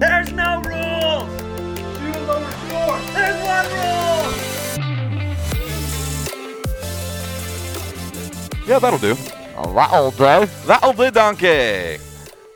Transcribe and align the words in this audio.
There's 0.00 0.32
no 0.32 0.62
rules. 0.62 1.28
Do 1.36 2.10
the 2.10 2.20
lower 2.26 2.50
score. 2.52 2.98
There's 3.12 3.36
one 3.44 3.66
rule. 3.76 4.32
Yeah, 8.66 8.78
that'll 8.78 8.98
do. 8.98 9.14
That'll 9.74 10.10
do. 10.10 10.46
That'll 10.66 10.94
do, 10.94 11.10
donkey. 11.10 11.98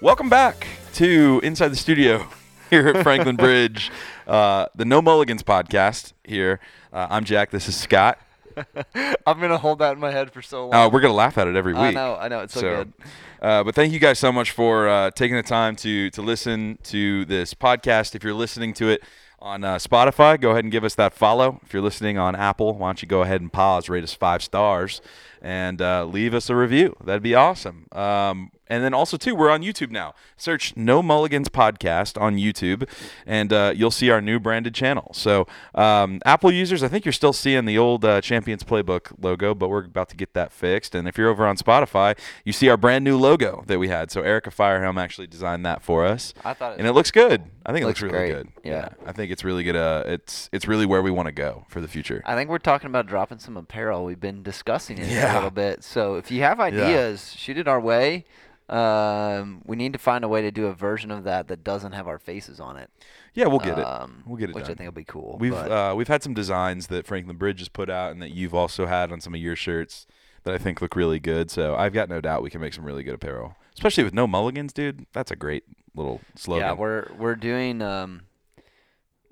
Welcome 0.00 0.30
back 0.30 0.66
to 0.94 1.42
Inside 1.44 1.68
the 1.68 1.76
Studio 1.76 2.26
here 2.70 2.88
at 2.88 3.02
Franklin 3.02 3.36
Bridge, 3.36 3.92
uh, 4.26 4.68
the 4.74 4.86
No 4.86 5.02
Mulligans 5.02 5.42
podcast. 5.42 6.14
Here, 6.24 6.60
uh, 6.94 7.08
I'm 7.10 7.26
Jack. 7.26 7.50
This 7.50 7.68
is 7.68 7.76
Scott. 7.76 8.18
I'm 9.26 9.40
gonna 9.40 9.58
hold 9.58 9.78
that 9.80 9.92
in 9.92 10.00
my 10.00 10.10
head 10.10 10.32
for 10.32 10.42
so 10.42 10.68
long. 10.68 10.74
Uh, 10.74 10.88
we're 10.88 11.00
gonna 11.00 11.14
laugh 11.14 11.38
at 11.38 11.46
it 11.46 11.56
every 11.56 11.72
week. 11.72 11.82
I 11.82 11.90
know, 11.92 12.16
I 12.16 12.28
know, 12.28 12.40
it's 12.40 12.54
so, 12.54 12.60
good. 12.60 12.92
Uh, 13.40 13.64
but 13.64 13.74
thank 13.74 13.92
you 13.92 13.98
guys 13.98 14.18
so 14.18 14.32
much 14.32 14.50
for 14.50 14.88
uh, 14.88 15.10
taking 15.10 15.36
the 15.36 15.42
time 15.42 15.76
to 15.76 16.10
to 16.10 16.22
listen 16.22 16.78
to 16.84 17.24
this 17.24 17.54
podcast. 17.54 18.14
If 18.14 18.24
you're 18.24 18.34
listening 18.34 18.74
to 18.74 18.88
it 18.88 19.02
on 19.38 19.62
uh, 19.62 19.76
Spotify, 19.76 20.40
go 20.40 20.52
ahead 20.52 20.64
and 20.64 20.72
give 20.72 20.84
us 20.84 20.94
that 20.94 21.12
follow. 21.12 21.60
If 21.64 21.72
you're 21.72 21.82
listening 21.82 22.16
on 22.16 22.34
Apple, 22.34 22.74
why 22.74 22.88
don't 22.88 23.02
you 23.02 23.08
go 23.08 23.22
ahead 23.22 23.40
and 23.40 23.52
pause, 23.52 23.88
rate 23.88 24.02
us 24.02 24.14
five 24.14 24.42
stars, 24.42 25.02
and 25.42 25.82
uh, 25.82 26.06
leave 26.06 26.32
us 26.32 26.48
a 26.48 26.56
review. 26.56 26.96
That'd 27.04 27.22
be 27.22 27.34
awesome. 27.34 27.86
Um, 27.92 28.50
and 28.68 28.82
then 28.84 28.94
also 28.94 29.16
too, 29.16 29.34
we're 29.34 29.50
on 29.50 29.62
YouTube 29.62 29.90
now. 29.90 30.14
Search 30.36 30.76
No 30.76 31.02
Mulligans 31.02 31.48
Podcast 31.48 32.20
on 32.20 32.36
YouTube, 32.36 32.88
and 33.26 33.52
uh, 33.52 33.72
you'll 33.74 33.90
see 33.90 34.10
our 34.10 34.20
new 34.20 34.38
branded 34.40 34.74
channel. 34.74 35.10
So 35.14 35.46
um, 35.74 36.20
Apple 36.24 36.50
users, 36.52 36.82
I 36.82 36.88
think 36.88 37.04
you're 37.04 37.12
still 37.12 37.32
seeing 37.32 37.64
the 37.64 37.76
old 37.78 38.04
uh, 38.04 38.20
Champions 38.20 38.62
Playbook 38.64 39.12
logo, 39.20 39.54
but 39.54 39.68
we're 39.68 39.84
about 39.84 40.08
to 40.10 40.16
get 40.16 40.34
that 40.34 40.52
fixed. 40.52 40.94
And 40.94 41.06
if 41.08 41.18
you're 41.18 41.28
over 41.28 41.46
on 41.46 41.56
Spotify, 41.56 42.18
you 42.44 42.52
see 42.52 42.68
our 42.68 42.76
brand 42.76 43.04
new 43.04 43.16
logo 43.18 43.64
that 43.66 43.78
we 43.78 43.88
had. 43.88 44.10
So 44.10 44.22
Erica 44.22 44.50
Firehelm 44.50 44.98
actually 44.98 45.26
designed 45.26 45.64
that 45.66 45.82
for 45.82 46.04
us, 46.04 46.32
I 46.44 46.54
thought 46.54 46.72
it 46.72 46.78
and 46.78 46.86
it 46.88 46.92
looks 46.92 47.10
good. 47.10 47.42
I 47.66 47.72
think 47.72 47.82
it 47.82 47.86
looks, 47.86 48.02
Looks 48.02 48.12
really 48.12 48.30
great. 48.30 48.44
good. 48.44 48.48
Yeah. 48.62 48.88
I 49.06 49.12
think 49.12 49.32
it's 49.32 49.42
really 49.42 49.62
good. 49.64 49.76
Uh, 49.76 50.02
it's 50.06 50.50
it's 50.52 50.66
really 50.68 50.84
where 50.84 51.00
we 51.02 51.10
want 51.10 51.26
to 51.26 51.32
go 51.32 51.64
for 51.70 51.80
the 51.80 51.88
future. 51.88 52.22
I 52.26 52.34
think 52.34 52.50
we're 52.50 52.58
talking 52.58 52.88
about 52.88 53.06
dropping 53.06 53.38
some 53.38 53.56
apparel. 53.56 54.04
We've 54.04 54.20
been 54.20 54.42
discussing 54.42 54.98
it 54.98 55.08
Yeah. 55.08 55.32
a 55.32 55.34
little 55.34 55.50
bit. 55.50 55.82
So 55.82 56.16
if 56.16 56.30
you 56.30 56.42
have 56.42 56.60
ideas, 56.60 57.32
shoot 57.36 57.56
it 57.56 57.66
our 57.66 57.80
way. 57.80 58.24
Um, 58.68 59.60
we 59.66 59.76
need 59.76 59.92
to 59.92 59.98
find 59.98 60.24
a 60.24 60.28
way 60.28 60.40
to 60.42 60.50
do 60.50 60.66
a 60.66 60.72
version 60.72 61.10
of 61.10 61.24
that 61.24 61.48
that 61.48 61.62
doesn't 61.62 61.92
have 61.92 62.08
our 62.08 62.18
faces 62.18 62.60
on 62.60 62.76
it. 62.78 62.90
Yeah, 63.34 63.46
we'll 63.46 63.58
get 63.58 63.78
it. 63.78 63.84
Um, 63.84 64.22
We'll 64.26 64.38
get 64.38 64.50
it 64.50 64.54
which 64.54 64.64
I 64.64 64.68
think 64.74 64.80
will 64.80 64.92
be 64.92 65.04
cool. 65.04 65.36
We've 65.38 65.52
uh, 65.52 65.92
we've 65.96 66.08
had 66.08 66.22
some 66.22 66.32
designs 66.34 66.86
that 66.86 67.06
Franklin 67.06 67.36
Bridge 67.36 67.58
has 67.58 67.68
put 67.68 67.90
out, 67.90 68.12
and 68.12 68.22
that 68.22 68.30
you've 68.30 68.54
also 68.54 68.86
had 68.86 69.12
on 69.12 69.20
some 69.20 69.34
of 69.34 69.40
your 69.40 69.56
shirts 69.56 70.06
that 70.44 70.54
I 70.54 70.58
think 70.58 70.80
look 70.80 70.96
really 70.96 71.20
good. 71.20 71.50
So 71.50 71.74
I've 71.74 71.92
got 71.92 72.08
no 72.08 72.20
doubt 72.20 72.42
we 72.42 72.50
can 72.50 72.60
make 72.60 72.72
some 72.72 72.84
really 72.84 73.02
good 73.02 73.14
apparel, 73.14 73.56
especially 73.74 74.04
with 74.04 74.14
no 74.14 74.26
mulligans, 74.26 74.72
dude. 74.72 75.06
That's 75.12 75.30
a 75.30 75.36
great 75.36 75.64
little 75.94 76.20
slogan. 76.34 76.66
Yeah, 76.66 76.72
we're 76.72 77.08
we're 77.18 77.36
doing. 77.36 77.82
Um, 77.82 78.22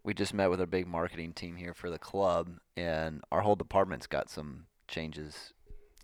we 0.05 0.15
just 0.15 0.35
met 0.35 0.51
with 0.51 0.61
our 0.61 0.67
big 0.67 0.87
marketing 0.89 1.33
team 1.33 1.57
here 1.57 1.75
for 1.75 1.89
the 1.89 1.99
club, 1.99 2.51
and 2.77 3.23
our 3.31 3.41
whole 3.41 3.57
department's 3.57 4.07
got 4.07 4.29
some 4.29 4.65
changes 4.89 5.53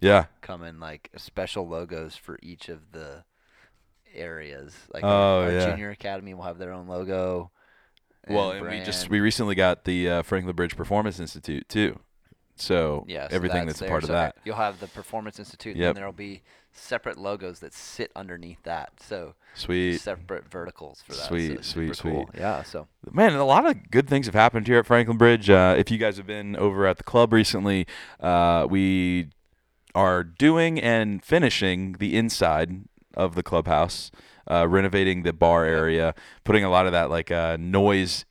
yeah. 0.00 0.26
coming, 0.40 0.78
like 0.80 1.10
special 1.16 1.68
logos 1.68 2.16
for 2.16 2.38
each 2.42 2.68
of 2.68 2.92
the 2.92 3.24
areas. 4.14 4.74
Like 4.92 5.04
Oh, 5.04 5.42
our, 5.42 5.52
yeah. 5.52 5.70
junior 5.70 5.90
academy 5.90 6.34
will 6.34 6.44
have 6.44 6.58
their 6.58 6.72
own 6.72 6.86
logo. 6.88 7.50
Well, 8.28 8.50
and 8.52 8.68
we 8.68 8.80
just 8.80 9.08
we 9.08 9.20
recently 9.20 9.54
got 9.54 9.84
the 9.84 10.10
uh, 10.10 10.22
Franklin 10.22 10.54
Bridge 10.54 10.76
Performance 10.76 11.18
Institute 11.18 11.68
too. 11.68 11.98
So 12.56 13.04
yeah, 13.08 13.28
so 13.28 13.36
everything 13.36 13.66
that's 13.66 13.78
that's, 13.78 13.88
a 13.88 13.90
part 13.90 14.02
of 14.02 14.08
So 14.08 14.12
that. 14.14 14.36
You'll 14.44 14.56
have 14.56 14.80
the 14.80 14.88
Performance 14.88 15.38
Institute, 15.38 15.74
and 15.76 15.80
Yep. 15.80 15.94
then 15.94 16.00
there'll 16.00 16.12
be 16.12 16.42
separate 16.72 17.16
logos 17.16 17.60
that 17.60 17.72
sit 17.72 18.10
underneath 18.14 18.62
that. 18.64 18.90
So 19.00 19.34
Sweet. 19.54 19.98
separate 19.98 20.50
verticals 20.50 21.02
for 21.06 21.12
that. 21.12 21.22
so 21.22 21.28
Sweet, 21.28 21.64
sweet, 21.64 21.98
cool. 21.98 22.26
sweet. 22.26 22.40
Yeah. 22.40 22.62
So 22.64 22.88
Man, 23.10 23.32
a 23.34 23.44
lot 23.44 23.64
of 23.66 23.90
good 23.90 24.08
things 24.08 24.26
have 24.26 24.34
happened 24.34 24.66
here 24.66 24.78
at 24.80 24.86
Franklin 24.86 25.16
Bridge. 25.16 25.48
Uh, 25.48 25.74
if 25.78 25.90
you 25.90 25.96
guys 25.98 26.16
have 26.18 26.26
been 26.26 26.54
over 26.56 26.86
at 26.86 26.98
the 26.98 27.04
club 27.04 27.32
recently, 27.32 27.86
uh, 28.20 28.66
we 28.68 29.28
are 29.94 30.22
doing 30.22 30.78
and 30.80 31.24
finishing 31.24 31.92
the 31.94 32.16
inside 32.16 32.84
of 33.14 33.34
the 33.34 33.42
clubhouse, 33.42 34.10
uh, 34.50 34.66
renovating 34.68 35.22
the 35.22 35.32
bar 35.32 35.64
area, 35.64 36.14
putting 36.44 36.64
a 36.64 36.70
lot 36.70 36.86
of 36.86 36.92
that 36.92 37.10
like 37.10 37.30
uh, 37.30 37.56
noise. 37.58 38.24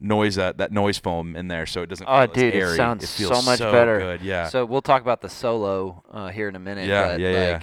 Noise 0.00 0.36
uh, 0.36 0.52
that 0.56 0.70
noise 0.70 0.98
foam 0.98 1.34
in 1.34 1.48
there, 1.48 1.64
so 1.64 1.80
it 1.80 1.86
doesn't. 1.86 2.06
Oh, 2.06 2.26
dude, 2.26 2.52
it 2.52 2.58
airy. 2.58 2.76
sounds 2.76 3.10
feels 3.16 3.32
so 3.32 3.42
much 3.42 3.60
better. 3.60 4.00
Good, 4.00 4.22
yeah. 4.22 4.48
So 4.48 4.66
we'll 4.66 4.82
talk 4.82 5.00
about 5.00 5.22
the 5.22 5.30
solo 5.30 6.02
uh, 6.10 6.28
here 6.28 6.48
in 6.48 6.56
a 6.56 6.58
minute. 6.58 6.88
Yeah, 6.88 7.12
but 7.12 7.20
yeah, 7.20 7.30
yeah. 7.30 7.60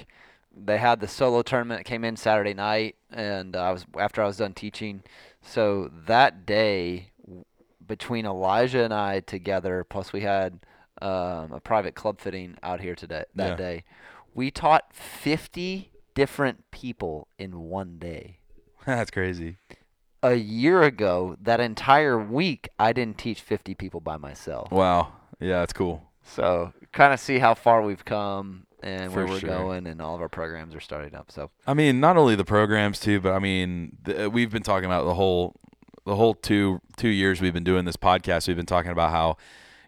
They 0.56 0.78
had 0.78 1.02
the 1.02 1.08
solo 1.08 1.44
tournament 1.44 1.80
that 1.80 1.84
came 1.84 2.04
in 2.04 2.16
Saturday 2.16 2.54
night, 2.54 2.96
and 3.12 3.56
I 3.56 3.72
was 3.72 3.86
after 4.00 4.24
I 4.24 4.28
was 4.28 4.38
done 4.38 4.54
teaching. 4.54 5.04
So 5.42 5.92
that 6.08 6.46
day, 6.46 7.12
w- 7.26 7.44
between 7.86 8.26
Elijah 8.26 8.84
and 8.84 8.94
I 8.94 9.20
together, 9.20 9.84
plus 9.84 10.12
we 10.12 10.22
had 10.22 10.62
um, 11.02 11.52
a 11.52 11.60
private 11.60 11.96
club 11.96 12.20
fitting 12.20 12.58
out 12.64 12.80
here 12.82 12.96
today. 12.96 13.24
That 13.36 13.50
Yeah. 13.52 13.56
day, 13.56 13.84
we 14.34 14.52
taught 14.52 14.94
50 14.94 15.92
different 16.16 16.70
people 16.72 17.28
in 17.38 17.62
one 17.70 17.98
day. 18.00 18.38
That's 18.86 19.12
crazy. 19.12 19.58
A 20.24 20.36
year 20.36 20.84
ago, 20.84 21.36
that 21.42 21.60
entire 21.60 22.18
week, 22.20 22.70
I 22.78 22.94
didn't 22.94 23.18
teach 23.18 23.42
50 23.42 23.74
people 23.76 24.00
by 24.02 24.18
myself. 24.18 24.72
Wow. 24.72 25.14
Yeah, 25.40 25.62
that's 25.62 25.74
cool. 25.74 26.04
So 26.24 26.72
kind 26.92 27.12
of 27.12 27.20
see 27.20 27.40
how 27.40 27.56
far 27.56 27.82
we've 27.82 28.06
come 28.06 28.68
and 28.84 29.12
where 29.16 29.26
For 29.26 29.34
we're 29.34 29.40
sure. 29.40 29.50
going, 29.50 29.88
and 29.88 30.00
all 30.00 30.14
of 30.14 30.22
our 30.22 30.30
programs 30.30 30.76
are 30.76 30.80
starting 30.80 31.16
up. 31.16 31.32
So 31.32 31.50
I 31.66 31.74
mean, 31.74 32.00
not 32.00 32.18
only 32.18 32.36
the 32.36 32.46
programs 32.46 33.00
too, 33.00 33.20
but 33.20 33.34
I 33.34 33.40
mean, 33.40 33.98
the, 34.04 34.30
we've 34.30 34.52
been 34.52 34.62
talking 34.62 34.86
about 34.86 35.06
the 35.06 35.16
whole, 35.16 35.56
the 36.06 36.16
whole 36.16 36.36
two 36.36 36.80
two 36.98 37.10
years 37.10 37.42
we've 37.42 37.54
been 37.54 37.64
doing 37.64 37.86
this 37.86 37.98
podcast. 37.98 38.48
We've 38.48 38.56
been 38.58 38.68
talking 38.68 38.92
about 38.92 39.10
how, 39.10 39.38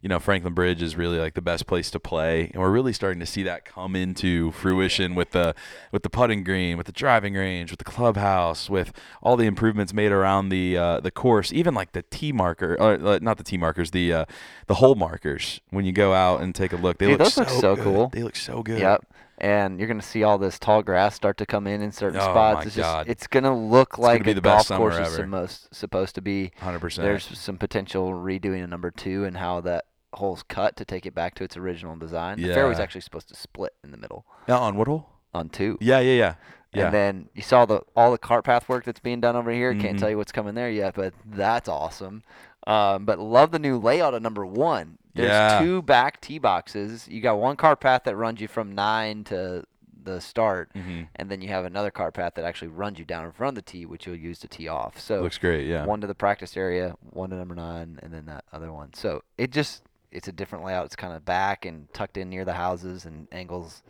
you 0.03 0.09
know, 0.09 0.19
Franklin 0.19 0.53
Bridge 0.53 0.81
is 0.83 0.97
really 0.97 1.17
like 1.17 1.33
the 1.33 1.41
best 1.41 1.65
place 1.65 1.89
to 1.91 1.99
play, 1.99 2.51
and 2.53 2.61
we're 2.61 2.69
really 2.69 2.91
starting 2.91 3.21
to 3.21 3.25
see 3.25 3.41
that 3.43 3.63
come 3.63 3.95
into 3.95 4.51
fruition 4.51 5.15
with 5.15 5.31
the 5.31 5.55
with 5.93 6.03
the 6.03 6.09
putting 6.09 6.43
green, 6.43 6.77
with 6.77 6.85
the 6.87 6.91
driving 6.91 7.35
range, 7.35 7.71
with 7.71 7.77
the 7.79 7.85
clubhouse, 7.85 8.69
with 8.69 8.91
all 9.21 9.37
the 9.37 9.45
improvements 9.45 9.93
made 9.93 10.11
around 10.11 10.49
the 10.49 10.77
uh, 10.77 10.99
the 10.99 11.09
course, 11.09 11.53
even 11.53 11.73
like 11.73 11.93
the 11.93 12.01
tee 12.03 12.33
marker, 12.33 12.75
or 12.79 12.93
uh, 12.95 13.19
not 13.21 13.37
the 13.37 13.43
tee 13.45 13.57
markers, 13.57 13.91
the 13.91 14.11
uh, 14.13 14.25
the 14.67 14.75
hole 14.75 14.95
markers. 14.95 15.61
When 15.69 15.85
you 15.85 15.93
go 15.93 16.13
out 16.13 16.41
and 16.41 16.53
take 16.53 16.73
a 16.73 16.75
look, 16.75 16.97
they 16.97 17.05
Dude, 17.07 17.19
look 17.21 17.33
those 17.33 17.33
so 17.33 17.41
look 17.43 17.49
so 17.61 17.75
good. 17.77 17.83
cool. 17.85 18.09
They 18.09 18.23
look 18.23 18.35
so 18.35 18.61
good. 18.61 18.79
yep. 18.79 19.05
And 19.39 19.79
you're 19.79 19.87
gonna 19.87 20.01
see 20.01 20.23
all 20.23 20.37
this 20.37 20.59
tall 20.59 20.83
grass 20.83 21.15
start 21.15 21.37
to 21.37 21.45
come 21.45 21.65
in 21.65 21.81
in 21.81 21.91
certain 21.93 22.19
Oh, 22.19 22.23
spots. 22.23 22.55
my 22.57 22.61
it's 22.63 22.75
God. 22.75 22.99
just 23.07 23.09
it's 23.09 23.27
gonna 23.27 23.57
look 23.57 23.91
gonna 23.91 24.03
like 24.07 24.27
a 24.27 24.33
the 24.33 24.41
golf 24.41 24.57
best 24.59 24.67
summer 24.67 24.79
course 24.79 24.95
is 25.07 25.13
ever. 25.17 25.25
supposed 25.25 25.67
supposed 25.71 26.15
to 26.15 26.21
be. 26.21 26.51
hundred 26.59 26.79
percent. 26.79 27.03
There's 27.05 27.25
some 27.39 27.57
potential 27.57 28.11
redoing 28.11 28.63
a 28.63 28.67
number 28.67 28.91
two 28.91 29.23
and 29.25 29.37
how 29.37 29.61
that 29.61 29.85
hole's 30.13 30.43
cut 30.43 30.75
to 30.77 30.85
take 30.85 31.05
it 31.05 31.13
back 31.15 31.35
to 31.35 31.43
its 31.43 31.57
original 31.57 31.95
design. 31.95 32.41
The 32.41 32.53
fairway's 32.53 32.77
Yeah. 32.77 32.83
actually 32.83 33.01
supposed 33.01 33.27
to 33.29 33.35
split 33.35 33.73
in 33.83 33.91
the 33.91 33.97
middle 33.97 34.25
Yeah, 34.47 34.57
on 34.57 34.75
what 34.77 34.87
hole? 34.87 35.09
on 35.33 35.49
two. 35.49 35.77
Yeah, 35.81 35.99
yeah, 35.99 36.13
yeah. 36.13 36.35
Yeah. 36.73 36.85
And 36.85 36.93
then 36.93 37.29
you 37.35 37.43
saw 37.43 37.65
the 37.65 37.81
all 37.95 38.11
the 38.11 38.17
cart 38.17 38.45
path 38.45 38.67
work 38.67 38.83
that's 38.83 38.99
being 38.99 39.21
done 39.21 39.35
over 39.35 39.51
here. 39.51 39.75
Can't 39.75 39.99
tell 39.99 40.09
you 40.09 40.17
what's 40.17 40.31
coming 40.31 40.55
there 40.55 40.71
yet, 40.71 40.95
but 40.95 41.13
that's 41.25 41.69
awesome. 41.69 42.23
Um, 42.65 43.05
but 43.05 43.19
love 43.19 43.51
the 43.51 43.59
new 43.59 43.77
layout 43.77 44.13
of 44.15 44.21
number 44.23 44.43
one. 44.45 44.97
There's 45.13 45.29
Yeah. 45.29 45.59
two 45.59 45.81
back 45.83 46.19
tee 46.21 46.39
boxes. 46.39 47.07
You 47.07 47.21
got 47.21 47.37
one 47.37 47.57
cart 47.57 47.79
path 47.79 48.05
that 48.05 48.15
runs 48.15 48.41
you 48.41 48.47
from 48.47 48.73
nine 48.73 49.23
to 49.25 49.65
the 50.03 50.19
start, 50.19 50.73
Mhm. 50.73 51.07
and 51.15 51.29
then 51.29 51.41
you 51.41 51.47
have 51.49 51.63
another 51.63 51.91
cart 51.91 52.13
path 52.15 52.33
that 52.35 52.43
actually 52.43 52.67
runs 52.69 52.97
you 52.99 53.05
down 53.05 53.23
in 53.23 53.31
front 53.31 53.49
of 53.57 53.63
the 53.63 53.71
tee, 53.71 53.85
which 53.85 54.05
you'll 54.07 54.15
use 54.17 54.39
to 54.39 54.47
tee 54.47 54.67
off. 54.67 54.99
So 54.99 55.21
Looks 55.21 55.37
great, 55.37 55.65
yeah. 55.67 55.85
one 55.85 56.01
to 56.01 56.07
the 56.07 56.15
practice 56.15 56.57
area, 56.57 56.95
one 57.11 57.29
to 57.29 57.35
number 57.37 57.55
nine, 57.55 57.99
and 58.01 58.11
then 58.13 58.25
that 58.25 58.43
other 58.51 58.73
one. 58.73 58.93
So 58.95 59.21
it 59.37 59.51
just 59.51 59.83
it's 60.13 60.27
a 60.27 60.31
different 60.31 60.63
layout. 60.63 60.85
It's 60.85 60.95
kind 60.95 61.13
of 61.13 61.25
back 61.25 61.65
and 61.65 61.91
tucked 61.93 62.17
in 62.17 62.29
near 62.29 62.45
the 62.45 62.53
houses 62.53 63.05
and 63.05 63.27
angles. 63.31 63.81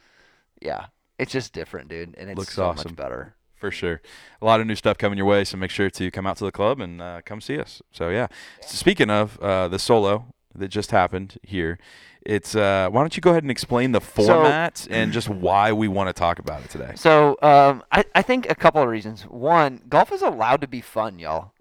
Yeah, 0.62 0.86
it's 1.20 1.32
just 1.32 1.54
different, 1.54 1.90
dude, 1.90 2.16
and 2.18 2.30
it 2.30 2.38
Looks 2.38 2.54
so 2.56 2.66
awesome. 2.66 2.92
much 2.92 2.96
better. 2.96 3.36
For 3.56 3.72
sure. 3.72 4.02
A 4.42 4.46
lot 4.46 4.60
of 4.60 4.68
new 4.68 4.76
stuff 4.76 4.98
coming 4.98 5.18
your 5.18 5.28
way, 5.28 5.44
so 5.46 5.58
make 5.58 5.72
sure 5.72 5.90
to 5.90 6.12
come 6.12 6.26
out 6.26 6.38
to 6.38 6.46
the 6.46 6.52
club 6.52 6.80
and 6.82 7.02
uh, 7.02 7.22
come 7.24 7.40
see 7.40 7.60
us. 7.60 7.82
So, 7.92 8.10
yeah. 8.10 8.28
Speaking 8.62 9.10
of 9.10 9.40
uh, 9.40 9.68
the 9.70 9.80
solo 9.80 10.34
that 10.56 10.68
just 10.68 10.92
happened 10.92 11.38
here, 11.44 11.80
it's 12.26 12.56
uh, 12.56 12.90
why 12.90 13.02
don't 13.02 13.16
you 13.16 13.22
go 13.22 13.32
ahead 13.32 13.44
and 13.44 13.52
explain 13.52 13.92
the 13.92 14.02
format 14.02 14.88
and 14.90 15.12
just 15.12 15.30
why 15.30 15.72
we 15.74 15.88
want 15.88 16.08
to 16.10 16.14
talk 16.14 16.40
about 16.40 16.62
it 16.64 16.70
today? 16.70 16.94
So 16.96 17.38
um, 17.42 17.84
I, 17.92 18.06
I 18.16 18.22
think 18.22 18.50
a 18.50 18.56
couple 18.56 18.82
of 18.82 18.88
reasons. 18.88 19.24
One, 19.24 19.82
golf 19.90 20.12
is 20.12 20.22
allowed 20.22 20.62
to 20.62 20.68
be 20.68 20.82
fun, 20.82 21.20
y'all. 21.20 21.52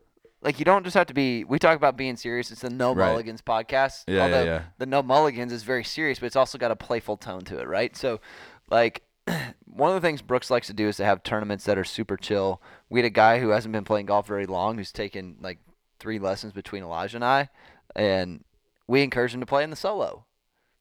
Like 0.43 0.59
you 0.59 0.65
don't 0.65 0.85
just 0.85 0.95
have 0.95 1.07
to 1.07 1.15
be. 1.15 1.45
We 1.45 1.59
talk 1.59 1.77
about 1.77 1.97
being 1.97 2.17
serious. 2.17 2.51
It's 2.51 2.63
the 2.63 2.71
No 2.71 2.93
Right. 2.95 3.09
Mulligans 3.09 3.43
podcast. 3.43 4.05
Yeah, 4.07 4.27
yeah, 4.27 4.43
yeah. 4.43 4.63
the 4.79 4.87
No 4.87 5.03
Mulligans 5.03 5.53
is 5.53 5.63
very 5.63 5.85
serious, 5.85 6.19
but 6.19 6.27
it's 6.27 6.37
also 6.37 6.59
got 6.59 6.71
a 6.71 6.77
playful 6.77 7.17
tone 7.17 7.43
to 7.43 7.59
it, 7.59 7.69
right? 7.69 7.97
So, 7.97 8.21
like, 8.69 9.03
one 9.65 9.91
of 9.91 9.95
the 9.95 10.07
things 10.07 10.21
Brooks 10.21 10.51
likes 10.51 10.67
to 10.67 10.73
do 10.73 10.89
is 10.89 10.97
to 10.97 11.05
have 11.05 11.23
tournaments 11.23 11.65
that 11.65 11.79
are 11.79 11.85
super 11.85 12.17
chill. 12.17 12.61
We 12.91 13.01
had 13.01 13.07
a 13.07 13.11
guy 13.11 13.39
who 13.39 13.51
hasn't 13.51 13.73
been 13.73 13.85
playing 13.85 14.07
golf 14.07 14.27
very 14.27 14.47
long, 14.47 14.77
who's 14.79 14.93
taken 14.93 15.37
like 15.41 15.59
three 16.01 16.19
lessons 16.19 16.53
between 16.53 16.83
Elijah 16.83 17.19
and 17.19 17.25
I, 17.25 17.49
and 17.95 18.45
we 18.89 19.03
encourage 19.03 19.33
him 19.33 19.41
to 19.41 19.47
play 19.47 19.63
in 19.63 19.71
the 19.71 19.77
solo 19.77 20.25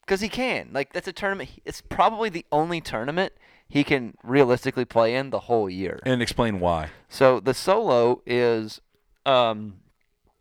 because 0.01 0.21
he 0.21 0.29
can. 0.29 0.69
Like 0.73 0.91
that's 0.91 1.07
a 1.07 1.13
tournament. 1.13 1.51
It's 1.65 1.81
probably 1.81 2.29
the 2.29 2.45
only 2.51 2.81
tournament 2.81 3.33
he 3.69 3.83
can 3.83 4.15
realistically 4.23 4.85
play 4.85 5.15
in 5.15 5.29
the 5.29 5.39
whole 5.39 5.69
year. 5.69 5.99
And 6.03 6.21
explain 6.21 6.59
why. 6.59 6.89
So 7.07 7.39
the 7.39 7.53
solo 7.53 8.21
is 8.25 8.81
um, 9.25 9.75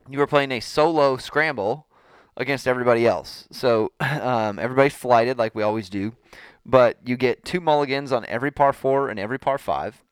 you 0.08 0.18
were 0.18 0.26
playing 0.26 0.52
a 0.52 0.60
solo 0.60 1.16
scramble 1.16 1.86
against 2.36 2.66
everybody 2.66 3.06
else. 3.06 3.46
So 3.50 3.92
um, 4.00 4.58
everybody's 4.58 4.94
flighted 4.94 5.38
like 5.38 5.54
we 5.54 5.62
always 5.62 5.88
do, 5.88 6.14
but 6.64 6.98
you 7.04 7.16
get 7.16 7.44
two 7.44 7.60
mulligans 7.60 8.12
on 8.12 8.24
every 8.26 8.50
par 8.50 8.72
four 8.72 9.08
and 9.08 9.18
every 9.18 9.38
par 9.38 9.58
five. 9.58 10.02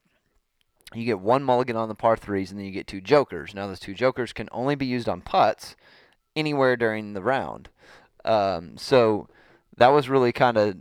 You 0.94 1.04
get 1.04 1.20
one 1.20 1.42
mulligan 1.42 1.76
on 1.76 1.88
the 1.88 1.94
par 1.94 2.16
threes, 2.16 2.50
and 2.50 2.58
then 2.58 2.66
you 2.66 2.72
get 2.72 2.86
two 2.86 3.02
jokers. 3.02 3.54
Now 3.54 3.66
those 3.66 3.80
two 3.80 3.94
jokers 3.94 4.32
can 4.32 4.48
only 4.52 4.74
be 4.74 4.86
used 4.86 5.08
on 5.08 5.20
putts 5.20 5.76
anywhere 6.34 6.76
during 6.76 7.12
the 7.12 7.20
round. 7.20 7.68
Um, 8.24 8.78
so 8.78 9.28
that 9.76 9.88
was 9.88 10.08
really 10.08 10.32
kind 10.32 10.56
of. 10.56 10.76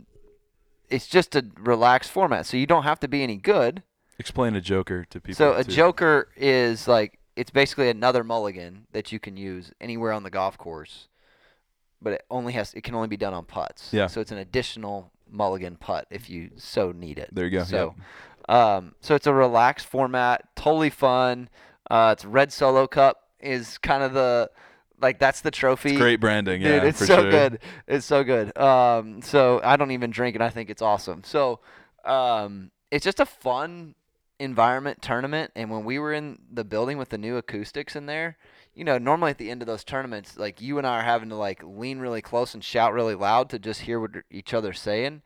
It's 0.88 1.06
just 1.06 1.36
a 1.36 1.44
relaxed 1.58 2.10
format, 2.10 2.46
so 2.46 2.56
you 2.56 2.66
don't 2.66 2.84
have 2.84 3.00
to 3.00 3.08
be 3.08 3.22
any 3.22 3.36
good. 3.36 3.82
Explain 4.18 4.56
a 4.56 4.62
joker 4.62 5.04
to 5.10 5.20
people. 5.20 5.36
So 5.36 5.54
a 5.54 5.62
too. 5.62 5.72
joker 5.72 6.28
is 6.36 6.88
like 6.88 7.17
it's 7.38 7.50
basically 7.50 7.88
another 7.88 8.24
mulligan 8.24 8.88
that 8.90 9.12
you 9.12 9.20
can 9.20 9.36
use 9.36 9.70
anywhere 9.80 10.12
on 10.12 10.24
the 10.24 10.30
golf 10.30 10.58
course, 10.58 11.06
but 12.02 12.12
it 12.14 12.24
only 12.32 12.52
has 12.54 12.74
it 12.74 12.82
can 12.82 12.96
only 12.96 13.06
be 13.06 13.16
done 13.16 13.32
on 13.32 13.44
putts. 13.44 13.92
Yeah. 13.92 14.08
So 14.08 14.20
it's 14.20 14.32
an 14.32 14.38
additional 14.38 15.12
mulligan 15.30 15.76
putt 15.76 16.06
if 16.10 16.28
you 16.28 16.50
so 16.56 16.90
need 16.90 17.16
it. 17.16 17.30
There 17.32 17.44
you 17.44 17.58
go, 17.58 17.64
So, 17.64 17.94
um, 18.48 18.96
so 19.00 19.14
it's 19.14 19.28
a 19.28 19.32
relaxed 19.32 19.86
format, 19.86 20.48
totally 20.56 20.90
fun. 20.90 21.48
Uh, 21.88 22.10
it's 22.16 22.24
Red 22.24 22.52
Solo 22.52 22.88
Cup 22.88 23.28
is 23.38 23.78
kind 23.78 24.02
of 24.02 24.12
the 24.14 24.50
like 25.00 25.20
that's 25.20 25.40
the 25.40 25.52
trophy. 25.52 25.90
It's 25.90 25.98
great 25.98 26.18
branding. 26.18 26.60
Dude, 26.60 26.82
yeah, 26.82 26.88
it's 26.88 26.98
for 26.98 27.06
so 27.06 27.20
sure. 27.22 27.30
good. 27.30 27.60
It's 27.86 28.04
so 28.04 28.24
good. 28.24 28.56
Um, 28.58 29.22
so 29.22 29.60
I 29.62 29.76
don't 29.76 29.92
even 29.92 30.10
drink, 30.10 30.34
and 30.34 30.42
I 30.42 30.50
think 30.50 30.70
it's 30.70 30.82
awesome. 30.82 31.22
So, 31.22 31.60
um, 32.04 32.72
it's 32.90 33.04
just 33.04 33.20
a 33.20 33.26
fun 33.26 33.94
environment 34.38 35.02
tournament. 35.02 35.52
And 35.54 35.70
when 35.70 35.84
we 35.84 35.98
were 35.98 36.12
in 36.12 36.38
the 36.50 36.64
building 36.64 36.98
with 36.98 37.08
the 37.08 37.18
new 37.18 37.36
acoustics 37.36 37.96
in 37.96 38.06
there, 38.06 38.36
you 38.74 38.84
know, 38.84 38.98
normally 38.98 39.30
at 39.30 39.38
the 39.38 39.50
end 39.50 39.62
of 39.62 39.66
those 39.66 39.84
tournaments, 39.84 40.36
like 40.36 40.60
you 40.60 40.78
and 40.78 40.86
I 40.86 41.00
are 41.00 41.02
having 41.02 41.28
to 41.30 41.34
like 41.34 41.62
lean 41.64 41.98
really 41.98 42.22
close 42.22 42.54
and 42.54 42.62
shout 42.62 42.92
really 42.92 43.14
loud 43.14 43.50
to 43.50 43.58
just 43.58 43.82
hear 43.82 43.98
what 43.98 44.10
each 44.30 44.54
other's 44.54 44.80
saying. 44.80 45.22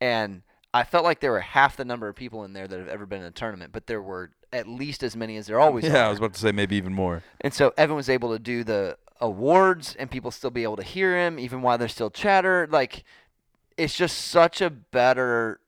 And 0.00 0.42
I 0.72 0.84
felt 0.84 1.04
like 1.04 1.20
there 1.20 1.32
were 1.32 1.40
half 1.40 1.76
the 1.76 1.84
number 1.84 2.08
of 2.08 2.16
people 2.16 2.44
in 2.44 2.52
there 2.52 2.68
that 2.68 2.78
have 2.78 2.88
ever 2.88 3.06
been 3.06 3.20
in 3.20 3.26
a 3.26 3.32
tournament, 3.32 3.72
but 3.72 3.86
there 3.86 4.02
were 4.02 4.30
at 4.52 4.68
least 4.68 5.02
as 5.02 5.16
many 5.16 5.36
as 5.36 5.46
there 5.46 5.60
always 5.60 5.84
are. 5.84 5.88
Yeah, 5.88 6.06
I 6.06 6.10
was 6.10 6.18
about 6.18 6.34
to 6.34 6.40
say 6.40 6.52
maybe 6.52 6.76
even 6.76 6.92
more. 6.92 7.22
And 7.40 7.54
so 7.54 7.72
Evan 7.76 7.96
was 7.96 8.08
able 8.08 8.32
to 8.32 8.38
do 8.38 8.64
the 8.64 8.98
awards 9.20 9.94
and 9.98 10.10
people 10.10 10.30
still 10.30 10.50
be 10.50 10.62
able 10.62 10.76
to 10.76 10.82
hear 10.82 11.16
him 11.16 11.38
even 11.38 11.62
while 11.62 11.78
there's 11.78 11.92
still 11.92 12.10
chatter. 12.10 12.68
Like 12.70 13.04
it's 13.76 13.94
just 13.96 14.18
such 14.18 14.60
a 14.60 14.70
better 14.70 15.60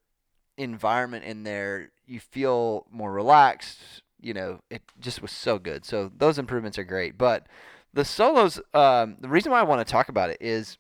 environment 0.56 1.24
in 1.24 1.44
there. 1.44 1.91
You 2.06 2.20
feel 2.20 2.86
more 2.90 3.12
relaxed. 3.12 4.02
You 4.20 4.34
know, 4.34 4.60
it 4.70 4.82
just 5.00 5.20
was 5.20 5.32
so 5.32 5.58
good. 5.58 5.84
So 5.84 6.10
those 6.16 6.38
improvements 6.38 6.78
are 6.78 6.84
great. 6.84 7.18
But 7.18 7.46
the 7.92 8.04
solos, 8.04 8.60
um, 8.72 9.16
the 9.20 9.28
reason 9.28 9.52
why 9.52 9.60
I 9.60 9.64
want 9.64 9.86
to 9.86 9.90
talk 9.90 10.08
about 10.08 10.30
it 10.30 10.38
is 10.40 10.78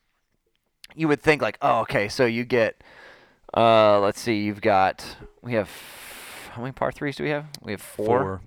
you 0.94 1.08
would 1.08 1.20
think 1.20 1.42
like, 1.42 1.58
oh, 1.60 1.80
okay, 1.80 2.08
so 2.08 2.24
you 2.24 2.44
get, 2.44 2.82
uh, 3.56 4.00
let's 4.00 4.20
see, 4.20 4.38
you've 4.38 4.60
got, 4.60 5.16
we 5.42 5.54
have, 5.54 5.70
how 6.52 6.62
many 6.62 6.72
par 6.72 6.92
threes 6.92 7.16
do 7.16 7.24
we 7.24 7.30
have? 7.30 7.46
We 7.62 7.72
have 7.72 7.80
four. 7.80 8.40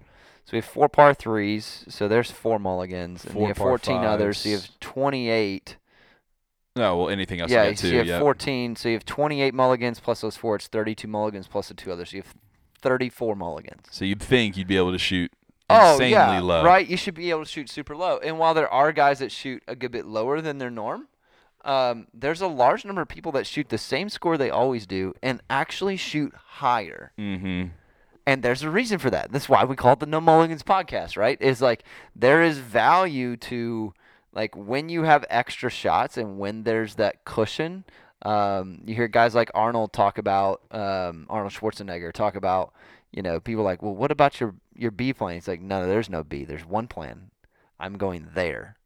So 0.46 0.52
we 0.52 0.58
have 0.58 0.66
four 0.66 0.90
par 0.90 1.14
threes. 1.14 1.86
So 1.90 2.08
there's 2.08 2.30
four 2.30 2.60
mulligans, 2.60 3.24
and 3.26 3.34
Four 3.34 3.42
you 3.44 3.48
have 3.48 3.58
par 3.58 3.70
14 3.70 4.04
others. 4.04 4.38
So 4.40 4.50
you 4.50 4.56
have 4.56 4.80
28. 4.80 5.78
No, 6.76 6.98
well, 6.98 7.10
anything 7.10 7.40
else 7.40 7.50
yeah, 7.50 7.70
you 7.70 7.76
so 7.76 7.88
you 7.88 7.98
have 7.98 8.08
yeah. 8.08 8.20
14. 8.20 8.76
So 8.76 8.90
you 8.90 8.96
have 8.96 9.06
28 9.06 9.54
mulligans 9.54 10.00
plus 10.00 10.22
those 10.22 10.38
four. 10.38 10.58
It's 10.58 10.68
32 10.68 11.08
mulligans 11.08 11.48
plus 11.48 11.70
the 11.70 11.74
two 11.74 11.92
others. 11.92 12.10
So 12.12 12.18
you 12.18 12.24
have 12.24 12.36
34 12.86 13.36
mulligans. 13.36 13.88
So 13.92 14.06
you'd 14.06 14.22
think 14.22 14.56
you'd 14.56 14.68
be 14.68 14.78
able 14.78 14.92
to 14.92 14.98
shoot 15.00 15.32
Oh 15.68 15.94
insanely 15.94 16.12
yeah, 16.12 16.40
low. 16.42 16.64
right. 16.64 16.88
You 16.88 16.96
should 16.96 17.16
be 17.16 17.32
able 17.32 17.44
to 17.44 17.50
shoot 17.50 17.70
super 17.70 17.96
low. 17.96 18.20
And 18.20 18.38
while 18.38 18.54
there 18.54 18.70
are 18.72 18.92
guys 18.92 19.18
that 19.20 19.32
shoot 19.32 19.64
a 19.68 19.76
good 19.76 19.92
bit 19.92 20.06
lower 20.06 20.40
than 20.40 20.60
their 20.60 20.70
norm, 20.70 21.08
um, 21.64 22.06
there's 22.14 22.42
a 22.42 22.48
large 22.48 22.86
number 22.86 23.02
of 23.02 23.08
people 23.08 23.32
that 23.32 23.48
shoot 23.48 23.70
the 23.70 23.80
same 23.80 24.10
score 24.10 24.38
they 24.38 24.52
always 24.52 24.86
do 24.86 25.16
and 25.24 25.42
actually 25.50 25.98
shoot 25.98 26.34
higher. 26.36 27.12
Mm-hmm. 27.18 27.70
And 28.28 28.44
there's 28.44 28.62
a 28.62 28.70
reason 28.70 29.00
for 29.00 29.10
that. 29.10 29.32
That's 29.32 29.50
why 29.50 29.64
we 29.66 29.76
call 29.76 29.94
it 29.94 30.00
the 30.00 30.06
No 30.06 30.22
Mulligans 30.22 30.62
podcast, 30.64 31.18
right? 31.18 31.42
Is 31.42 31.62
like 31.62 31.84
there 32.16 32.44
is 32.44 32.60
value 32.60 33.36
to 33.38 33.94
like 34.34 34.56
when 34.56 34.90
you 34.90 35.04
have 35.04 35.26
extra 35.30 35.72
shots 35.72 36.16
and 36.18 36.38
when 36.38 36.64
there's 36.64 36.96
that 36.96 37.26
cushion. 37.26 37.86
Um, 38.26 38.82
you 38.86 38.96
hear 38.96 39.08
guys 39.08 39.36
like 39.36 39.52
Arnold 39.54 39.94
talk 39.94 40.18
about 40.18 40.62
um, 40.72 41.28
Arnold 41.30 41.54
Schwarzenegger 41.54 42.12
talk 42.12 42.36
about 42.36 42.74
you 43.12 43.22
know 43.22 43.40
people 43.40 43.64
like, 43.64 43.84
well, 43.84 43.96
what 43.96 44.12
about 44.12 44.40
your 44.40 44.56
your 44.76 44.92
B 44.92 45.14
plan? 45.14 45.38
It's 45.38 45.48
like 45.48 45.62
no, 45.62 45.86
there's 45.86 46.10
no 46.10 46.24
B. 46.24 46.44
There's 46.44 46.66
one 46.66 46.88
plan. 46.88 47.30
I'm 47.80 47.98
going 47.98 48.30
there, 48.34 48.78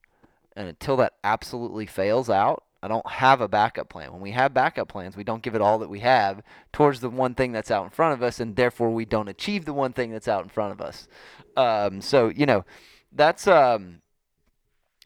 and 0.55 0.67
until 0.67 0.97
that 0.97 1.13
absolutely 1.23 1.85
fails 1.85 2.29
out, 2.29 2.63
I 2.83 2.89
don't 2.89 3.09
have 3.09 3.39
a 3.39 3.47
backup 3.47 3.87
plan. 3.87 4.11
When 4.11 4.21
we 4.21 4.31
have 4.31 4.53
backup 4.53 4.89
plans, 4.89 5.15
we 5.15 5.23
don't 5.23 5.41
give 5.41 5.55
it 5.55 5.61
all 5.61 5.79
that 5.79 5.89
we 5.89 5.99
have 5.99 6.43
towards 6.73 6.99
the 6.99 7.09
one 7.09 7.33
thing 7.33 7.53
that's 7.53 7.71
out 7.71 7.85
in 7.85 7.91
front 7.91 8.15
of 8.15 8.21
us, 8.21 8.41
and 8.41 8.57
therefore 8.57 8.89
we 8.91 9.05
don't 9.05 9.29
achieve 9.29 9.63
the 9.63 9.73
one 9.73 9.93
thing 9.93 10.11
that's 10.11 10.27
out 10.27 10.43
in 10.43 10.49
front 10.49 10.73
of 10.73 10.81
us. 10.81 11.07
Um, 11.55 12.01
so 12.01 12.27
you 12.27 12.45
know, 12.45 12.65
that's 13.13 13.47
um, 13.47 14.01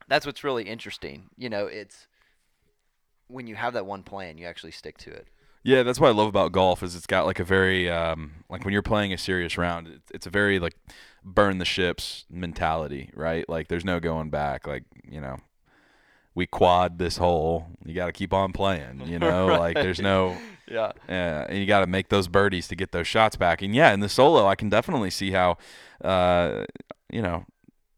that's 0.07 0.25
what's 0.25 0.43
really 0.43 0.63
interesting. 0.63 1.29
You 1.37 1.49
know, 1.49 1.67
it's 1.67 2.07
when 3.33 3.47
you 3.47 3.55
have 3.55 3.73
that 3.73 3.85
one 3.85 4.03
plan, 4.03 4.37
you 4.37 4.45
actually 4.45 4.71
stick 4.71 4.97
to 4.99 5.11
it. 5.11 5.27
Yeah, 5.63 5.83
that's 5.83 5.99
what 5.99 6.09
I 6.09 6.11
love 6.11 6.27
about 6.27 6.51
golf 6.51 6.83
is 6.83 6.93
it's 6.95 7.07
got 7.07 7.25
like 7.25 7.39
a 7.39 7.43
very 7.43 7.89
um, 7.89 8.43
like 8.49 8.65
when 8.65 8.73
you're 8.73 8.81
playing 8.81 9.13
a 9.13 9.17
serious 9.17 9.57
round, 9.57 10.01
it's, 10.13 10.27
a 10.27 10.29
very 10.29 10.59
like 10.59 10.75
burn 11.23 11.57
the 11.57 11.65
ships 11.65 12.25
mentality, 12.29 13.09
right? 13.13 13.47
Like 13.47 13.69
there's 13.69 13.85
no 13.85 14.01
going 14.01 14.29
back. 14.29 14.67
Like 14.67 14.83
you 15.09 15.21
know, 15.21 15.37
we 16.35 16.47
quad 16.47 16.99
this 16.99 17.15
hole. 17.15 17.67
You 17.85 17.93
got 17.93 18.07
to 18.07 18.11
keep 18.11 18.33
on 18.33 18.51
playing. 18.51 19.03
You 19.05 19.19
know, 19.19 19.47
like 19.47 19.75
there's 19.75 20.01
no 20.01 20.37
Yeah. 20.69 20.91
Yeah, 21.07 21.45
and 21.47 21.57
you 21.57 21.65
got 21.65 21.81
to 21.81 21.87
make 21.87 22.09
those 22.09 22.27
birdies 22.27 22.67
to 22.69 22.75
get 22.75 22.91
those 22.91 23.07
shots 23.07 23.35
back. 23.35 23.61
And 23.61 23.75
yeah, 23.75 23.93
in 23.93 23.99
the 23.99 24.09
solo, 24.09 24.47
I 24.47 24.55
can 24.55 24.69
definitely 24.69 25.09
see 25.09 25.31
how, 25.31 25.57
uh, 26.03 26.65
you 27.11 27.21
know, 27.21 27.45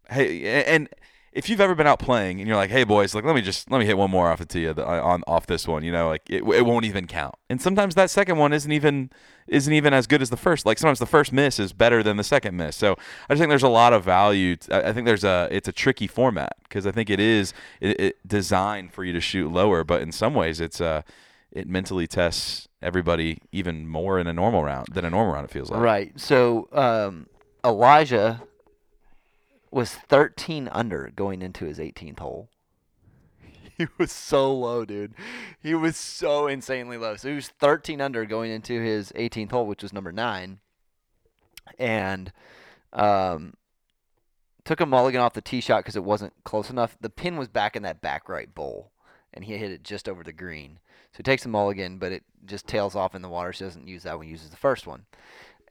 hey, 0.10 0.64
and 0.66 0.90
if 1.36 1.50
you've 1.50 1.60
ever 1.60 1.76
been 1.76 1.86
out 1.86 2.00
playing 2.00 2.40
and 2.40 2.48
you're 2.48 2.56
like, 2.56 2.70
hey 2.70 2.86
boys, 2.86 3.14
like 3.14 3.26
let 3.26 3.36
me 3.36 3.42
just 3.42 3.70
let 3.70 3.78
me 3.80 3.86
hit 3.86 3.98
one 3.98 4.10
more 4.10 4.30
off 4.32 4.46
to 4.48 4.60
you 4.60 4.74
the- 4.74 4.88
on 4.88 5.22
off 5.28 5.46
this 5.46 5.68
one, 5.68 5.84
you 5.84 5.92
know, 5.92 6.08
like 6.08 6.22
it, 6.30 6.44
it 6.44 6.66
won't 6.66 6.86
even 6.86 7.06
count. 7.08 7.36
And 7.50 7.62
sometimes 7.62 7.94
that 7.96 8.10
second 8.10 8.38
one 8.38 8.54
isn't 8.54 8.72
even 8.72 9.12
isn't 9.48 9.72
even 9.74 9.94
as 9.94 10.08
good 10.08 10.22
as 10.22 10.30
the 10.30 10.38
first. 10.38 10.66
Like 10.66 10.80
sometimes 10.80 11.00
the 11.00 11.06
first 11.06 11.34
miss 11.34 11.60
is 11.60 11.74
better 11.74 12.02
than 12.02 12.16
the 12.16 12.24
second 12.24 12.56
miss. 12.56 12.78
So 12.78 12.94
I 13.30 13.34
just 13.34 13.40
think 13.40 13.50
there's 13.50 13.64
a 13.64 13.68
lot 13.68 13.92
of 13.92 14.04
value. 14.06 14.56
I 14.72 14.94
think 14.94 15.06
there's 15.06 15.26
a 15.26 15.50
it's 15.52 15.68
a 15.68 15.74
tricky 15.74 16.08
format 16.08 16.54
because 16.64 16.88
I 16.88 16.92
think 16.92 17.10
it 17.10 17.20
is 17.20 17.54
it, 17.82 18.00
it 18.00 18.28
designed 18.28 18.94
for 18.94 19.04
you 19.04 19.12
to 19.12 19.22
shoot 19.22 19.52
lower, 19.52 19.84
but 19.84 20.02
in 20.02 20.14
some 20.14 20.34
ways 20.34 20.62
it's 20.62 20.80
uh 20.80 21.02
it 21.52 21.68
mentally 21.68 22.08
tests 22.08 22.70
everybody 22.82 23.40
even 23.52 23.88
more 23.88 24.20
in 24.20 24.28
a 24.28 24.34
normal 24.34 24.64
round 24.64 24.88
than 24.94 25.04
a 25.04 25.10
normal 25.10 25.34
round. 25.34 25.46
It 25.46 25.52
feels 25.52 25.70
like 25.70 25.82
Right. 25.82 26.18
So 26.20 26.70
um, 26.72 27.28
Elijah 27.64 28.42
was 29.76 29.94
13 29.94 30.70
under 30.72 31.12
going 31.14 31.42
into 31.42 31.66
his 31.66 31.80
18th 31.80 32.20
hole. 32.20 32.50
He 33.78 33.88
was 33.98 34.10
so 34.10 34.56
low, 34.56 34.86
dude. 34.86 35.14
He 35.62 35.76
was 35.76 35.98
so 35.98 36.48
insanely 36.48 36.96
low. 36.96 37.18
So 37.18 37.28
he 37.28 37.36
was 37.36 37.50
13 37.50 38.00
under 38.00 38.24
going 38.26 38.50
into 38.50 38.82
his 38.82 39.12
18th 39.18 39.52
hole, 39.52 39.68
which 39.68 39.84
was 39.84 39.92
number 39.92 40.14
nine, 40.14 40.60
and 41.78 42.32
um, 42.94 43.56
took 44.64 44.80
a 44.80 44.86
mulligan 44.86 45.20
off 45.20 45.34
the 45.34 45.42
tee 45.42 45.60
shot 45.60 45.80
because 45.80 45.98
it 45.98 46.06
wasn't 46.06 46.32
close 46.46 46.70
enough. 46.70 46.96
The 47.02 47.10
pin 47.10 47.36
was 47.36 47.50
back 47.50 47.76
in 47.76 47.84
that 47.84 48.00
back 48.00 48.30
right 48.30 48.56
bowl, 48.56 48.94
and 49.34 49.44
he 49.44 49.58
hit 49.58 49.72
it 49.72 49.84
just 49.84 50.08
over 50.08 50.24
the 50.24 50.32
green. 50.32 50.80
So 51.12 51.18
he 51.18 51.24
takes 51.24 51.44
a 51.44 51.50
mulligan, 51.50 51.98
but 51.98 52.14
it 52.14 52.24
just 52.46 52.68
tails 52.68 52.96
off 52.96 53.14
in 53.14 53.22
the 53.22 53.28
water. 53.28 53.52
So 53.52 53.66
he 53.66 53.70
doesn't 53.70 53.90
use 53.90 54.04
that 54.04 54.18
one. 54.18 54.30
Uses 54.30 54.52
the 54.52 54.56
first 54.56 54.88
one. 54.88 55.06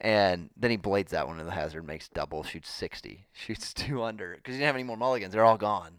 And 0.00 0.50
then 0.56 0.70
he 0.70 0.76
blades 0.76 1.12
that 1.12 1.26
one 1.26 1.38
to 1.38 1.44
the 1.44 1.50
hazard, 1.50 1.86
makes 1.86 2.08
double, 2.08 2.42
shoots 2.42 2.70
60, 2.70 3.26
shoots 3.32 3.72
two 3.72 4.02
under 4.02 4.34
because 4.34 4.54
he 4.54 4.58
didn't 4.58 4.66
have 4.66 4.76
any 4.76 4.84
more 4.84 4.96
mulligans. 4.96 5.32
They're 5.32 5.44
all 5.44 5.56
gone, 5.56 5.98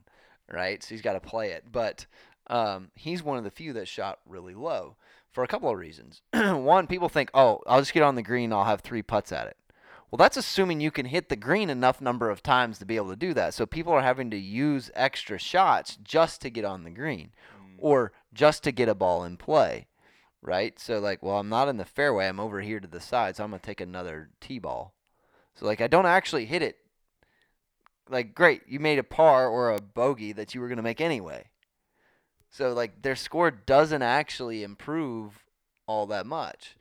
right? 0.52 0.84
So 0.84 0.90
he's 0.90 1.02
got 1.02 1.14
to 1.14 1.20
play 1.20 1.52
it. 1.52 1.66
But 1.72 2.06
um, 2.48 2.92
he's 2.96 3.24
one 3.24 3.38
of 3.38 3.44
the 3.44 3.52
few 3.52 3.74
that 3.74 3.88
shot 3.88 4.20
really 4.25 4.54
low 4.54 4.96
for 5.32 5.44
a 5.44 5.48
couple 5.48 5.70
of 5.70 5.78
reasons. 5.78 6.22
one, 6.34 6.88
people 6.88 7.10
think, 7.10 7.30
oh, 7.34 7.62
I'll 7.68 7.82
just 7.82 7.94
get 7.94 8.04
on 8.04 8.16
the 8.16 8.22
green, 8.22 8.54
I'll 8.54 8.66
have 8.66 8.82
three 8.82 9.02
putts 9.02 9.32
at 9.32 9.48
it. 9.48 9.58
Well, 10.12 10.18
that's 10.18 10.38
assuming 10.38 10.80
you 10.80 10.92
can 10.92 11.08
hit 11.08 11.30
the 11.30 11.36
green 11.36 11.70
enough 11.70 12.00
number 12.00 12.30
of 12.30 12.44
times 12.44 12.80
to 12.80 12.86
be 12.86 12.96
able 12.96 13.10
to 13.10 13.16
do 13.16 13.34
that. 13.34 13.54
So 13.54 13.66
people 13.66 13.92
are 13.92 14.02
having 14.02 14.30
to 14.32 14.38
use 14.38 14.92
extra 14.94 15.38
shots 15.38 15.98
just 16.04 16.42
to 16.42 16.50
get 16.50 16.64
on 16.64 16.84
the 16.84 16.90
green 16.90 17.32
or 17.78 18.14
just 18.34 18.64
to 18.64 18.72
get 18.72 18.88
a 18.88 18.96
ball 18.96 19.24
in 19.24 19.36
play, 19.36 19.88
right? 20.46 20.80
So, 20.80 21.00
like, 21.00 21.24
well, 21.24 21.40
I'm 21.40 21.50
not 21.50 21.68
in 21.68 21.78
the 21.78 21.86
fairway, 21.86 22.28
I'm 22.28 22.40
over 22.40 22.62
here 22.62 22.80
to 22.80 22.88
the 22.88 23.02
side, 23.02 23.36
so 23.36 23.44
I'm 23.44 23.52
to 23.52 23.60
take 23.60 23.82
another 23.82 24.30
tee 24.40 24.60
ball. 24.60 24.94
So, 25.56 25.66
like, 25.66 25.82
I 25.82 25.88
don't 25.88 26.06
actually 26.06 26.46
hit 26.46 26.62
it. 26.62 26.78
Like, 28.10 28.36
great, 28.36 28.62
you 28.68 28.80
made 28.80 29.00
a 29.00 29.04
par 29.04 29.48
or 29.48 29.72
a 29.72 29.82
bogey 29.82 30.32
that 30.34 30.54
you 30.54 30.62
were 30.62 30.70
to 30.78 30.84
make 30.84 31.02
anyway. 31.02 31.50
So, 32.52 32.74
like, 32.74 33.02
their 33.02 33.16
score 33.16 33.52
doesn't 33.52 34.02
actually 34.02 34.64
improve 34.64 35.44
all 35.88 36.06
that 36.08 36.25
much. 36.25 36.75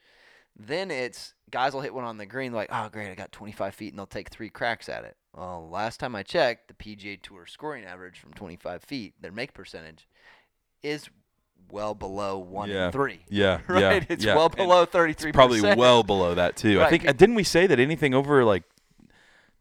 Then 0.56 0.90
it's 0.90 1.34
guys 1.50 1.72
will 1.72 1.80
hit 1.80 1.94
one 1.94 2.04
on 2.04 2.18
the 2.18 2.26
green, 2.26 2.52
like, 2.52 2.68
oh, 2.72 2.88
great, 2.90 3.10
I 3.10 3.14
got 3.14 3.32
25 3.32 3.74
feet, 3.74 3.92
and 3.92 3.98
they'll 3.98 4.06
take 4.06 4.28
three 4.28 4.50
cracks 4.50 4.88
at 4.88 5.04
it. 5.04 5.16
Well, 5.32 5.68
last 5.70 6.00
time 6.00 6.16
I 6.16 6.22
checked, 6.22 6.68
the 6.68 6.74
PGA 6.74 7.20
Tour 7.20 7.46
scoring 7.46 7.84
average 7.84 8.18
from 8.18 8.32
25 8.34 8.82
feet, 8.82 9.14
their 9.20 9.32
make 9.32 9.54
percentage, 9.54 10.08
is 10.82 11.08
well 11.70 11.94
below 11.94 12.38
one 12.38 12.70
Yeah. 12.70 12.84
and 12.84 12.92
three. 12.92 13.20
Yeah, 13.28 13.60
right. 13.68 13.80
yeah, 13.80 14.04
it's 14.08 14.24
yeah. 14.24 14.34
well 14.36 14.48
below 14.48 14.84
33. 14.84 15.32
Probably 15.32 15.60
well 15.60 16.02
below 16.02 16.34
that 16.34 16.56
too. 16.56 16.80
I 16.82 16.88
think 16.90 17.04
didn't 17.16 17.34
we 17.34 17.44
say 17.44 17.66
that 17.66 17.78
anything 17.80 18.14
over 18.14 18.44
like 18.44 18.62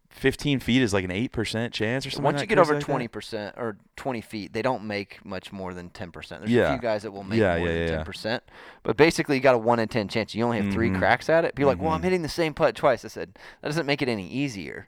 15 0.10 0.60
feet 0.60 0.82
is 0.84 0.94
like 0.94 1.04
an 1.04 1.10
eight 1.12 1.32
percent 1.32 1.74
chance 1.74 2.06
or 2.06 2.12
something? 2.12 2.24
Once 2.24 2.36
like 2.36 2.44
you 2.44 2.56
get 2.56 2.60
over 2.62 2.76
like 2.76 2.84
20 2.84 3.08
percent 3.08 3.56
or 3.58 3.78
20 3.96 4.22
feet, 4.22 4.54
they 4.54 4.62
don't 4.62 4.84
make 4.84 5.24
much 5.26 5.52
more 5.52 5.74
than 5.74 5.90
10 5.90 6.12
percent. 6.12 6.46
There's 6.46 6.56
a 6.56 6.72
few 6.74 6.82
guys 6.82 7.02
that 7.02 7.12
will 7.12 7.24
make 7.24 7.40
Yeah, 7.40 7.58
more 7.58 7.68
yeah, 7.68 7.86
than 7.88 7.96
10 7.98 8.06
percent, 8.06 8.44
but 8.84 8.96
basically 8.96 9.36
you 9.38 9.42
got 9.42 9.56
a 9.56 9.58
one 9.58 9.80
in 9.80 9.88
10 9.88 10.08
chance. 10.10 10.36
You 10.36 10.44
only 10.46 10.62
have 10.62 10.72
3 10.72 10.90
Mhm. 10.92 11.00
cracks 11.00 11.30
at 11.30 11.46
it. 11.46 11.56
People 11.56 11.72
are 11.72 11.74
like, 11.76 11.82
well, 11.84 11.94
I'm 11.94 12.02
Mhm. 12.02 12.04
hitting 12.04 12.22
the 12.22 12.30
same 12.30 12.54
putt 12.54 12.76
twice. 12.76 13.04
I 13.04 13.08
said 13.08 13.34
that 13.62 13.68
doesn't 13.68 13.88
make 13.88 14.02
it 14.04 14.08
any 14.08 14.28
easier. 14.28 14.88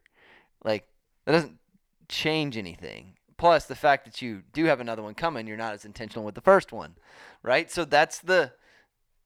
Like 0.64 0.88
that 1.26 1.32
doesn't 1.32 1.58
change 2.08 2.56
anything. 2.56 3.15
Plus 3.38 3.66
the 3.66 3.76
fact 3.76 4.06
that 4.06 4.22
you 4.22 4.44
do 4.54 4.66
have 4.66 4.80
another 4.80 5.04
one 5.04 5.14
coming, 5.14 5.46
you're 5.48 5.58
not 5.58 5.74
as 5.74 5.84
intentional 5.86 6.24
with 6.24 6.36
the 6.36 6.42
first 6.42 6.72
one, 6.72 6.96
right? 7.44 7.70
So 7.70 7.84
that's 7.84 8.20
the 8.20 8.54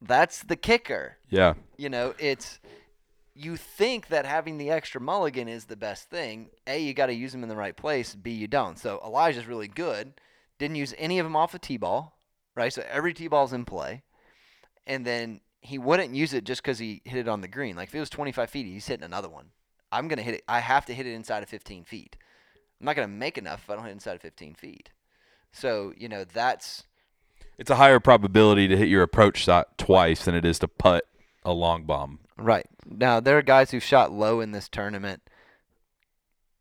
that's 0.01 0.43
the 0.43 0.55
kicker. 0.55 1.17
Yeah, 1.29 1.55
You 1.77 1.89
know, 1.89 2.15
it's 2.17 2.59
you 3.35 3.55
think 3.55 4.07
that 4.07 4.25
having 4.25 4.57
the 4.57 4.69
extra 4.69 4.99
mulligan 4.99 5.47
is 5.47 5.65
the 5.65 5.75
best 5.75 6.09
thing. 6.09 6.49
A, 6.67 6.81
you 6.81 6.93
got 6.93 7.05
to 7.05 7.13
use 7.13 7.31
them 7.31 7.43
in 7.43 7.49
the 7.49 7.55
right 7.55 7.75
place. 7.75 8.15
B, 8.15 8.31
you 8.31 8.47
don't. 8.47 8.77
So 8.77 9.01
Elijah's 9.05 9.45
really 9.45 9.67
good. 9.67 10.13
Didn't 10.57 10.75
use 10.75 10.93
any 10.97 11.19
of 11.19 11.25
them 11.25 11.35
off 11.35 11.53
a 11.53 11.59
tee 11.59 11.77
ball, 11.77 12.17
right? 12.55 12.73
So 12.73 12.83
every 12.89 13.13
tee 13.13 13.27
ball's 13.27 13.53
in 13.53 13.63
play, 13.63 14.03
and 14.87 15.05
then 15.05 15.41
he 15.61 15.77
wouldn't 15.77 16.15
use 16.15 16.33
it 16.33 16.43
just 16.43 16.61
because 16.61 16.79
he 16.79 17.01
hit 17.05 17.19
it 17.19 17.27
on 17.27 17.41
the 17.41 17.47
green. 17.47 17.75
Like 17.75 17.89
if 17.89 17.95
it 17.95 17.99
was 17.99 18.09
25 18.09 18.49
feet, 18.49 18.65
he's 18.65 18.87
hitting 18.87 19.05
another 19.05 19.29
one. 19.29 19.51
I'm 19.91 20.07
gonna 20.07 20.21
hit 20.21 20.35
it. 20.35 20.43
I 20.47 20.59
have 20.59 20.85
to 20.87 20.93
hit 20.93 21.05
it 21.05 21.13
inside 21.13 21.43
of 21.43 21.49
15 21.49 21.83
feet. 21.83 22.17
I'm 22.79 22.85
not 22.85 22.95
gonna 22.95 23.07
make 23.07 23.37
enough 23.37 23.63
if 23.63 23.69
I 23.69 23.75
don't 23.75 23.85
hit 23.85 23.91
inside 23.91 24.15
of 24.15 24.21
15 24.21 24.55
feet. 24.55 24.89
So 25.51 25.93
you 25.97 26.09
know 26.09 26.23
that's 26.23 26.83
it's 27.57 27.69
a 27.69 27.75
higher 27.75 27.99
probability 27.99 28.67
to 28.67 28.77
hit 28.77 28.87
your 28.87 29.03
approach 29.03 29.37
shot 29.37 29.77
twice 29.77 30.25
than 30.25 30.35
it 30.35 30.45
is 30.45 30.59
to 30.59 30.67
putt 30.67 31.05
a 31.43 31.51
long 31.51 31.83
bomb. 31.83 32.19
Right. 32.37 32.67
Now 32.85 33.19
there 33.19 33.37
are 33.37 33.41
guys 33.41 33.71
who 33.71 33.79
shot 33.79 34.11
low 34.11 34.39
in 34.39 34.51
this 34.51 34.69
tournament 34.69 35.21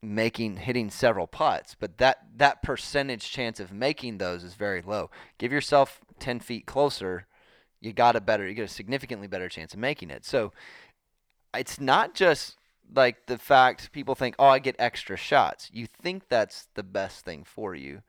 making 0.02 0.58
hitting 0.58 0.90
several 0.90 1.26
putts, 1.26 1.74
but 1.78 1.98
that 1.98 2.18
that 2.36 2.62
percentage 2.62 3.30
chance 3.30 3.60
of 3.60 3.72
making 3.72 4.18
those 4.18 4.44
is 4.44 4.54
very 4.54 4.82
low. 4.82 5.10
Give 5.38 5.52
yourself 5.52 6.00
10 6.18 6.40
feet 6.40 6.66
closer, 6.66 7.26
you 7.80 7.92
got 7.92 8.16
a 8.16 8.20
better 8.20 8.46
you 8.48 8.54
get 8.54 8.64
a 8.64 8.68
significantly 8.68 9.28
better 9.28 9.48
chance 9.48 9.72
of 9.74 9.80
making 9.80 10.10
it. 10.10 10.24
So 10.24 10.52
it's 11.54 11.80
not 11.80 12.14
just 12.14 12.57
like 12.94 13.26
the 13.26 13.38
fact 13.38 13.92
people 13.92 14.14
think, 14.14 14.34
"Oh, 14.38 14.48
I 14.48 14.58
get 14.58 14.76
extra 14.78 15.16
shots." 15.16 15.70
You 15.72 15.86
think 15.86 16.28
that's 16.28 16.68
the 16.74 16.82
best 16.82 17.24
thing 17.24 17.44
for 17.44 17.74
you. 17.74 18.02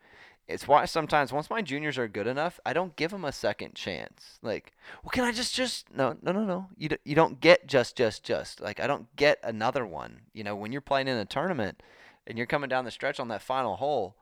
It's 0.48 0.68
why 0.68 0.86
sometimes 0.86 1.32
once 1.32 1.50
my 1.50 1.62
juniors 1.62 2.00
are 2.00 2.08
good 2.08 2.26
enough, 2.26 2.60
I 2.66 2.74
don't 2.74 2.96
give 2.96 3.12
them 3.12 3.24
a 3.24 3.32
second 3.32 3.76
chance. 3.76 4.40
Like, 4.42 4.74
well, 5.04 5.12
can 5.12 5.24
I 5.24 5.32
just 5.32 5.54
just 5.54 5.94
no 5.94 6.18
no 6.24 6.32
no 6.32 6.44
no. 6.44 6.70
You 6.76 6.90
you 7.06 7.14
don't 7.14 7.40
get 7.40 7.68
just 7.68 7.96
just 7.96 8.24
just 8.24 8.60
like 8.60 8.80
I 8.80 8.88
don't 8.88 9.16
get 9.16 9.40
another 9.44 9.86
one. 9.86 10.22
You 10.34 10.44
know, 10.44 10.56
when 10.56 10.72
you're 10.72 10.82
playing 10.82 11.08
in 11.08 11.18
a 11.18 11.26
tournament 11.26 11.84
and 12.26 12.38
you're 12.38 12.48
coming 12.48 12.70
down 12.70 12.86
the 12.86 12.92
stretch 12.92 13.20
on 13.20 13.28
that 13.28 13.44
final 13.44 13.76
hole, 13.76 14.16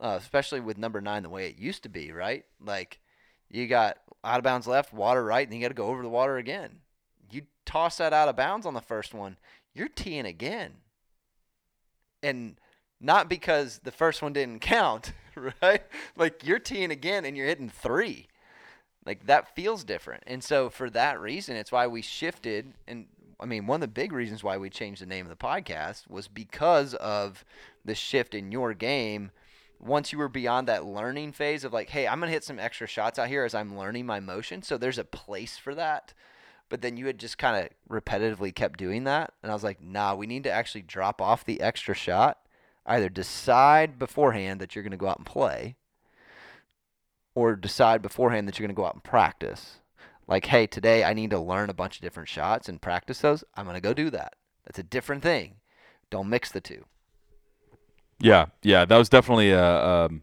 uh, 0.00 0.18
especially 0.20 0.60
with 0.60 0.76
number 0.76 1.00
nine 1.00 1.22
the 1.22 1.30
way 1.30 1.48
it 1.48 1.58
used 1.58 1.82
to 1.84 1.88
be, 1.88 2.12
right? 2.12 2.44
Like, 2.60 3.00
you 3.48 3.66
got 3.66 3.98
out 4.22 4.38
of 4.38 4.44
bounds 4.44 4.66
left, 4.66 4.92
water 4.92 5.24
right, 5.24 5.46
and 5.46 5.54
you 5.56 5.62
got 5.62 5.68
to 5.68 5.74
go 5.74 5.86
over 5.86 6.02
the 6.02 6.08
water 6.08 6.36
again. 6.36 6.80
You 7.30 7.42
toss 7.64 7.96
that 7.96 8.12
out 8.12 8.28
of 8.28 8.36
bounds 8.36 8.66
on 8.66 8.74
the 8.74 8.80
first 8.80 9.14
one, 9.14 9.38
you're 9.74 9.88
teeing 9.88 10.26
again, 10.26 10.74
and 12.22 12.56
not 13.00 13.28
because 13.28 13.80
the 13.84 13.92
first 13.92 14.22
one 14.22 14.32
didn't 14.32 14.60
count, 14.60 15.12
right? 15.62 15.82
Like 16.16 16.46
you're 16.46 16.58
teeing 16.58 16.90
again 16.90 17.24
and 17.24 17.36
you're 17.36 17.46
hitting 17.46 17.68
three. 17.68 18.28
Like 19.04 19.26
that 19.26 19.54
feels 19.54 19.84
different. 19.84 20.22
And 20.26 20.42
so 20.42 20.70
for 20.70 20.88
that 20.90 21.20
reason, 21.20 21.56
it's 21.56 21.72
why 21.72 21.86
we 21.86 22.00
shifted. 22.00 22.72
And 22.88 23.06
I 23.38 23.46
mean, 23.46 23.66
one 23.66 23.76
of 23.76 23.80
the 23.82 23.88
big 23.88 24.12
reasons 24.12 24.42
why 24.42 24.56
we 24.56 24.70
changed 24.70 25.02
the 25.02 25.06
name 25.06 25.26
of 25.26 25.30
the 25.30 25.36
podcast 25.36 26.08
was 26.08 26.28
because 26.28 26.94
of 26.94 27.44
the 27.84 27.94
shift 27.94 28.34
in 28.34 28.50
your 28.50 28.72
game. 28.72 29.30
Once 29.78 30.12
you 30.12 30.18
were 30.18 30.28
beyond 30.28 30.66
that 30.66 30.86
learning 30.86 31.32
phase 31.32 31.64
of 31.64 31.72
like, 31.72 31.90
hey, 31.90 32.08
I'm 32.08 32.20
going 32.20 32.28
to 32.28 32.32
hit 32.32 32.44
some 32.44 32.58
extra 32.58 32.86
shots 32.86 33.18
out 33.18 33.28
here 33.28 33.44
as 33.44 33.54
I'm 33.54 33.76
learning 33.76 34.06
my 34.06 34.20
motion. 34.20 34.62
So 34.62 34.78
there's 34.78 34.98
a 34.98 35.04
place 35.04 35.58
for 35.58 35.74
that. 35.74 36.14
But 36.68 36.82
then 36.82 36.96
you 36.96 37.06
had 37.06 37.18
just 37.18 37.38
kind 37.38 37.64
of 37.64 37.70
repetitively 37.90 38.54
kept 38.54 38.78
doing 38.78 39.04
that. 39.04 39.32
And 39.42 39.50
I 39.50 39.54
was 39.54 39.64
like, 39.64 39.82
nah, 39.82 40.14
we 40.14 40.26
need 40.26 40.44
to 40.44 40.50
actually 40.50 40.82
drop 40.82 41.20
off 41.20 41.44
the 41.44 41.60
extra 41.60 41.94
shot 41.94 42.38
either 42.86 43.08
decide 43.08 43.98
beforehand 43.98 44.60
that 44.60 44.74
you're 44.74 44.82
going 44.82 44.90
to 44.90 44.96
go 44.96 45.08
out 45.08 45.18
and 45.18 45.26
play 45.26 45.76
or 47.34 47.56
decide 47.56 48.02
beforehand 48.02 48.46
that 48.46 48.58
you're 48.58 48.66
going 48.66 48.74
to 48.74 48.80
go 48.80 48.86
out 48.86 48.94
and 48.94 49.04
practice. 49.04 49.80
Like, 50.26 50.46
hey, 50.46 50.66
today 50.66 51.04
I 51.04 51.12
need 51.12 51.30
to 51.30 51.38
learn 51.38 51.70
a 51.70 51.74
bunch 51.74 51.96
of 51.96 52.02
different 52.02 52.28
shots 52.28 52.68
and 52.68 52.80
practice 52.80 53.20
those. 53.20 53.44
I'm 53.54 53.64
going 53.64 53.74
to 53.74 53.80
go 53.80 53.94
do 53.94 54.10
that. 54.10 54.34
That's 54.64 54.78
a 54.78 54.84
different 54.84 55.22
thing. 55.22 55.56
Don't 56.10 56.28
mix 56.28 56.50
the 56.50 56.60
two. 56.60 56.84
Yeah, 58.20 58.46
yeah, 58.62 58.84
that 58.84 58.96
was 58.96 59.08
definitely 59.08 59.50
a 59.50 59.84
um, 59.84 60.22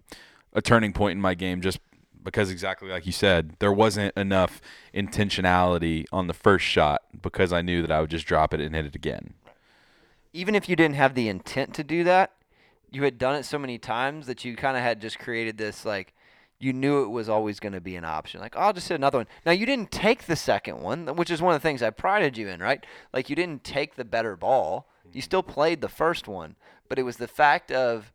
a 0.54 0.62
turning 0.62 0.94
point 0.94 1.18
in 1.18 1.22
my 1.22 1.36
game, 1.36 1.62
just 1.62 1.80
because 2.24 2.52
exactly 2.52 2.90
like 2.90 3.06
you 3.06 3.12
said, 3.12 3.56
there 3.60 3.74
wasn't 3.74 4.16
enough 4.18 4.62
intentionality 4.94 6.06
on 6.12 6.28
the 6.28 6.34
first 6.34 6.66
shot 6.66 7.02
because 7.22 7.52
I 7.52 7.62
knew 7.62 7.82
that 7.82 7.92
I 7.92 8.02
would 8.02 8.10
just 8.10 8.26
drop 8.26 8.54
it 8.54 8.60
and 8.60 8.76
hit 8.76 8.86
it 8.86 8.96
again. 8.96 9.34
Even 10.34 10.56
if 10.56 10.70
you 10.70 10.76
didn't 10.76 10.96
have 10.96 11.14
the 11.14 11.28
intent 11.28 11.74
to 11.76 11.84
do 11.84 12.04
that, 12.04 12.32
you 12.90 13.04
had 13.04 13.18
done 13.18 13.36
it 13.36 13.44
so 13.44 13.58
many 13.58 13.78
times 13.78 14.28
that 14.28 14.46
you 14.46 14.56
kind 14.56 14.78
of 14.78 14.84
had 14.84 15.02
just 15.02 15.20
created 15.20 15.58
this 15.58 15.86
like 15.86 16.14
you 16.62 16.74
knew 16.74 17.04
it 17.04 17.10
was 17.10 17.28
always 17.28 17.60
going 17.60 17.74
to 17.74 17.82
be 17.82 17.96
an 17.96 18.06
option. 18.06 18.40
Like, 18.40 18.56
oh, 18.56 18.60
I'll 18.60 18.74
just 18.74 18.88
hit 18.88 18.96
another 18.96 19.18
one. 19.18 19.28
Now, 19.46 19.52
you 19.52 19.66
didn't 19.66 19.92
take 19.92 20.26
the 20.26 20.36
second 20.36 20.80
one, 20.80 21.08
which 21.16 21.32
is 21.32 21.42
one 21.42 21.56
of 21.56 21.62
the 21.62 21.68
things 21.68 21.82
I 21.82 21.90
prided 21.90 22.38
you 22.38 22.48
in, 22.48 22.60
right? 22.60 22.86
Like, 23.12 23.30
you 23.30 23.36
didn't 23.36 23.64
take 23.64 23.96
the 23.96 24.06
better 24.06 24.36
ball. 24.36 24.88
You 25.12 25.22
still 25.22 25.42
played 25.42 25.82
the 25.82 25.90
first 25.90 26.28
one, 26.28 26.56
but 26.88 27.00
it 27.00 27.04
was 27.04 27.18
the 27.18 27.28
fact 27.28 27.72
of, 27.72 28.14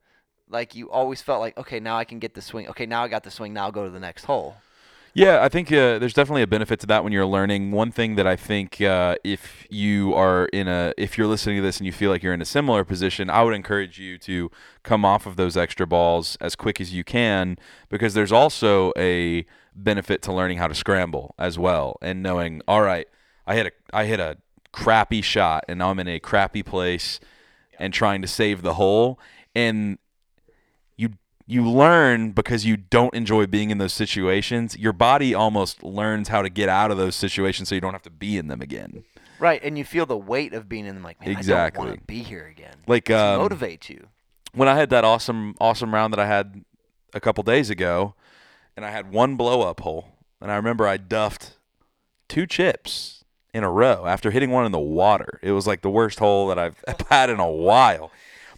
like, 0.48 0.74
you 0.74 0.90
always 0.90 1.22
felt 1.22 1.40
like, 1.40 1.56
okay, 1.58 1.80
now 1.80 1.96
I 1.96 2.04
can 2.04 2.18
get 2.18 2.34
the 2.34 2.42
swing. 2.42 2.68
Okay, 2.68 2.86
now 2.86 3.02
I 3.02 3.08
got 3.08 3.24
the 3.24 3.30
swing. 3.30 3.52
Now 3.52 3.64
I'll 3.64 3.72
go 3.72 3.84
to 3.84 3.90
the 3.90 4.00
next 4.00 4.24
hole. 4.24 4.56
Yeah, 5.16 5.42
I 5.42 5.48
think 5.48 5.72
uh, 5.72 5.98
there's 5.98 6.12
definitely 6.12 6.42
a 6.42 6.46
benefit 6.46 6.78
to 6.80 6.86
that 6.88 7.02
when 7.02 7.10
you're 7.10 7.24
learning. 7.24 7.72
One 7.72 7.90
thing 7.90 8.16
that 8.16 8.26
I 8.26 8.36
think 8.36 8.82
uh, 8.82 9.16
if 9.24 9.66
you 9.70 10.12
are 10.12 10.44
in 10.52 10.68
a, 10.68 10.92
if 10.98 11.16
you're 11.16 11.26
listening 11.26 11.56
to 11.56 11.62
this 11.62 11.78
and 11.78 11.86
you 11.86 11.92
feel 11.92 12.10
like 12.10 12.22
you're 12.22 12.34
in 12.34 12.42
a 12.42 12.46
similar 12.46 12.84
position, 12.84 13.30
I 13.30 13.42
would 13.42 13.54
encourage 13.54 13.98
you 13.98 14.18
to 14.18 14.50
come 14.82 15.06
off 15.06 15.24
of 15.24 15.36
those 15.36 15.56
extra 15.56 15.86
balls 15.86 16.36
as 16.42 16.54
quick 16.54 16.82
as 16.82 16.92
you 16.92 17.02
can 17.02 17.56
because 17.88 18.12
there's 18.12 18.30
also 18.30 18.92
a 18.94 19.46
benefit 19.74 20.20
to 20.20 20.34
learning 20.34 20.58
how 20.58 20.68
to 20.68 20.74
scramble 20.74 21.34
as 21.38 21.58
well 21.58 21.96
and 22.02 22.22
knowing, 22.22 22.60
all 22.68 22.82
right, 22.82 23.08
I 23.46 23.54
hit 23.54 23.66
a, 23.68 23.72
I 23.96 24.04
hit 24.04 24.20
a 24.20 24.36
crappy 24.72 25.22
shot 25.22 25.64
and 25.66 25.78
now 25.78 25.88
I'm 25.88 25.98
in 25.98 26.08
a 26.08 26.20
crappy 26.20 26.62
place 26.62 27.20
and 27.78 27.94
trying 27.94 28.20
to 28.20 28.28
save 28.28 28.60
the 28.60 28.74
hole 28.74 29.18
and 29.54 29.96
you 31.46 31.68
learn 31.68 32.32
because 32.32 32.64
you 32.64 32.76
don't 32.76 33.14
enjoy 33.14 33.46
being 33.46 33.70
in 33.70 33.78
those 33.78 33.92
situations. 33.92 34.76
Your 34.76 34.92
body 34.92 35.32
almost 35.34 35.82
learns 35.82 36.28
how 36.28 36.42
to 36.42 36.48
get 36.48 36.68
out 36.68 36.90
of 36.90 36.96
those 36.96 37.14
situations 37.14 37.68
so 37.68 37.74
you 37.74 37.80
don't 37.80 37.92
have 37.92 38.02
to 38.02 38.10
be 38.10 38.36
in 38.36 38.48
them 38.48 38.60
again. 38.60 39.04
Right, 39.38 39.60
and 39.62 39.76
you 39.78 39.84
feel 39.84 40.06
the 40.06 40.16
weight 40.16 40.54
of 40.54 40.68
being 40.68 40.86
in 40.86 40.94
them. 40.94 41.04
Like, 41.04 41.20
man, 41.20 41.28
I 41.28 41.32
don't 41.32 41.38
Exactly. 41.38 41.86
want 41.86 41.98
to 42.00 42.04
be 42.06 42.22
here 42.22 42.46
again. 42.46 42.74
Like 42.86 43.10
um, 43.10 43.38
motivate 43.40 43.88
you. 43.88 44.08
when 44.54 44.68
I 44.68 44.74
had 44.76 44.90
that 44.90 45.04
awesome 45.04 45.54
awesome 45.60 45.92
round 45.94 46.12
that 46.14 46.20
I 46.20 46.26
had 46.26 46.64
a 47.14 47.20
couple 47.20 47.42
days 47.44 47.70
ago, 47.70 48.14
and 48.76 48.84
I 48.84 48.90
had 48.90 49.12
one 49.12 49.36
blow 49.36 49.60
up 49.62 49.80
hole, 49.80 50.08
and 50.40 50.50
I 50.50 50.56
remember 50.56 50.86
I 50.88 50.96
duffed 50.96 51.52
two 52.28 52.46
chips 52.46 53.24
in 53.54 53.62
a 53.62 53.70
row 53.70 54.04
after 54.06 54.30
hitting 54.30 54.50
one 54.50 54.66
in 54.66 54.72
the 54.72 54.78
water. 54.80 55.38
It 55.42 55.52
was 55.52 55.66
like 55.66 55.82
the 55.82 55.90
worst 55.90 56.18
hole 56.18 56.48
that 56.48 56.58
I've 56.58 56.82
had 57.10 57.30
in 57.30 57.38
a 57.38 57.50
while. 57.50 58.10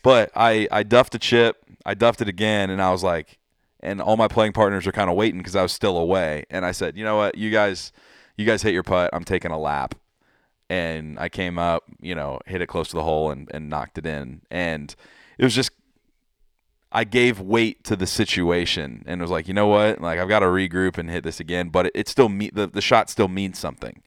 But 0.05 0.31
I 0.35 0.69
I 0.71 0.85
duffed 0.85 1.15
a 1.17 1.19
chip, 1.19 1.57
I 1.89 1.95
duffed 1.95 2.21
it 2.21 2.29
again, 2.29 2.71
and 2.71 2.81
I 2.83 2.91
was 2.91 3.03
like, 3.03 3.39
and 3.81 4.01
all 4.01 4.17
my 4.17 4.29
playing 4.29 4.53
partners 4.53 4.87
are 4.87 4.93
kind 4.93 5.09
of 5.09 5.17
waiting 5.17 5.39
because 5.39 5.57
I 5.57 5.63
was 5.63 5.73
still 5.73 5.97
away, 5.97 6.45
and 6.51 6.65
I 6.65 6.73
said, 6.73 6.97
you 6.97 7.05
know 7.05 7.17
what, 7.17 7.37
you 7.37 7.51
guys, 7.51 7.93
you 8.37 8.45
guys 8.45 8.63
hit 8.63 8.75
your 8.75 8.83
putt. 8.83 9.11
I'm 9.13 9.25
taking 9.25 9.51
a 9.51 9.59
lap 9.59 9.95
and 10.71 11.19
I 11.19 11.29
came 11.29 11.59
up, 11.59 11.85
you 12.01 12.15
know, 12.15 12.41
hit 12.47 12.61
it 12.61 12.67
close 12.67 12.89
to 12.89 12.97
the 12.97 13.03
hole 13.03 13.31
and, 13.31 13.51
and 13.53 13.71
knocked 13.71 13.99
it 13.99 14.07
in. 14.07 14.43
And 14.51 14.95
it 15.39 15.45
was 15.45 15.55
just 15.55 15.71
I 16.91 17.05
gave 17.05 17.41
weight 17.41 17.85
to 17.85 17.97
the 17.97 18.07
situation 18.07 19.05
and 19.07 19.21
was 19.21 19.31
like, 19.31 19.49
you 19.49 19.55
know 19.55 19.67
what? 19.67 20.01
Like 20.01 20.19
I've 20.19 20.29
got 20.29 20.41
to 20.41 20.47
regroup 20.47 20.99
and 20.99 21.11
hit 21.11 21.25
this 21.25 21.41
again, 21.41 21.69
but 21.69 21.87
it, 21.87 21.93
it 21.95 22.09
still 22.09 22.29
me 22.29 22.51
the, 22.53 22.67
the 22.67 22.81
shot 22.81 23.11
still 23.11 23.29
means 23.29 23.59
something. 23.59 24.03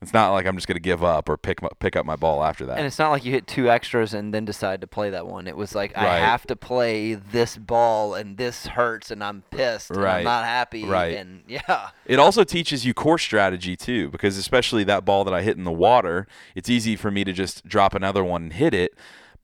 It's 0.00 0.12
not 0.12 0.30
like 0.30 0.46
I'm 0.46 0.54
just 0.54 0.68
gonna 0.68 0.78
give 0.78 1.02
up 1.02 1.28
or 1.28 1.36
pick 1.36 1.60
my, 1.60 1.68
pick 1.80 1.96
up 1.96 2.06
my 2.06 2.14
ball 2.14 2.44
after 2.44 2.64
that. 2.66 2.78
And 2.78 2.86
it's 2.86 3.00
not 3.00 3.10
like 3.10 3.24
you 3.24 3.32
hit 3.32 3.48
two 3.48 3.68
extras 3.68 4.14
and 4.14 4.32
then 4.32 4.44
decide 4.44 4.80
to 4.82 4.86
play 4.86 5.10
that 5.10 5.26
one. 5.26 5.48
It 5.48 5.56
was 5.56 5.74
like 5.74 5.96
I 5.96 6.18
have 6.18 6.46
to 6.46 6.54
play 6.56 7.14
this 7.14 7.56
ball 7.56 8.14
and 8.14 8.36
this 8.36 8.66
hurts 8.68 9.10
and 9.10 9.24
I'm 9.24 9.42
pissed 9.50 9.90
and 9.90 10.00
Right. 10.00 10.18
I'm 10.18 10.24
not 10.24 10.44
happy 10.44 10.84
Right. 10.84 11.16
and 11.16 11.42
yeah. 11.48 11.90
It 12.06 12.20
also 12.20 12.44
teaches 12.44 12.86
you 12.86 12.94
course 12.94 13.22
strategy 13.24 13.76
too, 13.76 14.08
because 14.10 14.36
especially 14.38 14.84
that 14.84 15.04
ball 15.04 15.24
that 15.24 15.34
I 15.34 15.42
hit 15.42 15.56
in 15.56 15.64
the 15.64 15.72
water, 15.72 16.28
it's 16.54 16.70
easy 16.70 16.94
for 16.94 17.10
me 17.10 17.24
to 17.24 17.32
just 17.32 17.66
drop 17.66 17.92
another 17.94 18.22
one 18.22 18.44
and 18.44 18.52
hit 18.52 18.74
it. 18.74 18.92